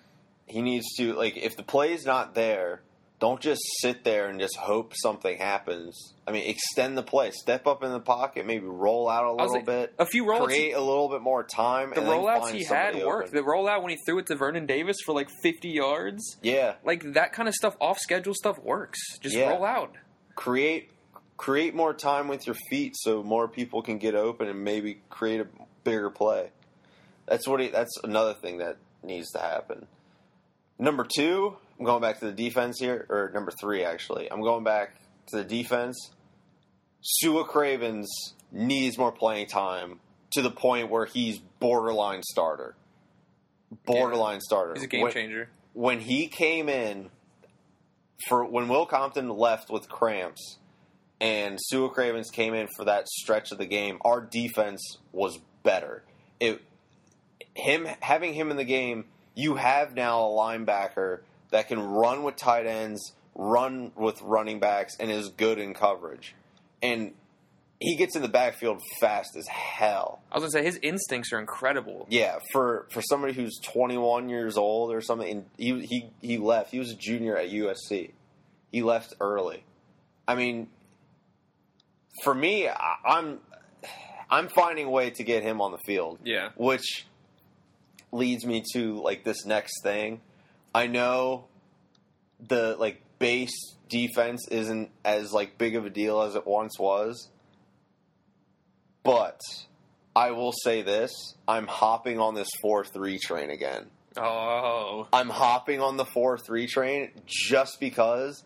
He 0.46 0.62
needs 0.62 0.86
to 0.96 1.14
like 1.14 1.36
if 1.36 1.56
the 1.56 1.62
play 1.62 1.92
is 1.92 2.06
not 2.06 2.34
there, 2.34 2.80
don't 3.20 3.40
just 3.40 3.60
sit 3.80 4.04
there 4.04 4.28
and 4.28 4.38
just 4.38 4.56
hope 4.56 4.92
something 4.94 5.38
happens. 5.38 6.14
I 6.26 6.30
mean, 6.30 6.48
extend 6.48 6.96
the 6.96 7.02
play, 7.02 7.32
step 7.32 7.66
up 7.66 7.82
in 7.82 7.90
the 7.90 7.98
pocket, 7.98 8.46
maybe 8.46 8.66
roll 8.66 9.08
out 9.08 9.24
a 9.24 9.32
little 9.32 9.52
like- 9.54 9.64
bit, 9.66 9.94
a 9.98 10.06
few 10.06 10.24
rollouts. 10.24 10.44
create 10.44 10.72
a 10.74 10.80
little 10.80 11.08
bit 11.08 11.20
more 11.20 11.42
time. 11.42 11.90
the 11.94 12.00
rollouts 12.00 12.50
he 12.50 12.62
had 12.64 12.94
worked. 13.04 13.30
open. 13.30 13.36
The 13.36 13.42
rollout 13.50 13.82
when 13.82 13.90
he 13.90 13.98
threw 14.06 14.18
it 14.18 14.26
to 14.26 14.36
Vernon 14.36 14.66
Davis 14.66 14.98
for 15.04 15.14
like 15.14 15.28
fifty 15.42 15.70
yards, 15.70 16.36
Yeah, 16.42 16.74
like 16.84 17.14
that 17.14 17.32
kind 17.32 17.48
of 17.48 17.54
stuff, 17.54 17.76
off 17.80 17.98
schedule 17.98 18.34
stuff 18.34 18.56
works. 18.62 18.98
Just 19.20 19.34
Yeah. 19.34 19.50
roll 19.50 19.64
out. 19.64 19.96
create 20.36 20.90
create 21.36 21.74
more 21.74 21.94
time 21.94 22.28
with 22.28 22.46
your 22.46 22.56
feet 22.70 22.94
so 22.96 23.22
more 23.24 23.46
people 23.48 23.80
can 23.82 23.98
get 23.98 24.14
open 24.14 24.48
and 24.48 24.62
maybe 24.64 25.00
create 25.10 25.40
a 25.40 25.46
bigger 25.84 26.10
play. 26.10 26.50
That's 27.26 27.46
what 27.48 27.60
he, 27.60 27.68
that's 27.68 27.96
another 28.04 28.34
thing 28.34 28.58
that 28.58 28.76
needs 29.02 29.30
to 29.32 29.38
happen. 29.40 29.86
Number 30.78 31.04
two, 31.16 31.56
I'm 31.78 31.84
going 31.84 32.02
back 32.02 32.18
to 32.20 32.26
the 32.26 32.32
defense 32.32 32.78
here, 32.78 33.06
or 33.08 33.30
number 33.34 33.52
three 33.60 33.84
actually. 33.84 34.30
I'm 34.30 34.42
going 34.42 34.64
back 34.64 34.96
to 35.28 35.36
the 35.36 35.44
defense. 35.44 36.10
Sua 37.00 37.44
Cravens 37.44 38.08
needs 38.50 38.98
more 38.98 39.12
playing 39.12 39.46
time 39.46 40.00
to 40.32 40.42
the 40.42 40.50
point 40.50 40.90
where 40.90 41.06
he's 41.06 41.38
borderline 41.60 42.22
starter. 42.22 42.74
Borderline 43.84 44.40
starter. 44.40 44.74
He's 44.74 44.84
a 44.84 44.86
game 44.88 45.02
When- 45.02 45.12
changer. 45.12 45.48
when 45.74 46.00
he 46.00 46.26
came 46.26 46.68
in 46.68 47.10
for 48.28 48.44
when 48.44 48.68
Will 48.68 48.86
Compton 48.86 49.28
left 49.28 49.70
with 49.70 49.88
cramps 49.88 50.58
and 51.20 51.58
Sua 51.60 51.88
Cravens 51.88 52.30
came 52.30 52.54
in 52.54 52.66
for 52.76 52.84
that 52.86 53.08
stretch 53.08 53.52
of 53.52 53.58
the 53.58 53.66
game, 53.66 53.98
our 54.04 54.20
defense 54.20 54.80
was 55.12 55.38
better. 55.62 56.02
It 56.40 56.62
him 57.54 57.86
having 58.00 58.34
him 58.34 58.50
in 58.50 58.56
the 58.56 58.64
game, 58.64 59.04
you 59.34 59.56
have 59.56 59.94
now 59.94 60.20
a 60.20 60.30
linebacker 60.30 61.20
that 61.50 61.68
can 61.68 61.80
run 61.80 62.22
with 62.22 62.36
tight 62.36 62.66
ends, 62.66 63.12
run 63.34 63.92
with 63.96 64.20
running 64.22 64.60
backs, 64.60 64.96
and 64.98 65.10
is 65.10 65.28
good 65.30 65.58
in 65.58 65.74
coverage. 65.74 66.34
And 66.82 67.14
he 67.80 67.96
gets 67.96 68.16
in 68.16 68.22
the 68.22 68.28
backfield 68.28 68.82
fast 69.00 69.36
as 69.36 69.46
hell. 69.46 70.20
I 70.32 70.36
was 70.38 70.42
gonna 70.42 70.62
say 70.62 70.64
his 70.64 70.78
instincts 70.82 71.32
are 71.32 71.38
incredible. 71.38 72.06
Yeah, 72.10 72.38
for 72.52 72.86
for 72.90 73.02
somebody 73.02 73.32
who's 73.34 73.58
21 73.72 74.28
years 74.28 74.56
old 74.56 74.92
or 74.92 75.00
something, 75.00 75.28
and 75.30 75.44
he 75.56 75.80
he 75.86 76.10
he 76.20 76.38
left. 76.38 76.70
He 76.72 76.78
was 76.78 76.90
a 76.90 76.96
junior 76.96 77.36
at 77.36 77.50
USC. 77.50 78.10
He 78.72 78.82
left 78.82 79.14
early. 79.20 79.62
I 80.26 80.34
mean, 80.34 80.68
for 82.24 82.34
me, 82.34 82.68
I, 82.68 82.96
I'm 83.04 83.38
I'm 84.30 84.48
finding 84.48 84.86
a 84.86 84.90
way 84.90 85.10
to 85.10 85.22
get 85.22 85.42
him 85.42 85.60
on 85.60 85.72
the 85.72 85.78
field, 85.86 86.18
Yeah, 86.24 86.50
which 86.56 87.06
leads 88.10 88.44
me 88.44 88.64
to 88.74 89.00
like 89.00 89.22
this 89.24 89.46
next 89.46 89.82
thing. 89.82 90.20
I 90.74 90.86
know 90.86 91.46
the 92.40 92.76
like 92.78 93.02
base 93.18 93.76
defense 93.88 94.46
isn't 94.50 94.90
as 95.04 95.32
like 95.32 95.58
big 95.58 95.76
of 95.76 95.86
a 95.86 95.90
deal 95.90 96.22
as 96.22 96.34
it 96.34 96.46
once 96.46 96.78
was. 96.78 97.28
But 99.02 99.40
I 100.14 100.32
will 100.32 100.52
say 100.52 100.82
this, 100.82 101.12
I'm 101.46 101.66
hopping 101.66 102.18
on 102.18 102.34
this 102.34 102.48
4-3 102.62 103.18
train 103.20 103.50
again. 103.50 103.86
Oh, 104.16 105.06
I'm 105.12 105.28
hopping 105.28 105.80
on 105.80 105.96
the 105.96 106.04
4-3 106.04 106.68
train 106.68 107.12
just 107.24 107.78
because 107.78 108.44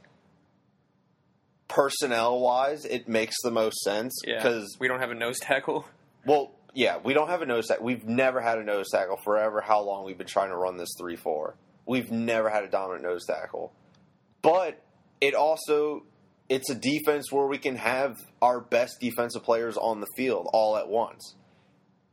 personnel 1.69 2.39
wise 2.39 2.85
it 2.85 3.09
makes 3.09 3.35
the 3.43 3.51
most 3.51 3.81
sense 3.81 4.13
yeah. 4.27 4.37
because 4.37 4.77
we 4.79 4.89
don't 4.89 5.01
have 5.01 5.11
a 5.11 5.15
nose 5.15 5.39
tackle. 5.41 5.87
well, 6.27 6.53
yeah, 6.75 6.99
we 7.03 7.15
don't 7.15 7.29
have 7.29 7.43
a 7.43 7.47
nose 7.47 7.69
tackle. 7.69 7.85
We've 7.85 8.05
never 8.05 8.41
had 8.41 8.59
a 8.59 8.65
nose 8.65 8.91
tackle 8.91 9.19
forever. 9.25 9.61
How 9.61 9.81
long 9.81 10.05
we've 10.05 10.19
been 10.19 10.27
trying 10.27 10.51
to 10.51 10.57
run 10.57 10.77
this 10.77 10.91
three 10.99 11.17
four. 11.17 11.57
We've 11.87 12.11
never 12.11 12.49
had 12.49 12.65
a 12.65 12.69
dominant 12.69 13.05
nose 13.05 13.27
tackle, 13.27 13.73
but 14.41 14.83
it 15.21 15.35
also 15.35 16.05
it's 16.49 16.69
a 16.71 16.75
defense 16.75 17.33
where 17.33 17.47
we 17.47 17.59
can 17.59 17.77
have 17.77 18.19
our 18.41 18.61
best 18.61 19.01
defensive 19.01 19.43
players 19.43 19.77
on 19.77 20.01
the 20.01 20.07
field 20.17 20.49
all 20.53 20.77
at 20.77 20.89
once. 20.89 21.35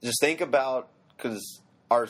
Just 0.02 0.22
think 0.22 0.40
about 0.42 0.90
because 1.16 1.62
our 1.92 2.08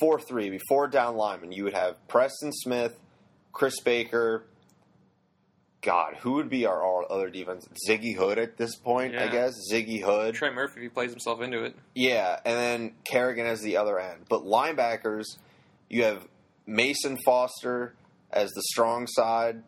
four 0.00 0.20
three 0.20 0.50
before 0.50 0.88
down 0.88 1.16
lineman, 1.16 1.52
you 1.52 1.64
would 1.64 1.74
have 1.74 1.96
Preston 2.08 2.52
Smith, 2.52 2.98
Chris 3.52 3.80
Baker. 3.80 4.46
God, 5.82 6.16
who 6.18 6.32
would 6.32 6.48
be 6.48 6.66
our, 6.66 7.08
other 7.12 7.30
defense? 7.30 7.64
Ziggy 7.88 8.16
Hood 8.16 8.38
at 8.38 8.56
this 8.56 8.74
point, 8.74 9.14
I 9.14 9.28
guess. 9.28 9.52
Ziggy 9.70 10.02
Hood. 10.02 10.34
Trey 10.34 10.50
Murphy, 10.50 10.80
if 10.80 10.82
he 10.82 10.88
plays 10.88 11.10
himself 11.10 11.40
into 11.40 11.62
it. 11.62 11.76
Yeah, 11.94 12.40
and 12.44 12.58
then 12.58 12.94
Kerrigan 13.04 13.46
as 13.46 13.60
the 13.60 13.76
other 13.76 14.00
end. 14.00 14.22
But 14.28 14.42
linebackers, 14.42 15.26
you 15.88 16.02
have 16.02 16.26
Mason 16.66 17.16
Foster 17.24 17.94
as 18.30 18.50
the 18.52 18.62
strong 18.62 19.06
side, 19.06 19.62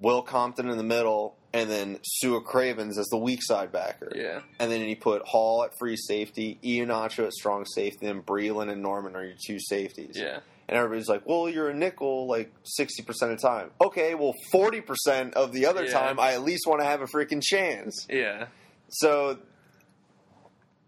Will 0.00 0.22
Compton 0.22 0.68
in 0.68 0.76
the 0.76 0.82
middle, 0.84 1.36
and 1.52 1.70
then 1.70 1.98
Sua 2.02 2.40
Cravens 2.40 2.98
as 2.98 3.06
the 3.06 3.18
weak 3.18 3.40
side 3.42 3.70
backer. 3.72 4.10
Yeah, 4.14 4.40
And 4.58 4.70
then 4.72 4.80
you 4.88 4.96
put 4.96 5.22
Hall 5.22 5.62
at 5.64 5.70
free 5.78 5.96
safety, 5.96 6.58
Ihenacho 6.64 7.26
at 7.26 7.32
strong 7.32 7.64
safety, 7.66 8.06
and 8.06 8.24
Breeland 8.26 8.70
and 8.70 8.82
Norman 8.82 9.14
are 9.14 9.24
your 9.24 9.36
two 9.46 9.58
safeties. 9.60 10.16
yeah. 10.18 10.40
And 10.68 10.78
everybody's 10.78 11.08
like, 11.08 11.26
well, 11.28 11.48
you're 11.50 11.68
a 11.68 11.74
nickel 11.74 12.26
like 12.26 12.50
60% 12.80 13.00
of 13.08 13.28
the 13.28 13.36
time. 13.36 13.70
Okay, 13.80 14.14
well, 14.14 14.32
40% 14.54 15.34
of 15.34 15.52
the 15.52 15.66
other 15.66 15.84
Yeah. 15.84 15.92
time, 15.92 16.18
I 16.18 16.32
at 16.32 16.42
least 16.42 16.66
want 16.66 16.80
to 16.80 16.86
have 16.86 17.02
a 17.02 17.06
freaking 17.06 17.42
chance. 17.42 18.06
Yeah, 18.08 18.46
So 18.88 19.38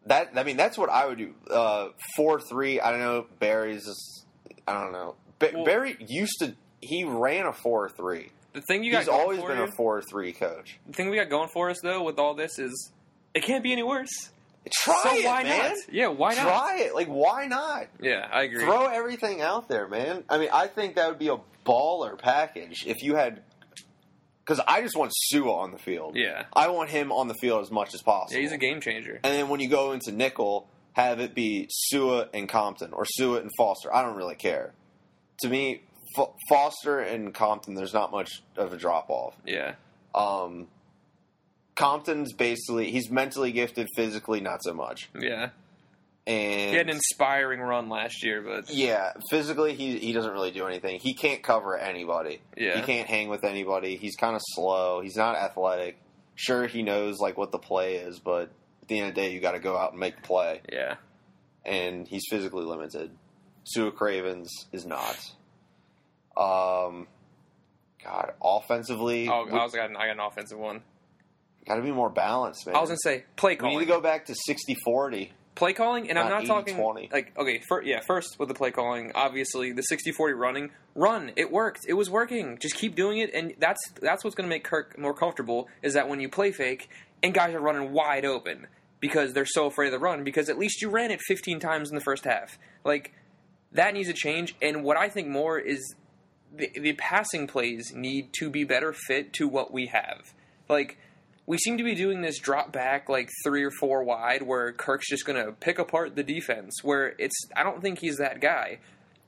that 0.06 0.30
I 0.36 0.42
mean 0.44 0.56
that's 0.56 0.76
what 0.78 0.90
I 0.90 1.06
would 1.06 1.18
do. 1.18 1.34
Uh, 1.50 1.88
four 2.16 2.40
three. 2.40 2.80
I 2.80 2.90
don't 2.90 3.00
know. 3.00 3.26
Barry's. 3.38 3.84
Just, 3.86 4.26
I 4.66 4.74
don't 4.80 4.92
know. 4.92 5.16
Ba- 5.38 5.50
Well- 5.54 5.64
Barry 5.64 5.96
used 6.00 6.38
to. 6.40 6.54
He 6.80 7.04
ran 7.04 7.46
a 7.46 7.52
four 7.52 7.88
three. 7.88 8.30
the 8.52 8.60
thing 8.60 8.84
you 8.84 8.92
got 8.92 8.98
He's 9.00 9.08
going 9.08 9.20
always 9.20 9.40
been 9.42 9.56
you, 9.58 9.64
a 9.64 9.70
four 9.76 10.02
three 10.02 10.32
coach. 10.32 10.78
the 10.86 10.92
thing 10.92 11.10
we 11.10 11.16
got 11.16 11.30
going 11.30 11.48
for 11.52 11.70
us 11.70 11.78
though 11.82 12.02
with 12.02 12.18
all 12.18 12.34
this 12.34 12.58
is 12.58 12.92
it 13.34 13.42
can't 13.42 13.62
be 13.62 13.72
any 13.72 13.82
worse. 13.82 14.30
Try 14.70 15.00
so 15.02 15.14
it, 15.16 15.24
why 15.26 15.42
man. 15.42 15.70
not? 15.72 15.76
Yeah, 15.92 16.06
why 16.08 16.34
not? 16.34 16.42
Try 16.42 16.76
it. 16.80 16.94
Like 16.94 17.08
why 17.08 17.46
not? 17.46 17.86
Yeah, 18.00 18.26
I 18.32 18.44
agree. 18.44 18.64
Throw 18.64 18.86
everything 18.86 19.40
out 19.42 19.68
there, 19.68 19.88
man. 19.88 20.24
I 20.28 20.38
mean, 20.38 20.48
I 20.52 20.66
think 20.68 20.94
that 20.96 21.08
would 21.08 21.18
be 21.18 21.28
a 21.28 21.36
baller 21.66 22.18
package 22.18 22.86
if 22.86 23.02
you 23.02 23.14
had. 23.16 23.42
Because 24.44 24.60
I 24.66 24.82
just 24.82 24.94
want 24.96 25.10
Sua 25.14 25.50
on 25.60 25.70
the 25.72 25.78
field. 25.78 26.16
Yeah, 26.16 26.44
I 26.52 26.68
want 26.68 26.90
him 26.90 27.12
on 27.12 27.28
the 27.28 27.34
field 27.34 27.62
as 27.62 27.70
much 27.70 27.94
as 27.94 28.02
possible. 28.02 28.34
yeah, 28.36 28.42
he's 28.42 28.52
a 28.52 28.58
game 28.58 28.80
changer. 28.80 29.18
And 29.24 29.34
then 29.34 29.48
when 29.48 29.60
you 29.60 29.68
go 29.70 29.92
into 29.92 30.12
nickel, 30.12 30.68
have 30.94 31.20
it 31.20 31.34
be 31.34 31.66
Sua 31.70 32.26
and 32.34 32.48
Compton 32.48 32.92
or 32.92 33.04
Sua 33.04 33.38
and 33.38 33.50
Foster. 33.56 33.94
I 33.94 34.02
don't 34.02 34.16
really 34.16 34.34
care. 34.36 34.72
To 35.42 35.48
me, 35.48 35.82
F- 36.18 36.30
Foster 36.48 36.98
and 37.00 37.32
Compton, 37.34 37.74
there's 37.74 37.92
not 37.94 38.10
much 38.10 38.42
of 38.56 38.72
a 38.72 38.76
drop 38.76 39.10
off. 39.10 39.34
Yeah, 39.46 39.74
Um, 40.14 40.68
Compton's 41.74 42.32
basically 42.32 42.90
he's 42.92 43.10
mentally 43.10 43.50
gifted, 43.52 43.88
physically 43.96 44.40
not 44.40 44.62
so 44.62 44.72
much. 44.74 45.10
yeah. 45.18 45.50
And 46.26 46.70
He 46.70 46.76
had 46.76 46.88
an 46.88 46.94
inspiring 46.94 47.60
run 47.60 47.90
last 47.90 48.24
year, 48.24 48.40
but 48.40 48.70
yeah, 48.70 49.12
physically 49.28 49.74
he 49.74 49.98
he 49.98 50.14
doesn't 50.14 50.32
really 50.32 50.52
do 50.52 50.66
anything. 50.66 50.98
He 51.02 51.12
can't 51.12 51.42
cover 51.42 51.76
anybody. 51.76 52.40
yeah, 52.56 52.76
He 52.76 52.82
can't 52.82 53.06
hang 53.08 53.28
with 53.28 53.44
anybody. 53.44 53.96
He's 53.96 54.16
kind 54.16 54.34
of 54.34 54.40
slow. 54.54 55.00
He's 55.02 55.16
not 55.16 55.36
athletic. 55.36 55.98
Sure, 56.34 56.66
he 56.66 56.82
knows 56.82 57.18
like 57.20 57.36
what 57.36 57.50
the 57.52 57.58
play 57.58 57.96
is, 57.96 58.20
but 58.20 58.48
at 58.84 58.88
the 58.88 58.98
end 59.00 59.08
of 59.08 59.14
the 59.14 59.20
day, 59.22 59.32
you 59.32 59.40
got 59.40 59.52
to 59.52 59.58
go 59.58 59.76
out 59.76 59.92
and 59.92 60.00
make 60.00 60.16
the 60.16 60.22
play. 60.22 60.60
yeah. 60.70 60.96
and 61.64 62.06
he's 62.06 62.22
physically 62.28 62.64
limited. 62.64 63.10
Sua 63.64 63.90
Cravens 63.90 64.50
is 64.72 64.84
not. 64.84 65.16
Um, 66.36 67.06
God, 68.02 68.32
offensively, 68.42 69.28
Oh, 69.28 69.46
we 69.50 69.52
I 69.58 69.62
was 69.62 69.72
got 69.72 69.88
an, 69.90 69.96
I 69.96 70.06
got 70.06 70.12
an 70.12 70.20
offensive 70.20 70.58
one. 70.58 70.82
got 71.66 71.76
to 71.76 71.82
be 71.82 71.92
more 71.92 72.10
balanced, 72.10 72.66
man. 72.66 72.76
I 72.76 72.80
was 72.80 72.90
gonna 72.90 72.98
say 73.02 73.24
play 73.36 73.52
we 73.52 73.56
calling. 73.56 73.78
need 73.78 73.84
to 73.86 73.90
go 73.90 74.00
back 74.00 74.26
to 74.26 74.34
60-40. 74.86 75.30
play 75.54 75.72
calling, 75.72 76.10
and 76.10 76.18
I'm 76.18 76.28
Not 76.28 76.44
not 76.44 76.46
talking 76.66 76.76
80-20. 76.76 77.12
like 77.12 77.32
okay, 77.38 77.60
fir- 77.68 77.82
yeah. 77.82 78.00
First 78.06 78.38
with 78.38 78.48
the 78.48 78.54
play 78.54 78.70
calling, 78.72 79.12
obviously 79.14 79.72
the 79.72 79.82
60-40 79.90 80.36
running, 80.36 80.70
run. 80.94 81.32
It 81.36 81.50
worked. 81.50 81.86
It 81.88 81.94
was 81.94 82.10
working. 82.10 82.58
Just 82.60 82.74
keep 82.74 82.94
doing 82.96 83.18
it, 83.18 83.32
and 83.32 83.54
that's 83.58 83.80
that's 84.02 84.22
what's 84.24 84.34
going 84.36 84.46
to 84.48 84.54
make 84.54 84.64
Kirk 84.64 84.98
more 84.98 85.14
comfortable. 85.14 85.68
Is 85.82 85.94
that 85.94 86.08
when 86.08 86.20
you 86.20 86.28
play 86.28 86.50
fake 86.52 86.90
and 87.24 87.32
guys 87.32 87.54
are 87.54 87.60
running 87.60 87.92
wide 87.92 88.26
open 88.26 88.66
because 89.00 89.32
they're 89.32 89.46
so 89.46 89.64
afraid 89.66 89.86
of 89.86 89.92
the 89.92 89.98
run 89.98 90.24
because 90.24 90.50
at 90.50 90.58
least 90.58 90.82
you 90.82 90.90
ran 90.90 91.10
it 91.10 91.22
15 91.22 91.58
times 91.58 91.88
in 91.88 91.94
the 91.94 92.02
first 92.02 92.24
half. 92.24 92.58
Like 92.84 93.14
that 93.72 93.94
needs 93.94 94.08
to 94.08 94.14
change. 94.14 94.54
And 94.60 94.84
what 94.84 94.98
I 94.98 95.08
think 95.08 95.28
more 95.28 95.58
is 95.58 95.94
the, 96.54 96.70
the 96.78 96.92
passing 96.92 97.46
plays 97.46 97.92
need 97.94 98.34
to 98.34 98.50
be 98.50 98.64
better 98.64 98.92
fit 98.92 99.32
to 99.34 99.48
what 99.48 99.72
we 99.72 99.86
have. 99.86 100.34
Like 100.68 100.98
we 101.46 101.56
seem 101.56 101.78
to 101.78 101.84
be 101.84 101.94
doing 101.94 102.20
this 102.20 102.38
drop 102.38 102.72
back 102.72 103.08
like 103.08 103.30
three 103.42 103.64
or 103.64 103.70
four 103.70 104.04
wide 104.04 104.42
where 104.42 104.72
Kirk's 104.72 105.08
just 105.08 105.24
going 105.24 105.42
to 105.42 105.52
pick 105.52 105.78
apart 105.78 106.16
the 106.16 106.22
defense. 106.22 106.74
Where 106.82 107.14
it's 107.18 107.48
I 107.56 107.62
don't 107.62 107.80
think 107.80 108.00
he's 108.00 108.18
that 108.18 108.42
guy. 108.42 108.80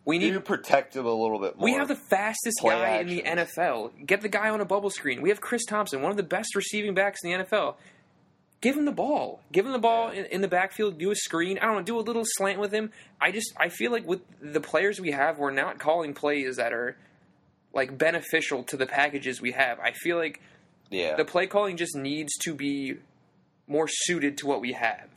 We 0.06 0.18
need 0.18 0.34
to 0.34 0.40
protect 0.40 0.94
him 0.94 1.04
a 1.04 1.12
little 1.12 1.40
bit 1.40 1.56
more. 1.56 1.64
we 1.64 1.72
have 1.72 1.88
the 1.88 1.96
fastest 1.96 2.58
play 2.60 2.76
guy 2.76 2.98
in 2.98 3.08
the. 3.08 3.22
NFL. 3.22 4.06
Get 4.06 4.20
the 4.20 4.28
guy 4.28 4.48
on 4.48 4.60
a 4.60 4.64
bubble 4.64 4.88
screen. 4.88 5.20
We 5.20 5.30
have 5.30 5.40
Chris 5.40 5.64
Thompson, 5.64 6.00
one 6.00 6.12
of 6.12 6.16
the 6.16 6.22
best 6.22 6.54
receiving 6.54 6.94
backs 6.94 7.24
in 7.24 7.30
the 7.30 7.44
NFL. 7.44 7.74
Give 8.60 8.76
him 8.76 8.84
the 8.84 8.92
ball. 8.92 9.40
Give 9.50 9.66
him 9.66 9.72
the 9.72 9.80
ball 9.80 10.10
in, 10.10 10.24
in 10.26 10.42
the 10.42 10.48
backfield. 10.48 10.98
Do 10.98 11.10
a 11.10 11.16
screen. 11.16 11.58
I 11.58 11.66
don't 11.66 11.74
know. 11.74 11.82
Do 11.82 11.98
a 11.98 12.00
little 12.00 12.22
slant 12.24 12.60
with 12.60 12.72
him. 12.72 12.92
I 13.20 13.32
just 13.32 13.52
I 13.56 13.68
feel 13.68 13.90
like 13.90 14.06
with 14.06 14.20
the 14.40 14.60
players 14.60 15.00
we 15.00 15.10
have, 15.10 15.38
we're 15.38 15.50
not 15.50 15.80
calling 15.80 16.14
plays 16.14 16.56
that 16.56 16.72
are 16.72 16.96
like 17.74 17.98
beneficial 17.98 18.62
to 18.64 18.76
the 18.76 18.86
packages 18.86 19.42
we 19.42 19.52
have. 19.52 19.80
I 19.80 19.90
feel 19.90 20.16
like 20.16 20.40
yeah. 20.88 21.16
the 21.16 21.24
play 21.24 21.48
calling 21.48 21.76
just 21.76 21.96
needs 21.96 22.32
to 22.42 22.54
be 22.54 22.94
more 23.66 23.88
suited 23.88 24.38
to 24.38 24.46
what 24.46 24.60
we 24.60 24.72
have. 24.72 25.08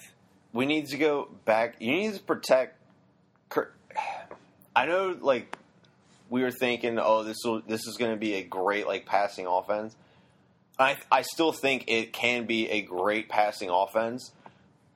we 0.52 0.66
need 0.66 0.88
to 0.88 0.98
go 0.98 1.30
back. 1.46 1.76
You 1.80 1.94
need 1.94 2.16
to 2.16 2.20
protect. 2.20 2.76
I 4.80 4.86
know, 4.86 5.14
like 5.20 5.58
we 6.30 6.42
were 6.42 6.52
thinking, 6.52 7.00
oh, 7.00 7.24
this 7.24 7.36
will 7.44 7.62
this 7.68 7.86
is 7.86 7.98
going 7.98 8.12
to 8.12 8.18
be 8.18 8.36
a 8.36 8.44
great 8.44 8.88
like 8.88 9.06
passing 9.06 9.46
offense. 9.46 9.94
I 10.78 10.96
I 11.12 11.24
still 11.24 11.52
think 11.52 11.86
it 11.88 12.14
can 12.14 12.46
be 12.46 12.70
a 12.70 12.82
great 12.82 13.28
passing 13.28 13.70
offense, 13.70 14.32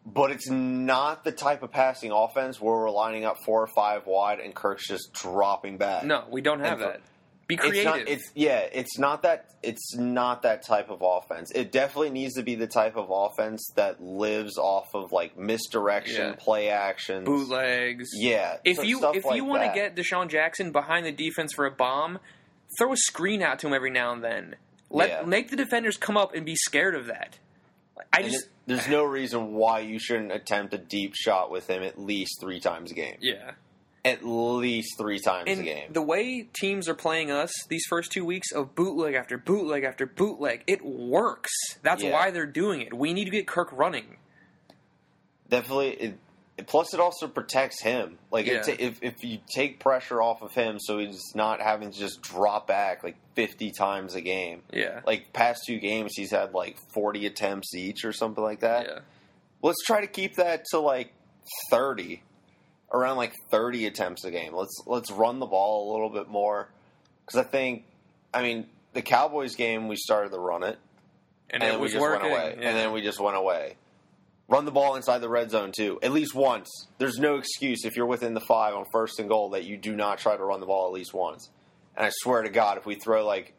but 0.06 0.32
it's 0.32 0.50
not 0.50 1.26
the 1.26 1.34
type 1.34 1.64
of 1.64 1.72
passing 1.72 2.12
offense 2.12 2.62
where 2.62 2.76
we're 2.76 2.92
lining 2.92 3.26
up 3.26 3.36
four 3.46 3.62
or 3.62 3.68
five 3.76 4.08
wide 4.08 4.40
and 4.40 4.56
Kirk's 4.56 4.88
just 4.88 5.12
dropping 5.12 5.76
back. 5.78 6.06
No, 6.06 6.24
we 6.32 6.40
don't 6.40 6.62
have 6.62 6.80
And 6.80 6.90
that. 6.90 7.02
Be 7.46 7.56
It's 7.56 7.64
creative. 7.64 7.86
not. 7.86 8.08
It's 8.08 8.32
yeah. 8.36 8.60
It's 8.72 8.98
not 8.98 9.24
that. 9.24 9.50
It's 9.62 9.96
not 9.96 10.44
that 10.44 10.66
type 10.66 10.90
of 10.90 11.02
offense. 11.02 11.52
It 11.52 11.72
definitely 11.74 12.12
needs 12.12 12.36
to 12.36 12.44
be 12.44 12.56
the 12.56 12.68
type 12.68 12.96
of 12.96 13.08
offense 13.10 13.70
that 13.76 14.02
lives 14.02 14.58
off 14.58 14.94
of 14.94 15.12
like 15.12 15.38
misdirection, 15.38 16.30
Yeah. 16.30 16.36
play 16.38 16.70
actions, 16.70 17.26
bootlegs. 17.26 18.10
Yeah. 18.14 18.58
If 18.64 18.78
so- 18.78 18.84
you 18.84 19.06
if 19.14 19.26
like 19.26 19.36
you 19.36 19.44
want 19.46 19.64
to 19.64 19.72
get 19.74 19.96
DeSean 19.96 20.30
Jackson 20.30 20.72
behind 20.72 21.06
the 21.06 21.12
defense 21.12 21.54
for 21.54 21.66
a 21.66 21.72
bomb, 21.72 22.20
throw 22.78 22.94
a 22.94 22.98
screen 22.98 23.42
out 23.42 23.60
to 23.60 23.68
him 23.68 23.74
every 23.74 23.92
now 23.92 24.14
and 24.14 24.24
then. 24.24 24.56
Let 24.90 25.10
Yeah. 25.10 25.22
make 25.24 25.50
the 25.50 25.56
defenders 25.58 25.98
come 25.98 26.16
up 26.18 26.34
and 26.34 26.46
be 26.46 26.56
scared 26.56 26.96
of 26.96 27.08
that. 27.08 27.40
I 28.14 28.22
just 28.24 28.46
it- 28.46 28.52
there's 28.68 28.88
no 28.88 29.04
reason 29.04 29.54
why 29.54 29.80
you 29.80 30.00
shouldn't 30.00 30.32
attempt 30.32 30.74
a 30.74 30.78
deep 30.78 31.14
shot 31.16 31.52
with 31.52 31.68
him 31.70 31.84
at 31.84 32.00
least 32.00 32.40
three 32.40 32.60
times 32.62 32.92
a 32.92 32.94
game. 32.96 33.18
yeah. 33.20 33.52
At 34.06 34.26
least 34.26 34.98
three 34.98 35.20
times 35.20 35.48
a 35.48 35.52
And 35.54 35.64
game. 35.64 35.94
the 35.94 36.02
way 36.02 36.44
teams 36.54 36.90
are 36.90 36.94
playing 36.94 37.32
us 37.32 37.52
these 37.70 37.86
first 37.88 38.12
two 38.12 38.26
weeks 38.26 38.52
of 38.52 38.76
bootleg 38.76 39.14
after 39.16 39.38
bootleg 39.38 39.86
after 39.86 40.06
bootleg, 40.06 40.64
it 40.68 40.84
works. 40.84 41.52
That's 41.84 42.04
Yeah. 42.04 42.12
why 42.12 42.32
they're 42.32 42.46
doing 42.46 42.82
it. 42.82 42.94
We 42.94 43.14
need 43.14 43.26
to 43.26 43.32
get 43.32 43.48
Kirk 43.48 43.70
running. 43.72 44.18
definitely. 45.50 45.92
It, 46.58 46.68
plus, 46.68 46.94
it 46.94 47.00
also 47.00 47.28
protects 47.28 47.82
him. 47.82 48.18
Like 48.32 48.46
Yeah. 48.48 48.62
ta- 48.62 48.76
if 48.80 49.02
if 49.02 49.24
you 49.24 49.40
take 49.54 49.80
pressure 49.80 50.22
off 50.22 50.42
of 50.42 50.54
him, 50.54 50.80
so 50.80 50.98
he's 50.98 51.22
not 51.36 51.62
having 51.62 51.92
to 51.92 51.98
just 51.98 52.22
drop 52.22 52.68
back 52.68 53.04
like 53.04 53.16
50 53.36 53.72
times 53.72 54.16
a 54.16 54.22
game. 54.22 54.64
Yeah. 54.72 55.02
Like 55.06 55.32
past 55.34 55.62
two 55.68 55.80
games, 55.80 56.14
he's 56.16 56.32
had 56.32 56.54
like 56.54 56.78
40 56.94 57.26
attempts 57.26 57.74
each 57.76 58.04
or 58.06 58.14
something 58.14 58.44
like 58.44 58.60
that. 58.62 58.88
yeah. 58.88 59.00
Let's 59.62 59.82
try 59.86 60.02
to 60.02 60.08
keep 60.08 60.36
that 60.36 60.66
to 60.72 60.80
like 60.80 61.14
30, 61.70 62.22
around 62.94 63.18
like 63.18 63.34
30 63.50 63.88
attempts 63.88 64.24
a 64.24 64.32
game. 64.32 64.54
Let's 64.54 64.82
let's 64.86 65.12
run 65.12 65.40
the 65.40 65.46
ball 65.46 65.90
a 65.90 65.94
little 65.94 66.10
bit 66.10 66.30
more 66.30 66.70
because 67.26 67.40
I 67.40 67.44
think, 67.44 67.86
I 68.34 68.42
mean, 68.44 68.68
the 68.94 69.02
Cowboys 69.02 69.56
game 69.56 69.88
we 69.88 69.96
started 69.96 70.30
to 70.32 70.40
run 70.40 70.64
it 70.64 70.78
And, 71.50 71.62
and, 71.62 71.64
it 71.64 71.66
then 71.72 71.80
we 71.80 71.84
was 71.84 71.92
just 71.94 72.02
working. 72.02 72.32
went 72.32 72.44
away, 72.44 72.58
yeah. 72.60 72.70
and 72.70 72.78
then 72.78 72.92
we 72.92 73.02
just 73.02 73.20
went 73.20 73.36
away. 73.38 73.76
Run 74.50 74.66
the 74.66 74.72
ball 74.72 74.96
inside 74.96 75.20
the 75.20 75.30
red 75.30 75.50
zone 75.50 75.72
too, 75.76 76.00
at 76.04 76.12
least 76.12 76.36
once. 76.36 76.70
There's 76.98 77.18
no 77.18 77.36
excuse 77.38 77.86
if 77.86 77.96
you're 77.96 78.06
within 78.06 78.34
the 78.34 78.42
five 78.42 78.76
on 78.76 78.86
first 78.92 79.20
and 79.20 79.30
goal 79.30 79.52
that 79.52 79.64
you 79.64 79.78
do 79.78 79.96
not 79.96 80.20
try 80.20 80.36
to 80.36 80.44
run 80.44 80.60
the 80.60 80.66
ball 80.66 80.86
at 80.88 80.94
least 80.94 81.14
once. 81.14 81.50
And 81.96 82.06
I 82.06 82.12
swear 82.12 82.42
to 82.44 82.50
God, 82.50 82.78
if 82.78 82.86
we 82.86 82.96
throw 82.96 83.26
like 83.26 83.54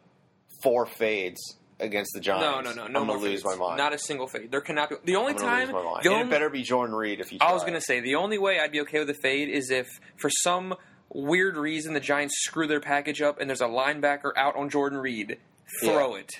four 0.62 0.86
fades 0.86 1.40
against 1.84 2.12
the 2.14 2.20
Giants, 2.20 2.44
no, 2.44 2.60
no, 2.60 2.74
no 2.74 2.88
no. 2.88 3.00
I'm 3.00 3.06
gonna 3.06 3.20
lose 3.20 3.42
fades. 3.42 3.44
my 3.44 3.66
mind. 3.66 3.78
Not 3.78 3.92
a 3.94 3.98
single 3.98 4.26
fade. 4.26 4.50
There 4.50 4.60
cannot 4.60 4.90
be. 4.90 4.96
The 5.04 5.16
only 5.16 5.32
I'm 5.32 5.38
time, 5.38 5.66
lose 5.68 5.74
my 5.74 5.82
mind. 5.82 6.04
the 6.04 6.08
only, 6.10 6.22
it 6.26 6.30
better 6.30 6.50
be 6.50 6.62
Jordan 6.62 6.94
Reed 6.94 7.20
if 7.20 7.32
you. 7.32 7.38
I 7.40 7.52
was 7.52 7.62
going 7.62 7.74
to 7.74 7.80
say 7.80 8.00
the 8.00 8.16
only 8.16 8.38
way 8.38 8.58
I'd 8.58 8.72
be 8.72 8.80
okay 8.82 8.98
with 8.98 9.10
a 9.10 9.14
fade 9.14 9.48
is 9.48 9.70
if 9.70 9.86
for 10.16 10.30
some 10.30 10.74
weird 11.10 11.56
reason 11.56 11.94
the 11.94 12.00
Giants 12.00 12.34
screw 12.38 12.66
their 12.66 12.80
package 12.80 13.22
up 13.22 13.40
and 13.40 13.48
there's 13.48 13.60
a 13.60 13.66
linebacker 13.68 14.32
out 14.36 14.56
on 14.56 14.68
Jordan 14.70 14.98
Reed. 14.98 15.38
Throw 15.82 16.14
it. 16.16 16.30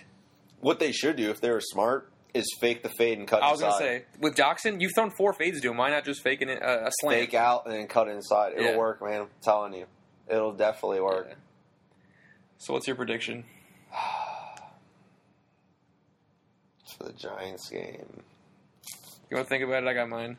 what 0.60 0.78
they 0.80 0.92
should 0.92 1.16
do 1.16 1.30
if 1.30 1.40
they 1.40 1.50
were 1.50 1.60
smart 1.60 2.10
is 2.34 2.46
fake 2.60 2.82
the 2.82 2.88
fade 2.88 3.18
and 3.18 3.28
cut. 3.28 3.42
I 3.42 3.50
was 3.52 3.60
going 3.60 3.72
to 3.72 3.78
say 3.78 4.04
with 4.18 4.34
Doctson, 4.34 4.80
you've 4.80 4.92
thrown 4.94 5.10
four 5.16 5.32
fades 5.32 5.60
to 5.60 5.70
him. 5.70 5.76
Why 5.76 5.90
not 5.90 6.04
just 6.04 6.22
faking 6.22 6.48
it, 6.48 6.62
uh, 6.62 6.86
a 6.86 6.90
slant? 7.00 7.20
fake 7.20 7.34
out 7.34 7.66
and 7.66 7.74
then 7.74 7.86
cut 7.86 8.08
inside. 8.08 8.54
It'll 8.56 8.72
Yeah. 8.72 8.76
work, 8.76 9.00
man. 9.02 9.20
I'm 9.22 9.28
telling 9.42 9.74
you, 9.74 9.86
it'll 10.28 10.52
definitely 10.52 11.00
work. 11.00 11.26
Yeah. 11.28 11.34
So 12.58 12.72
what's 12.72 12.86
your 12.86 12.96
prediction? 12.96 13.44
For 16.96 17.04
the 17.04 17.12
Giants 17.12 17.68
game. 17.70 18.22
You 19.30 19.36
want 19.36 19.46
to 19.46 19.48
think 19.48 19.64
about 19.64 19.82
it? 19.82 19.88
I 19.88 19.94
got 19.94 20.08
mine. 20.08 20.36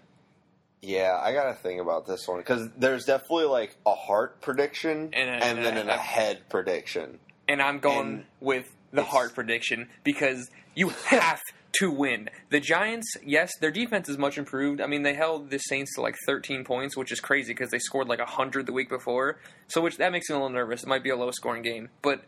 Yeah, 0.81 1.19
I 1.21 1.33
gotta 1.33 1.55
think 1.55 1.81
about 1.81 2.05
this 2.05 2.27
one 2.27 2.37
because 2.37 2.69
there's 2.77 3.05
definitely 3.05 3.45
like 3.45 3.75
a 3.87 3.95
heart 3.95 4.39
prediction 4.41 5.09
And 5.13 5.29
and, 5.43 5.59
a- 5.59 5.63
then 5.63 5.77
and 5.77 5.77
an 5.79 5.89
a- 5.89 5.93
a 5.95 5.97
head 5.97 6.41
prediction. 6.49 7.19
And 7.47 7.61
I'm 7.61 7.79
going 7.79 8.07
And 8.07 8.25
with 8.39 8.71
the 8.93 9.03
heart 9.03 9.33
prediction 9.33 9.89
because 10.03 10.49
you 10.75 10.89
have 10.89 11.41
to 11.79 11.89
win. 11.91 12.29
The 12.51 12.59
Giants, 12.59 13.07
yes, 13.25 13.51
their 13.59 13.71
defense 13.71 14.07
is 14.09 14.17
much 14.17 14.37
improved. 14.37 14.79
I 14.79 14.85
mean, 14.87 15.01
they 15.03 15.13
held 15.15 15.49
the 15.49 15.57
Saints 15.57 15.95
to 15.95 16.01
like 16.01 16.15
13 16.27 16.63
points, 16.63 16.95
which 16.95 17.11
is 17.11 17.19
crazy 17.19 17.51
because 17.53 17.69
they 17.71 17.79
scored 17.79 18.07
like 18.07 18.19
100 18.19 18.65
the 18.67 18.71
week 18.73 18.87
before. 18.89 19.39
So, 19.67 19.81
which 19.81 19.97
that 19.97 20.11
makes 20.11 20.29
me 20.29 20.35
a 20.35 20.37
little 20.39 20.49
nervous. 20.53 20.83
It 20.83 20.87
might 20.87 21.03
be 21.03 21.09
a 21.09 21.15
low 21.17 21.31
scoring 21.31 21.63
game, 21.63 21.89
but 22.01 22.21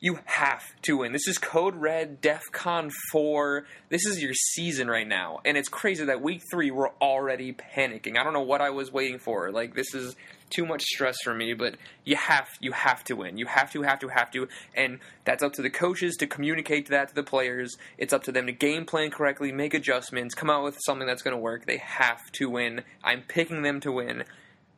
you 0.00 0.18
have 0.24 0.62
to 0.80 0.96
win. 0.98 1.12
This 1.12 1.28
is 1.28 1.36
Code 1.36 1.76
Red, 1.76 2.22
DEF 2.22 2.50
CON 2.52 2.90
4. 3.12 3.66
This 3.90 4.06
is 4.06 4.22
your 4.22 4.32
season 4.32 4.88
right 4.88 5.06
now. 5.06 5.40
And 5.44 5.58
it's 5.58 5.68
crazy 5.68 6.06
that 6.06 6.22
week 6.22 6.42
three, 6.50 6.70
we're 6.70 6.88
already 7.02 7.52
panicking. 7.52 8.16
I 8.16 8.24
don't 8.24 8.32
know 8.32 8.40
what 8.40 8.62
I 8.62 8.70
was 8.70 8.90
waiting 8.90 9.18
for. 9.18 9.52
Like, 9.52 9.74
this 9.74 9.94
is 9.94 10.16
too 10.48 10.64
much 10.64 10.82
stress 10.82 11.16
for 11.22 11.34
me, 11.34 11.52
but 11.52 11.76
you 12.04 12.16
have 12.16 12.48
you 12.60 12.72
have 12.72 13.04
to 13.04 13.14
win. 13.14 13.36
You 13.36 13.44
have 13.44 13.70
to, 13.72 13.82
have 13.82 13.98
to, 13.98 14.08
have 14.08 14.30
to. 14.30 14.48
And 14.74 15.00
that's 15.26 15.42
up 15.42 15.52
to 15.54 15.62
the 15.62 15.70
coaches 15.70 16.16
to 16.16 16.26
communicate 16.26 16.88
that 16.88 17.10
to 17.10 17.14
the 17.14 17.22
players. 17.22 17.76
It's 17.98 18.14
up 18.14 18.22
to 18.24 18.32
them 18.32 18.46
to 18.46 18.52
game 18.52 18.86
plan 18.86 19.10
correctly, 19.10 19.52
make 19.52 19.74
adjustments, 19.74 20.34
come 20.34 20.48
out 20.48 20.64
with 20.64 20.78
something 20.86 21.06
that's 21.06 21.22
going 21.22 21.36
to 21.36 21.40
work. 21.42 21.66
They 21.66 21.76
have 21.76 22.32
to 22.32 22.48
win. 22.48 22.84
I'm 23.04 23.20
picking 23.28 23.60
them 23.62 23.80
to 23.80 23.92
win. 23.92 24.24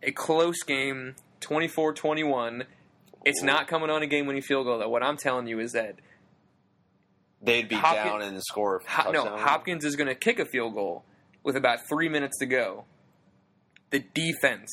A 0.03 0.11
close 0.11 0.64
game, 0.64 1.14
24 1.41 1.95
21. 1.95 2.64
It's 3.25 3.43
not 3.43 3.68
coming 3.68 3.91
on 3.91 4.03
a 4.03 4.07
game 4.07 4.27
winning 4.27 4.43
field 4.43 4.66
goal, 4.66 4.79
though. 4.79 4.89
What 4.89 5.03
I'm 5.03 5.16
telling 5.16 5.47
you 5.47 5.61
is 5.61 5.73
that 5.73 5.97
They'd 7.43 7.68
be 7.68 7.75
Hopkins- 7.75 8.05
down 8.05 8.23
and 8.23 8.43
score. 8.43 8.83
Ho- 8.87 9.11
no. 9.11 9.37
Hopkins 9.37 9.85
is 9.85 9.97
going 9.97 10.09
to 10.09 10.14
kick 10.14 10.39
a 10.39 10.45
field 10.45 10.75
goal 10.75 11.05
with 11.43 11.57
about 11.57 11.81
three 11.89 12.09
minutes 12.09 12.39
to 12.39 12.47
go. 12.47 12.85
The 13.91 13.99
defense 13.99 14.70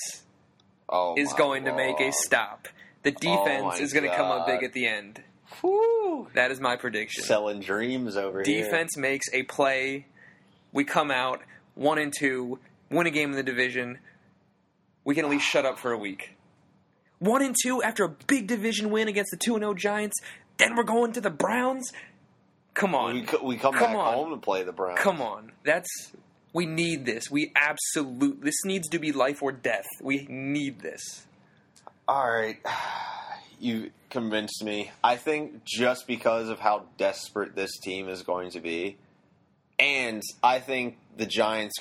oh, 0.87 1.15
is 1.17 1.33
going 1.33 1.65
to 1.65 1.75
make 1.75 1.99
a 1.99 2.11
stop. 2.11 2.67
The 3.03 3.11
oh 3.11 3.19
defense 3.19 3.63
my 3.63 3.83
is 3.83 3.91
going 3.93 4.09
to 4.09 4.15
come 4.15 4.27
up 4.27 4.45
big 4.45 4.63
at 4.63 4.73
the 4.73 4.85
end. 4.85 5.23
Whew. 5.61 6.27
That 6.35 6.51
is 6.51 6.59
my 6.59 6.75
prediction. 6.75 7.23
Selling 7.23 7.59
dreams 7.59 8.15
over 8.15 8.43
here. 8.43 8.63
defense 8.63 8.95
makes 8.95 9.25
a 9.33 9.43
play. 9.43 10.05
We 10.71 10.83
come 10.83 11.09
out 11.09 11.41
one 11.73 11.97
and 11.97 12.13
two, 12.15 12.59
win 12.91 13.07
a 13.07 13.09
game 13.09 13.31
in 13.31 13.35
the 13.35 13.43
division. 13.43 13.97
We 15.03 15.15
can 15.15 15.25
at 15.25 15.31
least 15.31 15.45
shut 15.45 15.65
up 15.65 15.79
for 15.79 15.91
a 15.91 15.97
week. 15.97 16.35
One 17.19 17.41
and 17.41 17.55
two 17.61 17.83
after 17.83 18.03
a 18.05 18.09
big 18.09 18.47
division 18.47 18.89
win 18.91 19.07
against 19.07 19.31
the 19.31 19.37
two 19.37 19.55
and 19.55 19.61
zero 19.61 19.73
Giants. 19.73 20.17
Then 20.57 20.75
we're 20.75 20.83
going 20.83 21.13
to 21.13 21.21
the 21.21 21.29
Browns. 21.29 21.91
Come 22.73 22.95
on, 22.95 23.13
We, 23.13 23.21
we 23.43 23.57
come, 23.57 23.73
Come 23.73 23.91
back 23.93 23.95
on. 23.95 24.13
home 24.13 24.29
to 24.31 24.37
play 24.37 24.63
the 24.63 24.71
Browns. 24.71 24.99
come 24.99 25.21
on. 25.21 25.51
That's 25.65 25.89
we 26.53 26.65
need 26.65 27.05
this. 27.05 27.29
We 27.29 27.51
absolute. 27.55 28.41
This 28.41 28.55
needs 28.65 28.87
to 28.89 28.99
be 28.99 29.11
life 29.11 29.41
or 29.43 29.51
death. 29.51 29.85
We 30.01 30.25
need 30.29 30.79
this. 30.79 31.25
All 32.07 32.27
right, 32.29 32.57
you 33.59 33.91
convinced 34.09 34.63
me. 34.63 34.91
I 35.03 35.15
think 35.17 35.63
just 35.65 36.07
because 36.07 36.49
of 36.49 36.59
how 36.59 36.85
desperate 36.97 37.55
this 37.55 37.77
team 37.79 38.07
is 38.09 38.23
going 38.23 38.51
to 38.51 38.59
be, 38.61 38.97
and 39.77 40.23
I 40.41 40.59
think 40.59 40.97
the 41.17 41.25
Giants 41.25 41.75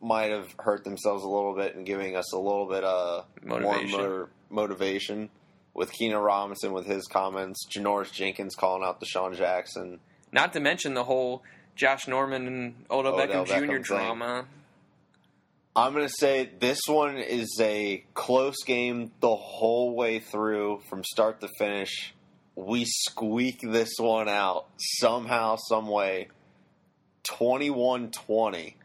might 0.00 0.30
have 0.30 0.54
hurt 0.58 0.84
themselves 0.84 1.22
a 1.24 1.28
little 1.28 1.54
bit 1.54 1.74
in 1.74 1.84
giving 1.84 2.16
us 2.16 2.32
a 2.32 2.38
little 2.38 2.66
bit 2.68 2.82
uh, 2.84 3.22
Motivation. 3.44 4.00
more 4.00 4.28
motivation 4.52 5.30
with 5.74 5.92
Keenan 5.92 6.18
Robinson 6.18 6.72
with 6.72 6.86
his 6.86 7.06
comments, 7.06 7.66
Janoris 7.74 8.12
Jenkins 8.12 8.54
calling 8.54 8.84
out 8.84 9.00
DeSean 9.00 9.36
Jackson. 9.36 10.00
Not 10.30 10.52
to 10.52 10.60
mention 10.60 10.94
the 10.94 11.04
whole 11.04 11.42
Josh 11.76 12.06
Norman 12.06 12.46
and 12.46 12.74
Odell, 12.90 13.14
Odell 13.14 13.44
Beckham 13.44 13.46
Jr. 13.46 13.72
Thing. 13.72 13.82
drama. 13.82 14.46
I'm 15.74 15.94
going 15.94 16.06
to 16.06 16.14
say 16.18 16.50
this 16.58 16.80
one 16.86 17.16
is 17.16 17.56
a 17.58 18.04
close 18.12 18.62
game 18.66 19.10
the 19.20 19.34
whole 19.34 19.94
way 19.94 20.18
through 20.18 20.82
from 20.90 21.02
start 21.02 21.40
to 21.40 21.48
finish. 21.58 22.12
We 22.54 22.84
squeak 22.84 23.60
this 23.62 23.94
one 23.98 24.28
out 24.28 24.66
somehow, 24.76 25.56
some 25.56 25.86
way. 25.86 26.28
21 27.24 28.10
20. 28.10 28.76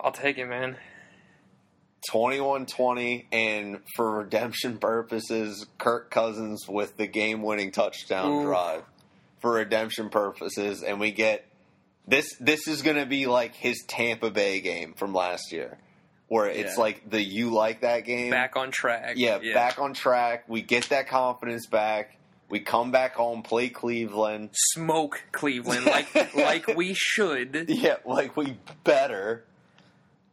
I'll 0.00 0.12
take 0.12 0.38
it, 0.38 0.46
man. 0.46 0.76
21 2.10 2.66
20. 2.66 3.26
And 3.32 3.80
for 3.96 4.18
redemption 4.18 4.78
purposes, 4.78 5.66
Kirk 5.78 6.10
Cousins 6.10 6.66
with 6.68 6.96
the 6.96 7.06
game 7.06 7.42
winning 7.42 7.72
touchdown 7.72 8.30
Ooh. 8.30 8.42
drive. 8.44 8.82
For 9.40 9.52
redemption 9.52 10.08
purposes. 10.08 10.82
And 10.82 10.98
we 10.98 11.12
get 11.12 11.44
this. 12.06 12.34
This 12.40 12.66
is 12.68 12.82
going 12.82 12.96
to 12.96 13.06
be 13.06 13.26
like 13.26 13.54
his 13.54 13.84
Tampa 13.86 14.30
Bay 14.30 14.60
game 14.60 14.94
from 14.94 15.12
last 15.14 15.52
year. 15.52 15.78
Where 16.28 16.48
it's 16.48 16.76
Yeah. 16.76 16.82
like 16.82 17.08
the 17.10 17.22
you 17.22 17.50
like 17.50 17.82
that 17.82 18.00
game. 18.04 18.30
Back 18.30 18.56
on 18.56 18.72
track. 18.72 19.12
Yeah, 19.16 19.38
back 19.54 19.78
on 19.78 19.94
track. 19.94 20.48
We 20.48 20.60
get 20.62 20.88
that 20.88 21.06
confidence 21.08 21.66
back. 21.68 22.18
We 22.48 22.60
come 22.60 22.90
back 22.92 23.14
home, 23.14 23.42
play 23.42 23.68
Cleveland. 23.68 24.50
Smoke 24.52 25.22
Cleveland 25.32 25.84
like 25.86 26.34
like 26.34 26.66
we 26.76 26.94
should. 26.94 27.66
Yeah, 27.68 27.96
like 28.04 28.36
we 28.36 28.56
better. 28.82 29.44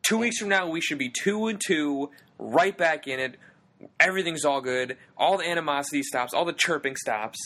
Two 0.03 0.17
weeks 0.17 0.37
from 0.37 0.49
now, 0.49 0.67
we 0.69 0.81
should 0.81 0.97
be 0.97 1.09
two 1.09 1.47
and 1.47 1.59
two, 1.65 2.11
right 2.37 2.77
back 2.77 3.07
in 3.07 3.19
it. 3.19 3.37
Everything's 3.99 4.45
all 4.45 4.61
good. 4.61 4.97
All 5.17 5.37
the 5.37 5.49
animosity 5.49 6.03
stops. 6.03 6.33
All 6.33 6.45
the 6.45 6.53
chirping 6.53 6.95
stops. 6.95 7.39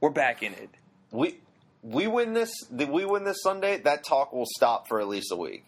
We're 0.00 0.10
back 0.10 0.42
in 0.42 0.52
it. 0.54 0.70
We 1.10 1.38
we 1.82 2.06
win 2.06 2.32
this. 2.34 2.50
We 2.70 3.04
win 3.04 3.24
this 3.24 3.42
Sunday? 3.42 3.78
That 3.78 4.04
talk 4.04 4.32
will 4.32 4.46
stop 4.56 4.88
for 4.88 5.00
at 5.00 5.08
least 5.08 5.30
a 5.32 5.36
week. 5.36 5.64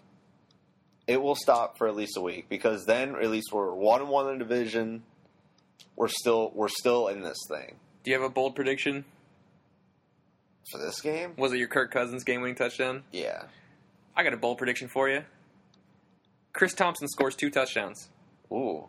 It 1.07 1.21
will 1.21 1.35
stop 1.35 1.79
for 1.79 1.89
at 1.89 1.97
least 1.97 2.17
a 2.17 2.21
week 2.21 2.49
because 2.49 2.85
then 2.87 3.15
at 3.17 3.31
least 3.31 3.53
we're 3.53 3.75
one 3.75 4.01
and 4.01 4.09
one 4.09 4.29
in 4.31 4.39
the 4.39 4.45
division. 4.45 5.03
We're 5.97 6.09
still 6.09 6.53
we're 6.55 6.69
still 6.69 7.09
in 7.09 7.23
this 7.23 7.39
thing 7.49 7.75
Do 8.05 8.11
you 8.11 8.19
have 8.19 8.25
a 8.25 8.33
bold 8.33 8.55
prediction? 8.55 9.05
for 10.71 10.79
this 10.79 11.01
game. 11.03 11.35
Was 11.37 11.53
it 11.53 11.59
your 11.59 11.69
Kirk 11.69 11.91
Cousins 11.91 12.25
game-winning 12.25 12.55
touchdown? 12.55 13.03
Yeah. 13.13 13.43
I 14.17 14.23
got 14.23 14.33
a 14.33 14.39
bold 14.39 14.57
prediction 14.59 14.89
for 14.89 15.09
you. 15.09 15.23
Chris 16.53 16.75
Thompson 16.75 17.09
scores 17.09 17.35
two 17.35 17.51
touchdowns. 17.51 18.09
Ooh. 18.53 18.87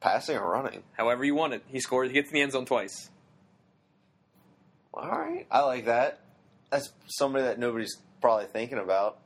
Passing 0.00 0.36
or 0.36 0.48
running? 0.50 0.82
However 0.96 1.24
you 1.24 1.34
want 1.34 1.54
it. 1.54 1.62
He 1.66 1.80
scores. 1.80 2.08
He 2.08 2.14
gets 2.14 2.28
in 2.30 2.34
the 2.34 2.40
end 2.42 2.52
zone 2.52 2.66
twice. 2.66 3.10
All 4.94 5.08
right, 5.08 5.46
I 5.50 5.60
like 5.62 5.86
that. 5.86 6.20
That's 6.70 6.90
somebody 7.06 7.44
that 7.44 7.58
nobody's 7.58 7.96
probably 8.20 8.46
thinking 8.46 8.78
about. 8.78 9.18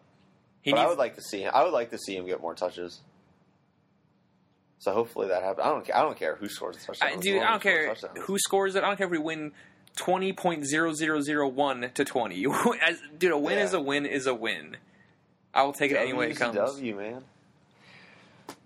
He 0.61 0.71
but 0.71 0.81
I 0.81 0.87
would 0.87 0.99
like 0.99 1.17
to 1.17 1.23
see 1.23 1.41
him. 1.43 1.51
I 1.55 1.65
would 1.65 1.73
like 1.73 1.91
to 1.91 1.99
see 1.99 2.15
him 2.17 2.27
get 2.27 2.41
more 2.41 2.55
touches. 2.55 3.01
So 4.79 4.93
hopefully 4.93 5.29
that 5.29 5.43
happens. 5.43 5.65
I 5.67 5.71
don't. 5.71 5.91
I 5.95 6.03
don't 6.03 6.19
care 6.19 6.37
who 6.37 6.49
scores 6.49 6.77
the 6.77 6.87
touchdown. 6.87 7.09
I, 7.13 7.17
dude, 7.17 7.43
I 7.43 7.51
don't 7.51 7.63
care 7.63 7.95
who 8.23 8.39
scores 8.39 8.75
it. 8.75 8.83
I 8.83 8.89
don't 8.89 8.97
care 8.97 9.07
if 9.07 9.11
we 9.13 9.19
win 9.19 9.53
twenty 9.97 10.33
point 10.33 10.67
zero 10.67 10.93
zero 10.93 11.21
zero 11.21 11.49
one 11.49 11.91
to 11.95 12.05
twenty. 12.05 12.45
As, 12.87 12.99
dude, 13.19 13.33
a 13.33 13.39
win 13.39 13.59
Yeah. 13.59 13.65
is 13.65 13.75
a 13.75 13.81
win 13.81 14.07
is 14.07 14.27
a 14.27 14.35
win. 14.35 14.77
I 15.55 15.63
will 15.63 15.73
take 15.73 15.91
it 15.91 15.97
any 15.97 16.13
way 16.13 16.31
it 16.31 16.37
comes. 16.37 16.57
W, 16.57 16.97
man. 16.97 17.25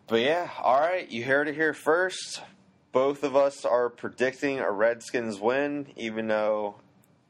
But 0.09 0.21
yeah, 0.21 0.51
all 0.63 0.79
right. 0.81 1.09
You 1.11 1.25
heard 1.25 1.49
it 1.49 1.55
here 1.55 1.75
first. 1.75 2.41
Both 2.93 3.25
of 3.25 3.37
us 3.37 3.65
are 3.65 3.91
predicting 3.91 4.59
a 4.61 4.71
Redskins 4.71 5.39
win, 5.41 5.89
even 5.97 6.29
though 6.29 6.77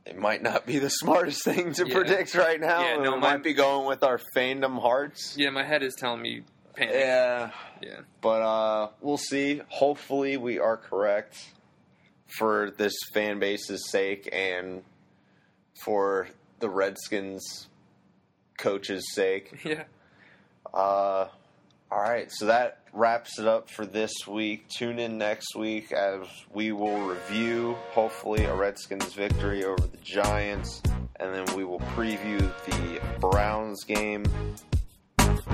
it 0.05 0.16
might 0.18 0.43
not 0.43 0.66
be 0.66 0.79
the 0.79 0.91
smartest 1.03 1.43
thing 1.45 1.72
to 1.74 1.87
Yeah. 1.89 1.95
predict 1.95 2.35
right 2.35 2.61
now. 2.61 2.81
Yeah, 2.83 2.97
no, 2.99 3.14
we 3.14 3.20
my- 3.20 3.33
might 3.35 3.43
be 3.43 3.55
going 3.55 3.87
with 3.87 4.03
our 4.05 4.20
fandom 4.37 4.81
hearts. 4.81 5.35
Yeah, 5.39 5.51
my 5.51 5.64
head 5.64 5.83
is 5.83 5.95
telling 5.99 6.22
me 6.22 6.43
panic. 6.77 6.95
Yeah, 6.95 7.51
Yeah. 7.83 8.01
but 8.20 8.43
uh, 8.43 8.89
we'll 9.01 9.16
see. 9.16 9.62
Hopefully, 9.68 10.37
we 10.37 10.59
are 10.59 10.77
correct 10.77 11.39
for 12.39 12.70
this 12.77 12.93
fan 13.14 13.39
base's 13.39 13.89
sake 13.91 14.29
and 14.33 14.83
for 15.85 16.29
the 16.61 16.68
Redskins 16.68 17.68
coach's 18.59 19.05
sake. 19.14 19.61
Yeah. 19.64 19.85
Uh, 20.74 21.29
all 21.91 22.01
right, 22.01 22.30
so 22.30 22.47
that 22.47 22.80
wraps 22.93 23.39
it 23.39 23.47
up 23.47 23.70
for 23.70 23.87
this 23.87 24.12
week. 24.26 24.68
Tune 24.68 24.99
in 24.99 25.18
next 25.18 25.55
week 25.55 25.93
as 25.93 26.26
we 26.53 26.72
will 26.72 27.01
review, 27.01 27.76
hopefully, 27.91 28.45
a 28.45 28.55
Redskins 28.55 29.14
victory 29.14 29.64
over 29.64 29.87
the 29.87 29.99
Giants, 29.99 30.82
and 31.20 31.34
then 31.34 31.57
we 31.57 31.64
will 31.64 31.80
preview 31.80 32.41
the 32.66 33.01
Browns 33.20 33.84
game, 33.84 34.24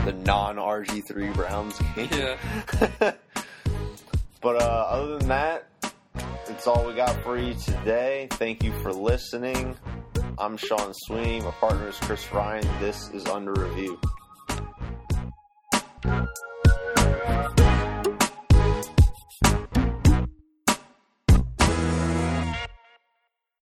the 0.05 0.13
non 0.25 0.57
RG3 0.57 1.35
Browns 1.35 1.79
game. 1.95 2.09
Yeah. 2.13 3.13
But 4.43 4.61
uh, 4.61 4.87
other 4.89 5.19
than 5.19 5.29
that, 5.29 5.69
it's 6.49 6.67
all 6.67 6.85
we 6.85 6.95
got 6.95 7.15
for 7.23 7.39
you 7.39 7.55
today. 7.55 8.27
Thank 8.33 8.65
you 8.65 8.73
for 8.81 8.93
listening. 8.93 9.77
I'm 10.37 10.57
Sean 10.57 10.93
Sweeney. 11.07 11.41
My 11.41 11.53
partner 11.53 11.89
is 11.89 11.97
Chris 11.99 12.33
Ryan. 12.33 12.67
This 12.81 13.09
is 13.11 13.25
Under 13.27 13.53
Review. 13.53 14.01